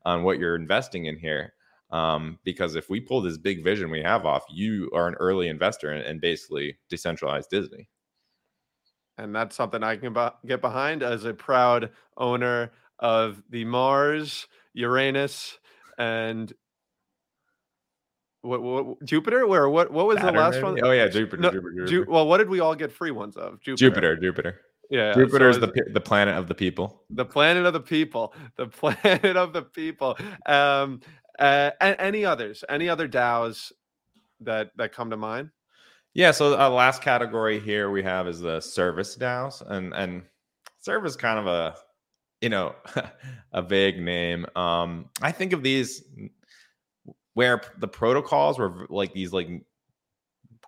on 0.05 0.23
what 0.23 0.39
you're 0.39 0.55
investing 0.55 1.05
in 1.05 1.17
here. 1.17 1.53
Um, 1.91 2.37
because 2.43 2.75
if 2.75 2.87
we 2.87 2.99
pull 2.99 3.19
this 3.19 3.39
big 3.39 3.63
vision 3.63 3.89
we 3.89 4.03
have 4.03 4.23
off 4.23 4.43
you 4.47 4.91
are 4.93 5.07
an 5.07 5.15
early 5.15 5.47
investor 5.47 5.89
and, 5.89 6.03
and 6.03 6.21
basically 6.21 6.77
decentralized 6.87 7.49
disney 7.49 7.89
and 9.19 9.35
that's 9.35 9.55
something 9.55 9.83
I 9.83 9.97
can 9.97 10.15
get 10.45 10.61
behind 10.61 11.03
as 11.03 11.25
a 11.25 11.33
proud 11.33 11.91
owner 12.17 12.71
of 12.97 13.43
the 13.49 13.65
Mars, 13.65 14.47
Uranus, 14.73 15.57
and 15.97 16.51
what, 18.41 18.61
what 18.61 19.03
Jupiter? 19.03 19.45
Where 19.45 19.69
what 19.69 19.91
what 19.91 20.07
was 20.07 20.17
Saturn, 20.17 20.33
the 20.33 20.39
last 20.39 20.53
maybe? 20.55 20.63
one? 20.63 20.83
Oh 20.83 20.91
yeah, 20.91 21.07
Jupiter. 21.07 21.41
No, 21.41 21.51
Jupiter, 21.51 21.71
Jupiter. 21.71 22.05
Ju- 22.05 22.11
well, 22.11 22.27
what 22.27 22.37
did 22.37 22.49
we 22.49 22.61
all 22.61 22.75
get 22.75 22.91
free 22.91 23.11
ones 23.11 23.35
of? 23.35 23.59
Jupiter. 23.61 23.77
Jupiter. 23.77 24.15
Jupiter. 24.15 24.61
Yeah, 24.89 25.13
Jupiter 25.13 25.51
so 25.51 25.57
is 25.57 25.59
the 25.59 25.73
the 25.91 26.01
planet 26.01 26.35
of 26.35 26.47
the 26.47 26.55
people. 26.55 27.03
The 27.09 27.25
planet 27.25 27.65
of 27.65 27.73
the 27.73 27.81
people. 27.81 28.33
The 28.55 28.67
planet 28.67 29.35
of 29.35 29.53
the 29.53 29.63
people. 29.63 30.17
Um, 30.45 31.01
uh, 31.37 31.71
any 31.79 32.25
others? 32.25 32.63
Any 32.67 32.89
other 32.89 33.07
DAOs 33.07 33.71
that 34.41 34.71
that 34.77 34.93
come 34.93 35.09
to 35.09 35.17
mind? 35.17 35.51
Yeah. 36.13 36.31
So 36.31 36.55
our 36.55 36.69
last 36.69 37.01
category 37.01 37.59
here 37.59 37.89
we 37.89 38.03
have 38.03 38.27
is 38.27 38.39
the 38.39 38.59
service 38.59 39.15
DAOs, 39.15 39.61
and 39.69 39.93
and 39.93 40.23
service 40.79 41.15
kind 41.15 41.39
of 41.39 41.47
a 41.47 41.75
you 42.41 42.49
know 42.49 42.75
a 43.53 43.61
vague 43.61 43.99
name. 43.99 44.45
Um, 44.55 45.09
I 45.21 45.31
think 45.31 45.53
of 45.53 45.63
these 45.63 46.03
where 47.33 47.61
the 47.77 47.87
protocols 47.87 48.59
were 48.59 48.87
like 48.89 49.13
these 49.13 49.31
like 49.31 49.49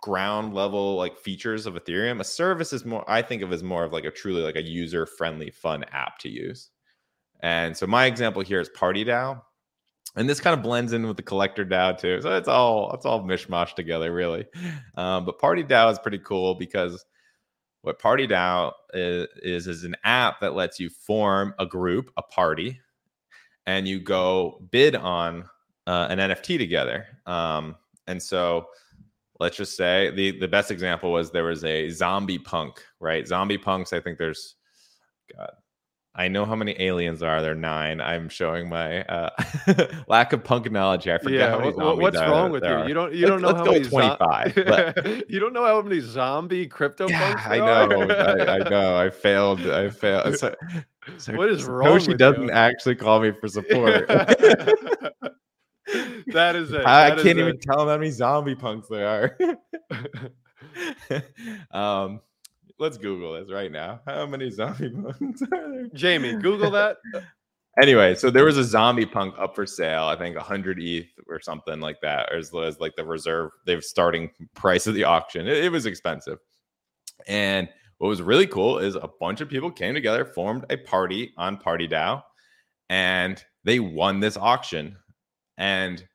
ground 0.01 0.53
level 0.53 0.95
like 0.95 1.17
features 1.17 1.65
of 1.65 1.75
Ethereum. 1.75 2.19
A 2.19 2.23
service 2.23 2.73
is 2.73 2.85
more 2.85 3.03
I 3.09 3.21
think 3.21 3.41
of 3.41 3.51
as 3.51 3.63
more 3.63 3.83
of 3.83 3.93
like 3.93 4.05
a 4.05 4.11
truly 4.11 4.41
like 4.41 4.55
a 4.55 4.61
user 4.61 5.05
friendly 5.05 5.51
fun 5.51 5.83
app 5.91 6.17
to 6.19 6.29
use. 6.29 6.69
And 7.41 7.75
so 7.75 7.87
my 7.87 8.05
example 8.05 8.41
here 8.43 8.59
is 8.59 8.69
Party 8.69 9.03
DAO 9.03 9.41
and 10.15 10.29
this 10.29 10.39
kind 10.39 10.53
of 10.53 10.63
blends 10.63 10.93
in 10.93 11.07
with 11.07 11.17
the 11.17 11.23
collector 11.23 11.65
DAO 11.65 11.97
too. 11.97 12.21
So 12.21 12.35
it's 12.35 12.47
all 12.47 12.91
it's 12.93 13.05
all 13.05 13.21
mishmash 13.23 13.75
together, 13.75 14.13
really. 14.13 14.45
Um, 14.95 15.25
but 15.25 15.39
Party 15.39 15.63
DAO 15.63 15.91
is 15.91 15.99
pretty 15.99 16.19
cool 16.19 16.55
because 16.55 17.05
what 17.81 17.99
Party 17.99 18.27
DAO 18.27 18.73
is, 18.93 19.27
is 19.41 19.67
is 19.67 19.83
an 19.83 19.95
app 20.03 20.41
that 20.41 20.53
lets 20.53 20.79
you 20.79 20.89
form 20.89 21.53
a 21.59 21.65
group, 21.65 22.11
a 22.17 22.21
party, 22.21 22.79
and 23.65 23.87
you 23.87 23.99
go 23.99 24.61
bid 24.71 24.95
on 24.95 25.45
uh, 25.87 26.07
an 26.09 26.19
NFT 26.19 26.57
together. 26.57 27.07
Um, 27.25 27.75
and 28.07 28.21
so 28.21 28.67
let's 29.39 29.57
just 29.57 29.77
say 29.77 30.11
the 30.11 30.39
the 30.39 30.47
best 30.47 30.71
example 30.71 31.11
was 31.11 31.31
there 31.31 31.45
was 31.45 31.63
a 31.63 31.89
zombie 31.89 32.39
punk, 32.39 32.83
right? 32.99 33.27
Zombie 33.27 33.57
punks. 33.57 33.93
I 33.93 33.99
think 33.99 34.17
there's 34.17 34.55
God, 35.35 35.51
I 36.13 36.27
know 36.27 36.43
how 36.43 36.55
many 36.55 36.75
aliens 36.81 37.23
are 37.23 37.41
there. 37.41 37.55
Nine. 37.55 38.01
I'm 38.01 38.27
showing 38.27 38.67
my 38.67 39.03
uh, 39.03 39.29
lack 40.07 40.33
of 40.33 40.43
punk 40.43 40.69
knowledge. 40.69 41.07
I 41.07 41.17
forget 41.17 41.39
yeah, 41.39 41.49
how 41.51 41.59
many 41.59 41.71
zombies 41.73 42.01
what's 42.01 42.17
wrong 42.17 42.51
with 42.51 42.63
there 42.63 42.79
you? 42.79 42.83
are. 42.83 42.87
You 42.89 42.93
don't 42.93 43.13
you 43.13 43.27
Let's- 43.27 43.31
don't 43.31 43.41
know 43.41 43.47
let's 43.47 43.59
how 43.59 43.65
go 43.65 43.71
many 43.71 43.83
zo- 43.85 44.17
25, 44.17 44.55
but- 45.05 45.29
you 45.29 45.39
don't 45.39 45.53
know 45.53 45.65
how 45.65 45.81
many 45.81 46.01
zombie 46.01 46.67
crypto 46.67 47.07
Yeah, 47.07 47.33
punks 47.33 47.47
I 47.47 47.57
know. 47.59 47.65
are? 47.65 48.11
I, 48.11 48.55
I 48.55 48.57
know. 48.69 48.97
I 48.97 49.09
failed. 49.09 49.61
I 49.61 49.89
failed. 49.89 50.37
So, 50.37 50.53
so, 51.17 51.33
What 51.33 51.49
is 51.49 51.63
wrong 51.63 51.97
She 52.01 52.09
with 52.09 52.17
doesn't 52.17 52.43
you? 52.43 52.51
actually 52.51 52.95
call 52.95 53.21
me 53.21 53.31
for 53.31 53.47
support. 53.47 54.05
that 56.27 56.55
is 56.55 56.71
it. 56.73 56.85
I 56.85 57.15
is 57.15 57.23
can't 57.23 57.39
it. 57.39 57.41
even 57.41 57.57
tell 57.59 57.77
them 57.79 57.87
how 57.87 57.97
many 57.97 58.11
zombie 58.11 58.55
punks 58.55 58.87
there 58.89 59.35
are. 59.41 59.57
um, 61.71 62.19
let's 62.81 62.97
Google 62.97 63.33
this 63.33 63.51
right 63.51 63.71
now. 63.71 64.01
How 64.05 64.25
many 64.25 64.49
zombie 64.49 64.89
punks 65.19 65.41
are 65.43 65.71
there? 65.71 65.87
Jamie, 65.93 66.35
Google 66.35 66.71
that. 66.71 66.97
Anyway, 67.81 68.13
so 68.13 68.29
there 68.29 68.43
was 68.43 68.57
a 68.57 68.65
zombie 68.65 69.05
punk 69.05 69.33
up 69.39 69.55
for 69.55 69.65
sale. 69.65 70.03
I 70.03 70.17
think 70.17 70.35
100 70.35 70.77
ETH 70.81 71.07
or 71.29 71.39
something 71.39 71.79
like 71.79 72.01
that, 72.01 72.27
or 72.29 72.35
as 72.35 72.53
as 72.53 72.81
like 72.81 72.97
the 72.97 73.05
reserve, 73.05 73.51
they've 73.65 73.81
starting 73.81 74.29
price 74.53 74.87
of 74.87 74.93
the 74.93 75.05
auction. 75.05 75.47
It, 75.47 75.63
it 75.63 75.71
was 75.71 75.85
expensive. 75.85 76.39
And 77.27 77.69
what 77.99 78.09
was 78.09 78.21
really 78.21 78.45
cool 78.45 78.77
is 78.77 78.95
a 78.95 79.09
bunch 79.21 79.39
of 79.39 79.47
people 79.47 79.71
came 79.71 79.93
together, 79.93 80.25
formed 80.25 80.65
a 80.69 80.75
party 80.75 81.33
on 81.37 81.55
Party 81.55 81.87
DAO, 81.87 82.21
and 82.89 83.41
they 83.63 83.79
won 83.79 84.19
this 84.19 84.35
auction. 84.35 84.97
And 85.57 86.05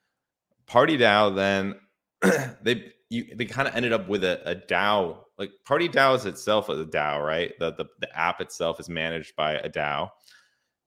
Party 0.66 0.98
DAO 0.98 1.34
then 1.34 1.76
they 2.62 2.92
you, 3.08 3.34
they 3.34 3.46
kind 3.46 3.66
of 3.66 3.74
ended 3.74 3.94
up 3.94 4.08
with 4.10 4.24
a, 4.24 4.42
a 4.50 4.56
DAO. 4.56 5.22
Like 5.38 5.50
Party 5.64 5.88
DAO 5.88 6.16
is 6.16 6.24
itself 6.24 6.68
a 6.68 6.84
DAO, 6.84 7.24
right? 7.24 7.52
The, 7.58 7.72
the 7.72 7.86
the 8.00 8.18
app 8.18 8.40
itself 8.40 8.80
is 8.80 8.88
managed 8.88 9.36
by 9.36 9.54
a 9.54 9.68
DAO, 9.68 10.10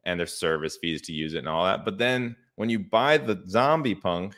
and 0.05 0.19
there's 0.19 0.33
service 0.33 0.77
fees 0.77 1.01
to 1.03 1.13
use 1.13 1.33
it 1.33 1.39
and 1.39 1.47
all 1.47 1.65
that. 1.65 1.85
But 1.85 1.97
then 1.97 2.35
when 2.55 2.69
you 2.69 2.79
buy 2.79 3.17
the 3.17 3.41
zombie 3.47 3.95
punk, 3.95 4.35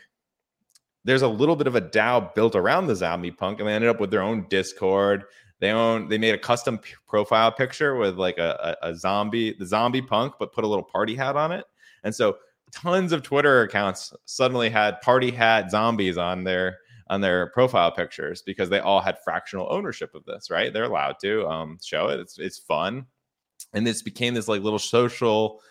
there's 1.03 1.21
a 1.21 1.27
little 1.27 1.55
bit 1.55 1.67
of 1.67 1.75
a 1.75 1.81
DAO 1.81 2.33
built 2.35 2.55
around 2.55 2.87
the 2.87 2.95
zombie 2.95 3.31
punk, 3.31 3.59
and 3.59 3.67
they 3.67 3.73
ended 3.73 3.89
up 3.89 3.99
with 3.99 4.11
their 4.11 4.21
own 4.21 4.45
Discord. 4.49 5.23
They 5.59 5.71
own 5.71 6.09
they 6.09 6.17
made 6.17 6.33
a 6.33 6.39
custom 6.39 6.77
p- 6.79 6.93
profile 7.07 7.51
picture 7.51 7.95
with 7.95 8.17
like 8.17 8.37
a, 8.37 8.77
a, 8.81 8.89
a 8.89 8.95
zombie, 8.95 9.53
the 9.53 9.65
zombie 9.65 10.01
punk, 10.01 10.33
but 10.39 10.53
put 10.53 10.63
a 10.63 10.67
little 10.67 10.83
party 10.83 11.15
hat 11.15 11.35
on 11.35 11.51
it. 11.51 11.65
And 12.03 12.13
so 12.13 12.37
tons 12.71 13.11
of 13.11 13.21
Twitter 13.21 13.61
accounts 13.61 14.13
suddenly 14.25 14.69
had 14.69 15.01
party 15.01 15.31
hat 15.31 15.69
zombies 15.69 16.17
on 16.17 16.43
their 16.43 16.79
on 17.11 17.19
their 17.19 17.47
profile 17.47 17.91
pictures 17.91 18.41
because 18.41 18.69
they 18.69 18.79
all 18.79 19.01
had 19.01 19.21
fractional 19.21 19.67
ownership 19.69 20.15
of 20.15 20.23
this, 20.25 20.49
right? 20.49 20.73
They're 20.73 20.85
allowed 20.85 21.17
to 21.21 21.45
um, 21.45 21.77
show 21.83 22.07
it. 22.07 22.21
It's 22.21 22.39
it's 22.39 22.57
fun, 22.57 23.05
and 23.73 23.85
this 23.85 24.01
became 24.01 24.33
this 24.33 24.47
like 24.47 24.63
little 24.63 24.79
social 24.79 25.61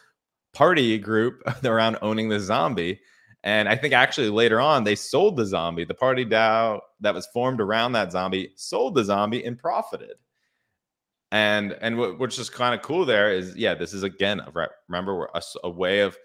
party 0.52 0.98
group 0.98 1.42
around 1.64 1.96
owning 2.02 2.28
the 2.28 2.38
zombie. 2.38 3.00
And 3.42 3.70
I 3.70 3.76
think 3.76 3.94
actually 3.94 4.28
later 4.28 4.60
on 4.60 4.84
they 4.84 4.94
sold 4.94 5.36
the 5.36 5.46
zombie. 5.46 5.84
The 5.86 5.94
party 5.94 6.26
DAO 6.26 6.80
that 7.00 7.14
was 7.14 7.26
formed 7.28 7.62
around 7.62 7.92
that 7.92 8.12
zombie 8.12 8.52
sold 8.56 8.94
the 8.94 9.04
zombie 9.04 9.42
and 9.42 9.58
profited. 9.58 10.16
And 11.32 11.72
and 11.80 11.96
what, 11.96 12.18
what's 12.18 12.36
just 12.36 12.52
kind 12.52 12.74
of 12.74 12.82
cool 12.82 13.06
there 13.06 13.32
is 13.32 13.56
yeah, 13.56 13.72
this 13.74 13.94
is 13.94 14.02
again 14.02 14.40
a 14.40 14.50
re- 14.52 14.66
remember 14.88 15.30
a, 15.34 15.40
a 15.64 15.70
way 15.70 16.00
of 16.00 16.18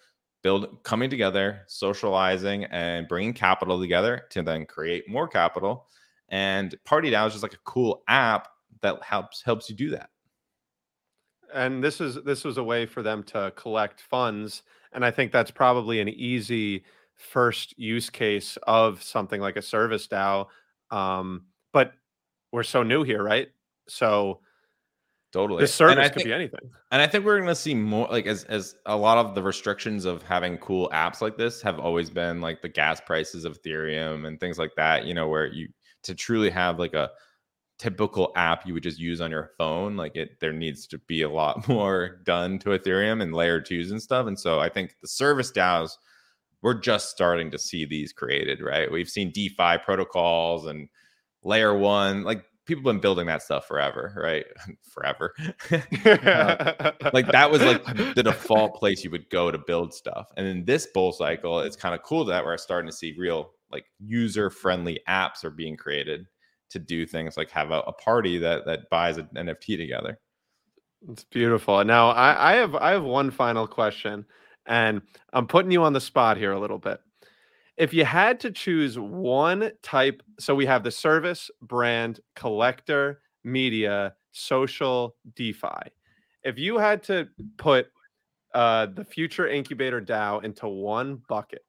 build 0.46 0.84
coming 0.84 1.10
together, 1.10 1.62
socializing, 1.68 2.66
and 2.66 3.08
bringing 3.08 3.34
capital 3.34 3.80
together 3.82 4.24
to 4.30 4.44
then 4.44 4.66
create 4.66 5.10
more 5.10 5.28
capital. 5.28 5.88
And 6.30 6.76
Party 6.86 7.10
DAO 7.12 7.28
is 7.28 7.34
just 7.34 7.44
like 7.44 7.54
a 7.54 7.66
cool 7.66 8.04
app 8.08 8.48
that 8.82 9.02
helps 9.04 9.42
helps 9.44 9.70
you 9.70 9.76
do 9.76 9.90
that. 9.92 10.10
and 11.54 11.84
this 11.84 12.02
is 12.02 12.16
this 12.24 12.44
was 12.44 12.58
a 12.58 12.64
way 12.64 12.86
for 12.86 13.02
them 13.04 13.24
to 13.24 13.52
collect 13.56 14.02
funds 14.02 14.64
and 14.94 15.06
i 15.06 15.12
think 15.12 15.32
that's 15.32 15.52
probably 15.52 16.00
an 16.00 16.10
easy 16.10 16.84
first 17.16 17.78
use 17.78 18.10
case 18.10 18.58
of 18.68 19.02
something 19.02 19.40
like 19.42 19.56
a 19.56 19.62
service 19.62 20.08
dao 20.08 20.48
um, 20.92 21.46
but 21.72 21.94
we're 22.52 22.64
so 22.64 22.84
new 22.84 23.04
here 23.04 23.24
right 23.24 23.50
so 23.88 24.40
Totally. 25.36 25.62
this 25.62 25.74
service 25.74 25.98
I 25.98 26.04
could 26.08 26.16
think- 26.16 26.28
be 26.28 26.34
anything 26.34 26.72
And 26.92 27.02
I 27.02 27.08
think 27.08 27.26
we're 27.26 27.36
going 27.38 27.50
to 27.50 27.56
see 27.56 27.76
more 27.76 28.08
like 28.10 28.26
as 28.26 28.46
as 28.46 28.76
a 28.86 28.96
lot 28.96 29.18
of 29.18 29.36
the 29.36 29.44
restrictions 29.44 30.06
of 30.06 30.24
having 30.24 30.58
cool 30.60 30.90
apps 30.94 31.20
like 31.22 31.38
this 31.38 31.62
have 31.62 31.78
always 31.78 32.10
been 32.10 32.40
like 32.40 32.62
the 32.62 32.70
gas 32.70 33.02
prices 33.02 33.44
of 33.44 33.62
Ethereum 33.62 34.26
and 34.26 34.40
things 34.40 34.58
like 34.58 34.72
that, 34.78 35.06
you 35.06 35.14
know, 35.14 35.28
where 35.28 35.46
you 35.48 35.68
to 36.04 36.16
truly 36.16 36.50
have 36.50 36.80
like 36.80 36.94
a 36.94 37.10
typical 37.78 38.32
app 38.38 38.66
you 38.66 38.74
would 38.74 38.84
just 38.84 38.98
use 38.98 39.20
on 39.20 39.30
your 39.32 39.52
phone, 39.58 39.98
like 39.98 40.16
it 40.16 40.40
there 40.40 40.54
needs 40.54 40.88
to 40.88 40.98
be 41.00 41.24
a 41.24 41.30
lot 41.30 41.68
more 41.68 42.22
done 42.24 42.58
to 42.60 42.70
Ethereum 42.70 43.22
and 43.22 43.34
layer 43.34 43.60
2s 43.60 43.92
and 43.92 44.02
stuff. 44.02 44.28
And 44.28 44.40
so 44.40 44.60
I 44.62 44.70
think 44.70 44.96
the 45.02 45.08
service 45.08 45.52
DAOs 45.52 45.92
we're 46.62 46.80
just 46.80 47.10
starting 47.12 47.52
to 47.52 47.60
see 47.60 47.86
these 47.86 48.12
created, 48.14 48.60
right? 48.62 48.90
We've 48.92 49.10
seen 49.10 49.32
DeFi 49.32 49.80
protocols 49.84 50.66
and 50.66 50.88
layer 51.44 51.78
1 51.78 52.24
like 52.24 52.44
people 52.66 52.82
have 52.82 52.96
been 52.96 53.02
building 53.02 53.28
that 53.28 53.42
stuff 53.42 53.68
forever, 53.68 54.14
right? 54.16 54.46
forever. 54.84 55.34
like 57.14 57.28
that 57.32 57.50
was 57.50 57.62
like 57.62 57.86
the 58.16 58.24
default 58.24 58.76
place 58.76 59.04
you 59.04 59.12
would 59.12 59.30
go 59.30 59.52
to 59.52 59.58
build 59.58 59.94
stuff. 59.94 60.32
And 60.38 60.48
in 60.48 60.66
this 60.66 60.88
bull 60.88 61.12
cycle, 61.12 61.60
it's 61.60 61.76
kind 61.76 61.96
of 61.96 62.04
cool 62.04 62.26
that 62.26 62.44
we're 62.44 62.58
starting 62.58 62.90
to 62.90 62.96
see 62.96 63.16
real 63.18 63.52
like 63.72 63.86
user 64.00 64.50
friendly 64.50 65.00
apps 65.08 65.44
are 65.44 65.50
being 65.50 65.76
created 65.78 66.26
to 66.70 66.80
do 66.80 67.06
things 67.06 67.38
like 67.38 67.50
have 67.52 67.72
a, 67.72 67.80
a 67.82 67.94
party 67.94 68.38
that 68.40 68.66
that 68.66 68.90
buys 68.90 69.18
an 69.18 69.28
NFT 69.36 69.78
together. 69.78 70.20
It's 71.10 71.24
beautiful. 71.24 71.84
Now 71.84 72.10
I, 72.10 72.54
I 72.54 72.56
have 72.56 72.76
I 72.76 72.92
have 72.92 73.04
one 73.04 73.32
final 73.32 73.68
question, 73.68 74.26
and 74.66 75.02
I'm 75.34 75.48
putting 75.48 75.72
you 75.72 75.84
on 75.84 75.94
the 75.94 76.02
spot 76.02 76.38
here 76.38 76.52
a 76.52 76.60
little 76.60 76.80
bit. 76.80 77.00
If 77.78 77.94
you 77.94 78.06
had 78.06 78.40
to 78.42 78.52
choose 78.52 78.98
one 78.98 79.72
type, 79.84 80.24
so 80.40 80.56
we 80.56 80.66
have 80.66 80.84
the 80.84 80.92
service, 80.92 81.52
brand, 81.62 82.22
collector, 82.36 83.22
media, 83.44 84.16
social, 84.32 85.16
DeFi. 85.36 85.92
If 86.44 86.58
you 86.58 86.78
had 86.78 87.04
to 87.04 87.28
put 87.58 87.88
uh, 88.54 88.88
the 88.88 89.04
future 89.04 89.48
incubator 89.48 90.00
DAO 90.00 90.44
into 90.44 90.68
one 90.68 91.22
bucket, 91.28 91.66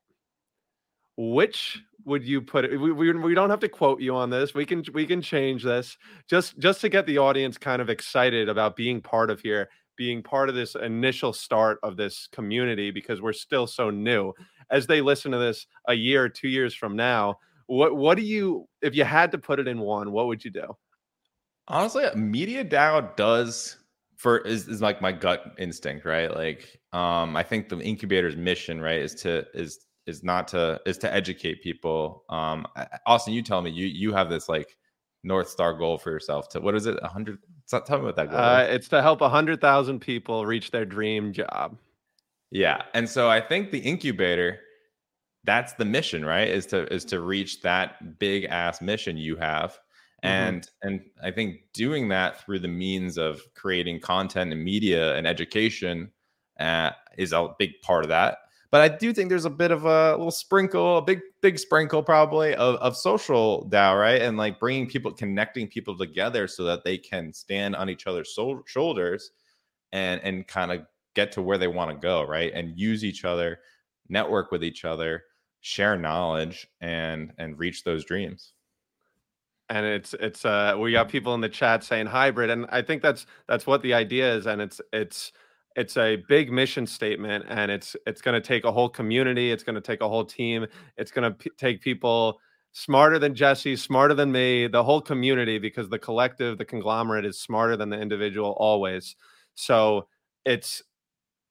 which 1.16 1.82
would 2.04 2.24
you 2.24 2.40
put 2.40 2.64
it? 2.64 2.76
We, 2.78 2.92
we, 2.92 3.12
we 3.12 3.34
don't 3.34 3.50
have 3.50 3.60
to 3.60 3.68
quote 3.68 4.00
you 4.00 4.14
on 4.14 4.30
this. 4.30 4.54
We 4.54 4.64
can 4.64 4.84
we 4.92 5.06
can 5.06 5.20
change 5.20 5.64
this 5.64 5.96
just 6.28 6.58
just 6.58 6.80
to 6.82 6.88
get 6.88 7.06
the 7.06 7.18
audience 7.18 7.58
kind 7.58 7.82
of 7.82 7.90
excited 7.90 8.48
about 8.48 8.76
being 8.76 9.00
part 9.00 9.30
of 9.30 9.40
here, 9.40 9.68
being 9.96 10.22
part 10.22 10.48
of 10.48 10.54
this 10.54 10.74
initial 10.74 11.32
start 11.32 11.78
of 11.82 11.96
this 11.96 12.28
community 12.32 12.90
because 12.90 13.20
we're 13.20 13.32
still 13.32 13.66
so 13.66 13.90
new. 13.90 14.32
As 14.70 14.86
they 14.86 15.00
listen 15.00 15.32
to 15.32 15.38
this 15.38 15.66
a 15.88 15.94
year 15.94 16.28
two 16.28 16.48
years 16.48 16.74
from 16.74 16.96
now, 16.96 17.38
what 17.66 17.96
what 17.96 18.16
do 18.16 18.22
you 18.22 18.68
if 18.82 18.94
you 18.94 19.04
had 19.04 19.32
to 19.32 19.38
put 19.38 19.58
it 19.58 19.68
in 19.68 19.80
one, 19.80 20.12
what 20.12 20.26
would 20.26 20.44
you 20.44 20.50
do? 20.50 20.76
Honestly, 21.68 22.04
media 22.14 22.64
DAO 22.64 23.16
does 23.16 23.76
for 24.16 24.38
is, 24.38 24.68
is 24.68 24.80
like 24.80 25.02
my 25.02 25.12
gut 25.12 25.54
instinct, 25.58 26.04
right? 26.04 26.34
Like 26.34 26.80
um 26.92 27.36
I 27.36 27.42
think 27.42 27.68
the 27.68 27.78
incubator's 27.80 28.36
mission, 28.36 28.80
right, 28.80 29.00
is 29.00 29.14
to 29.16 29.46
is 29.54 29.86
is 30.06 30.22
not 30.22 30.48
to 30.48 30.80
is 30.86 30.98
to 30.98 31.12
educate 31.12 31.62
people. 31.62 32.24
Um 32.28 32.66
Austin, 33.06 33.34
you 33.34 33.42
tell 33.42 33.62
me 33.62 33.70
you 33.70 33.86
you 33.86 34.12
have 34.12 34.30
this 34.30 34.48
like 34.48 34.76
North 35.26 35.48
Star 35.48 35.74
goal 35.74 35.98
for 35.98 36.10
yourself 36.10 36.48
to 36.50 36.60
what 36.60 36.74
is 36.74 36.86
it? 36.86 36.96
A 36.98 37.06
100 37.06 37.38
tell 37.84 37.98
me 37.98 38.04
what 38.04 38.16
that 38.16 38.30
goal 38.30 38.38
Uh, 38.38 38.62
is. 38.62 38.76
it's 38.76 38.88
to 38.88 39.02
help 39.02 39.20
a 39.20 39.28
hundred 39.28 39.60
thousand 39.60 40.00
people 40.00 40.46
reach 40.46 40.70
their 40.70 40.84
dream 40.84 41.32
job. 41.32 41.76
Yeah. 42.50 42.82
And 42.94 43.08
so 43.08 43.28
I 43.28 43.40
think 43.40 43.72
the 43.72 43.80
incubator, 43.80 44.60
that's 45.44 45.72
the 45.74 45.84
mission, 45.84 46.24
right? 46.24 46.48
Is 46.48 46.64
to 46.66 46.90
is 46.92 47.04
to 47.06 47.20
reach 47.20 47.60
that 47.62 48.18
big 48.20 48.44
ass 48.44 48.80
mission 48.80 49.16
you 49.16 49.36
have. 49.36 49.72
Mhm. 49.72 50.28
And 50.30 50.70
and 50.82 51.00
I 51.22 51.32
think 51.32 51.72
doing 51.72 52.08
that 52.10 52.40
through 52.40 52.60
the 52.60 52.68
means 52.68 53.18
of 53.18 53.42
creating 53.54 54.00
content 54.00 54.52
and 54.52 54.64
media 54.64 55.16
and 55.16 55.26
education 55.26 56.12
uh, 56.60 56.90
is 57.18 57.32
a 57.32 57.48
big 57.58 57.80
part 57.82 58.04
of 58.04 58.08
that. 58.10 58.38
But 58.70 58.80
I 58.80 58.88
do 58.88 59.12
think 59.12 59.28
there's 59.28 59.44
a 59.44 59.50
bit 59.50 59.70
of 59.70 59.84
a 59.84 60.12
little 60.12 60.30
sprinkle, 60.30 60.98
a 60.98 61.02
big, 61.02 61.20
big 61.40 61.58
sprinkle 61.58 62.02
probably 62.02 62.54
of, 62.54 62.76
of 62.76 62.96
social 62.96 63.68
DAO, 63.70 63.98
right? 64.00 64.20
And 64.22 64.36
like 64.36 64.58
bringing 64.60 64.88
people, 64.88 65.12
connecting 65.12 65.68
people 65.68 65.96
together 65.96 66.46
so 66.48 66.64
that 66.64 66.84
they 66.84 66.98
can 66.98 67.32
stand 67.32 67.76
on 67.76 67.88
each 67.90 68.06
other's 68.06 68.34
so- 68.34 68.62
shoulders 68.66 69.30
and 69.92 70.20
and 70.22 70.46
kind 70.48 70.72
of 70.72 70.82
get 71.14 71.32
to 71.32 71.42
where 71.42 71.58
they 71.58 71.68
want 71.68 71.90
to 71.90 71.96
go, 71.96 72.24
right? 72.24 72.52
And 72.54 72.78
use 72.78 73.04
each 73.04 73.24
other, 73.24 73.60
network 74.08 74.50
with 74.52 74.64
each 74.64 74.84
other, 74.84 75.24
share 75.60 75.96
knowledge, 75.96 76.68
and 76.80 77.32
and 77.38 77.58
reach 77.58 77.84
those 77.84 78.04
dreams. 78.04 78.52
and 79.68 79.84
it's 79.84 80.14
it's 80.14 80.44
uh 80.44 80.76
we 80.78 80.92
got 80.92 81.08
people 81.08 81.34
in 81.34 81.40
the 81.40 81.48
chat 81.48 81.82
saying 81.82 82.06
hybrid 82.06 82.50
and 82.50 82.66
i 82.70 82.80
think 82.80 83.02
that's 83.02 83.26
that's 83.48 83.66
what 83.66 83.82
the 83.82 83.92
idea 83.94 84.32
is 84.34 84.46
and 84.46 84.60
it's 84.62 84.80
it's 84.92 85.32
it's 85.76 85.96
a 85.96 86.16
big 86.28 86.50
mission 86.50 86.86
statement 86.86 87.44
and 87.48 87.70
it's 87.70 87.94
it's 88.06 88.20
going 88.20 88.34
to 88.34 88.46
take 88.46 88.64
a 88.64 88.72
whole 88.72 88.88
community 88.88 89.52
it's 89.52 89.62
going 89.62 89.74
to 89.74 89.80
take 89.80 90.00
a 90.00 90.08
whole 90.08 90.24
team 90.24 90.66
it's 90.96 91.10
going 91.10 91.30
to 91.30 91.36
p- 91.36 91.50
take 91.56 91.80
people 91.80 92.40
smarter 92.72 93.18
than 93.18 93.34
jesse 93.34 93.76
smarter 93.76 94.14
than 94.14 94.32
me 94.32 94.66
the 94.66 94.82
whole 94.82 95.00
community 95.00 95.58
because 95.58 95.88
the 95.88 95.98
collective 95.98 96.58
the 96.58 96.64
conglomerate 96.64 97.24
is 97.24 97.38
smarter 97.38 97.76
than 97.76 97.88
the 97.88 97.98
individual 97.98 98.56
always 98.58 99.16
so 99.54 100.06
it's 100.44 100.82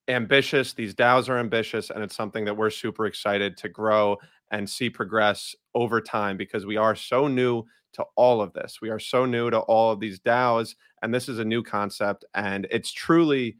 ambitious. 0.07 0.73
These 0.73 0.95
DAOs 0.95 1.29
are 1.29 1.37
ambitious, 1.37 1.89
and 1.89 2.03
it's 2.03 2.15
something 2.15 2.45
that 2.45 2.55
we're 2.55 2.69
super 2.69 3.05
excited 3.05 3.57
to 3.57 3.69
grow 3.69 4.17
and 4.51 4.69
see 4.69 4.89
progress 4.89 5.55
over 5.73 5.99
time 5.99 6.37
because 6.37 6.65
we 6.65 6.77
are 6.77 6.95
so 6.95 7.27
new 7.27 7.63
to 7.93 8.05
all 8.15 8.41
of 8.41 8.53
this. 8.53 8.79
We 8.81 8.89
are 8.89 8.99
so 8.99 9.25
new 9.25 9.49
to 9.49 9.59
all 9.59 9.91
of 9.91 9.99
these 9.99 10.19
DAOs, 10.19 10.75
and 11.01 11.13
this 11.13 11.29
is 11.29 11.39
a 11.39 11.45
new 11.45 11.63
concept, 11.63 12.25
and 12.33 12.67
it's 12.69 12.91
truly 12.91 13.57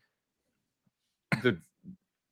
the 1.44 1.60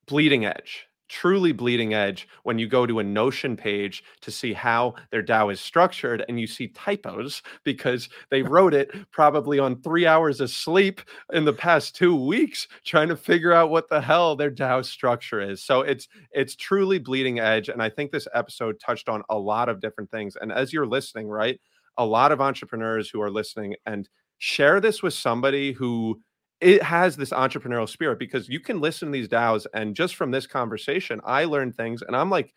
bleeding 0.08 0.46
edge 0.46 0.88
truly 1.14 1.52
bleeding 1.52 1.94
edge 1.94 2.28
when 2.42 2.58
you 2.58 2.68
go 2.68 2.88
to 2.88 2.98
a 2.98 3.04
Notion 3.04 3.56
page 3.56 4.04
to 4.22 4.32
see 4.32 4.52
how 4.52 4.96
their 5.12 5.22
DAO 5.22 5.54
is 5.54 5.62
structured 5.62 6.26
and 6.28 6.40
you 6.40 6.48
see 6.48 6.70
typos 6.70 7.44
because 7.64 8.10
they 8.32 8.42
wrote 8.42 8.74
it 8.74 8.92
probably 9.12 9.60
on 9.60 9.80
three 9.82 10.08
hours 10.08 10.42
of 10.42 10.50
sleep 10.50 11.02
in 11.32 11.46
the 11.46 11.54
past 11.54 11.96
two 11.96 12.16
weeks 12.16 12.68
trying 12.84 13.10
to 13.10 13.16
figure 13.16 13.54
out 13.54 13.70
what 13.70 13.90
the 13.90 14.02
hell 14.02 14.36
their 14.36 14.50
DAO 14.50 14.84
structure 14.84 15.40
is. 15.40 15.64
So 15.64 15.82
it's 15.82 16.08
it's 16.32 16.56
truly 16.56 16.98
bleeding 16.98 17.40
edge. 17.40 17.70
And 17.70 17.82
I 17.82 17.90
think 17.90 18.12
this 18.12 18.28
episode 18.34 18.80
touched 18.80 19.08
on 19.08 19.22
a 19.30 19.38
lot 19.38 19.70
of 19.70 19.80
different 19.80 20.10
things. 20.10 20.36
And 20.42 20.52
as 20.52 20.74
you're 20.74 20.88
listening, 20.88 21.28
right, 21.28 21.62
a 21.98 22.06
lot 22.06 22.32
of 22.32 22.42
entrepreneurs 22.42 23.10
who 23.12 23.22
are 23.22 23.32
listening 23.32 23.76
and 23.86 24.10
share 24.40 24.82
this 24.82 25.04
with 25.04 25.14
somebody 25.14 25.74
who 25.74 26.20
it 26.64 26.82
has 26.82 27.16
this 27.16 27.32
entrepreneurial 27.32 27.90
spirit 27.90 28.20
because 28.20 28.48
you 28.48 28.60
can 28.60 28.80
listen 28.80 29.10
to 29.10 29.12
these 29.12 29.28
DAOs 29.28 29.66
and 29.74 29.96
just 29.96 30.16
from 30.16 30.32
this 30.32 30.48
conversation, 30.48 31.20
I 31.24 31.46
learned 31.46 31.76
things 31.76 32.02
and 32.02 32.16
I'm 32.16 32.30
like, 32.30 32.54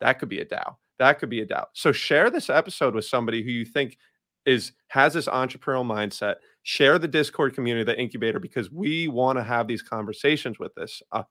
that 0.00 0.18
could 0.18 0.28
be 0.28 0.40
a 0.40 0.46
DAO. 0.46 0.76
That 0.98 1.18
could 1.18 1.30
be 1.30 1.40
a 1.40 1.46
DAO. 1.46 1.66
So 1.74 1.92
share 1.92 2.30
this 2.30 2.50
episode 2.50 2.94
with 2.94 3.04
somebody 3.04 3.42
who 3.42 3.50
you 3.50 3.64
think 3.64 3.98
is 4.46 4.72
has 4.88 5.14
this 5.14 5.26
entrepreneurial 5.26 5.84
mindset. 5.84 6.36
Share 6.62 6.98
the 6.98 7.08
Discord 7.08 7.54
community, 7.54 7.84
the 7.84 7.98
incubator, 7.98 8.40
because 8.40 8.70
we 8.70 9.08
want 9.08 9.38
to 9.38 9.42
have 9.42 9.66
these 9.66 9.82
conversations 9.82 10.58
with 10.58 10.74
this. 10.74 11.02
Uh, 11.12 11.22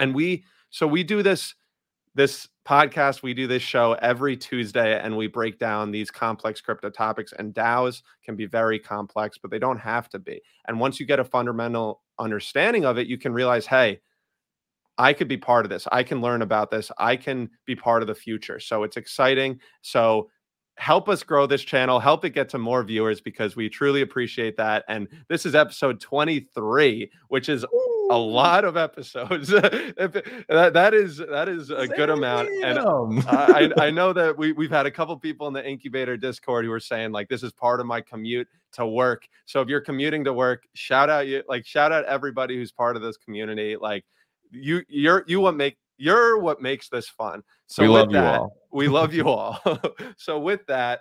and 0.00 0.14
we 0.14 0.44
so 0.70 0.86
we 0.86 1.04
do 1.04 1.22
this 1.22 1.54
this 2.14 2.48
podcast, 2.66 3.22
we 3.22 3.34
do 3.34 3.46
this 3.46 3.62
show 3.62 3.94
every 3.94 4.36
Tuesday 4.36 5.00
and 5.00 5.16
we 5.16 5.26
break 5.26 5.58
down 5.58 5.90
these 5.90 6.10
complex 6.10 6.60
crypto 6.60 6.90
topics. 6.90 7.32
And 7.38 7.54
DAOs 7.54 8.02
can 8.24 8.36
be 8.36 8.46
very 8.46 8.78
complex, 8.78 9.38
but 9.38 9.50
they 9.50 9.58
don't 9.58 9.78
have 9.78 10.08
to 10.10 10.18
be. 10.18 10.40
And 10.68 10.78
once 10.78 11.00
you 11.00 11.06
get 11.06 11.20
a 11.20 11.24
fundamental 11.24 12.02
understanding 12.18 12.84
of 12.84 12.98
it, 12.98 13.06
you 13.06 13.18
can 13.18 13.32
realize, 13.32 13.66
hey, 13.66 14.00
I 14.98 15.12
could 15.12 15.28
be 15.28 15.38
part 15.38 15.64
of 15.64 15.70
this. 15.70 15.88
I 15.90 16.02
can 16.02 16.20
learn 16.20 16.42
about 16.42 16.70
this. 16.70 16.90
I 16.98 17.16
can 17.16 17.50
be 17.66 17.74
part 17.74 18.02
of 18.02 18.08
the 18.08 18.14
future. 18.14 18.60
So 18.60 18.82
it's 18.82 18.96
exciting. 18.98 19.58
So 19.80 20.28
help 20.76 21.08
us 21.08 21.22
grow 21.22 21.46
this 21.46 21.62
channel, 21.62 21.98
help 21.98 22.24
it 22.24 22.30
get 22.30 22.48
to 22.50 22.58
more 22.58 22.82
viewers 22.82 23.20
because 23.20 23.56
we 23.56 23.68
truly 23.68 24.02
appreciate 24.02 24.56
that. 24.56 24.84
And 24.88 25.08
this 25.28 25.46
is 25.46 25.54
episode 25.54 26.00
23, 26.00 27.10
which 27.28 27.48
is 27.48 27.64
a 28.12 28.18
lot 28.18 28.64
of 28.64 28.76
episodes. 28.76 29.48
that, 29.48 30.70
that 30.74 30.94
is 30.94 31.16
that 31.16 31.48
is 31.48 31.70
a 31.70 31.88
good 31.88 32.10
amount. 32.10 32.48
And 32.62 32.78
I, 33.26 33.70
I 33.78 33.90
know 33.90 34.12
that 34.12 34.36
we, 34.36 34.52
we've 34.52 34.70
had 34.70 34.86
a 34.86 34.90
couple 34.90 35.16
people 35.16 35.48
in 35.48 35.54
the 35.54 35.66
incubator 35.66 36.16
Discord 36.16 36.64
who 36.64 36.72
are 36.72 36.80
saying 36.80 37.12
like 37.12 37.28
this 37.28 37.42
is 37.42 37.52
part 37.52 37.80
of 37.80 37.86
my 37.86 38.00
commute 38.00 38.46
to 38.72 38.86
work. 38.86 39.26
So 39.46 39.60
if 39.62 39.68
you're 39.68 39.80
commuting 39.80 40.24
to 40.24 40.32
work, 40.32 40.64
shout 40.74 41.08
out 41.08 41.26
you 41.26 41.42
like 41.48 41.66
shout 41.66 41.90
out 41.90 42.04
everybody 42.04 42.56
who's 42.56 42.70
part 42.70 42.96
of 42.96 43.02
this 43.02 43.16
community. 43.16 43.76
Like 43.76 44.04
you 44.50 44.82
you're 44.88 45.24
you 45.26 45.40
what 45.40 45.56
make 45.56 45.78
you're 45.96 46.38
what 46.38 46.60
makes 46.60 46.88
this 46.88 47.08
fun. 47.08 47.42
So 47.66 47.82
we 47.82 47.88
love 47.88 48.10
that, 48.12 48.34
you 48.34 48.40
all. 48.40 48.56
we 48.72 48.88
love 48.88 49.14
you 49.14 49.28
all. 49.28 49.58
so 50.18 50.38
with 50.38 50.66
that, 50.66 51.00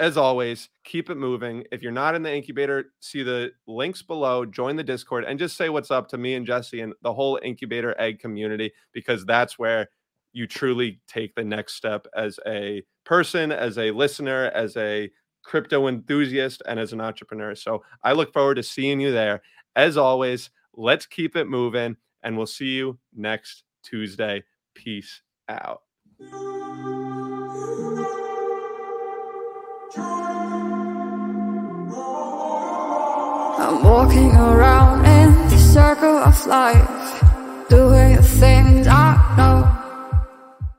as 0.00 0.16
always, 0.16 0.70
keep 0.82 1.10
it 1.10 1.16
moving. 1.16 1.62
If 1.70 1.82
you're 1.82 1.92
not 1.92 2.14
in 2.14 2.22
the 2.22 2.34
incubator, 2.34 2.86
see 3.00 3.22
the 3.22 3.52
links 3.68 4.02
below, 4.02 4.46
join 4.46 4.74
the 4.74 4.82
Discord, 4.82 5.24
and 5.24 5.38
just 5.38 5.56
say 5.56 5.68
what's 5.68 5.90
up 5.90 6.08
to 6.08 6.18
me 6.18 6.34
and 6.34 6.46
Jesse 6.46 6.80
and 6.80 6.94
the 7.02 7.12
whole 7.12 7.38
incubator 7.42 7.94
egg 8.00 8.18
community, 8.18 8.72
because 8.92 9.26
that's 9.26 9.58
where 9.58 9.88
you 10.32 10.46
truly 10.46 11.00
take 11.06 11.34
the 11.34 11.44
next 11.44 11.74
step 11.74 12.06
as 12.16 12.40
a 12.46 12.82
person, 13.04 13.52
as 13.52 13.76
a 13.78 13.90
listener, 13.90 14.50
as 14.54 14.76
a 14.76 15.10
crypto 15.44 15.86
enthusiast, 15.86 16.62
and 16.66 16.80
as 16.80 16.92
an 16.92 17.00
entrepreneur. 17.00 17.54
So 17.54 17.82
I 18.02 18.12
look 18.12 18.32
forward 18.32 18.54
to 18.54 18.62
seeing 18.62 19.00
you 19.00 19.12
there. 19.12 19.42
As 19.76 19.96
always, 19.96 20.50
let's 20.74 21.04
keep 21.04 21.36
it 21.36 21.46
moving, 21.46 21.96
and 22.22 22.36
we'll 22.36 22.46
see 22.46 22.70
you 22.70 22.98
next 23.14 23.64
Tuesday. 23.82 24.42
Peace 24.74 25.22
out. 25.48 25.82
I'm 33.70 33.84
walking 33.84 34.34
around 34.34 35.04
in 35.04 35.32
the 35.48 35.56
circle 35.56 36.16
of 36.18 36.44
life. 36.44 36.99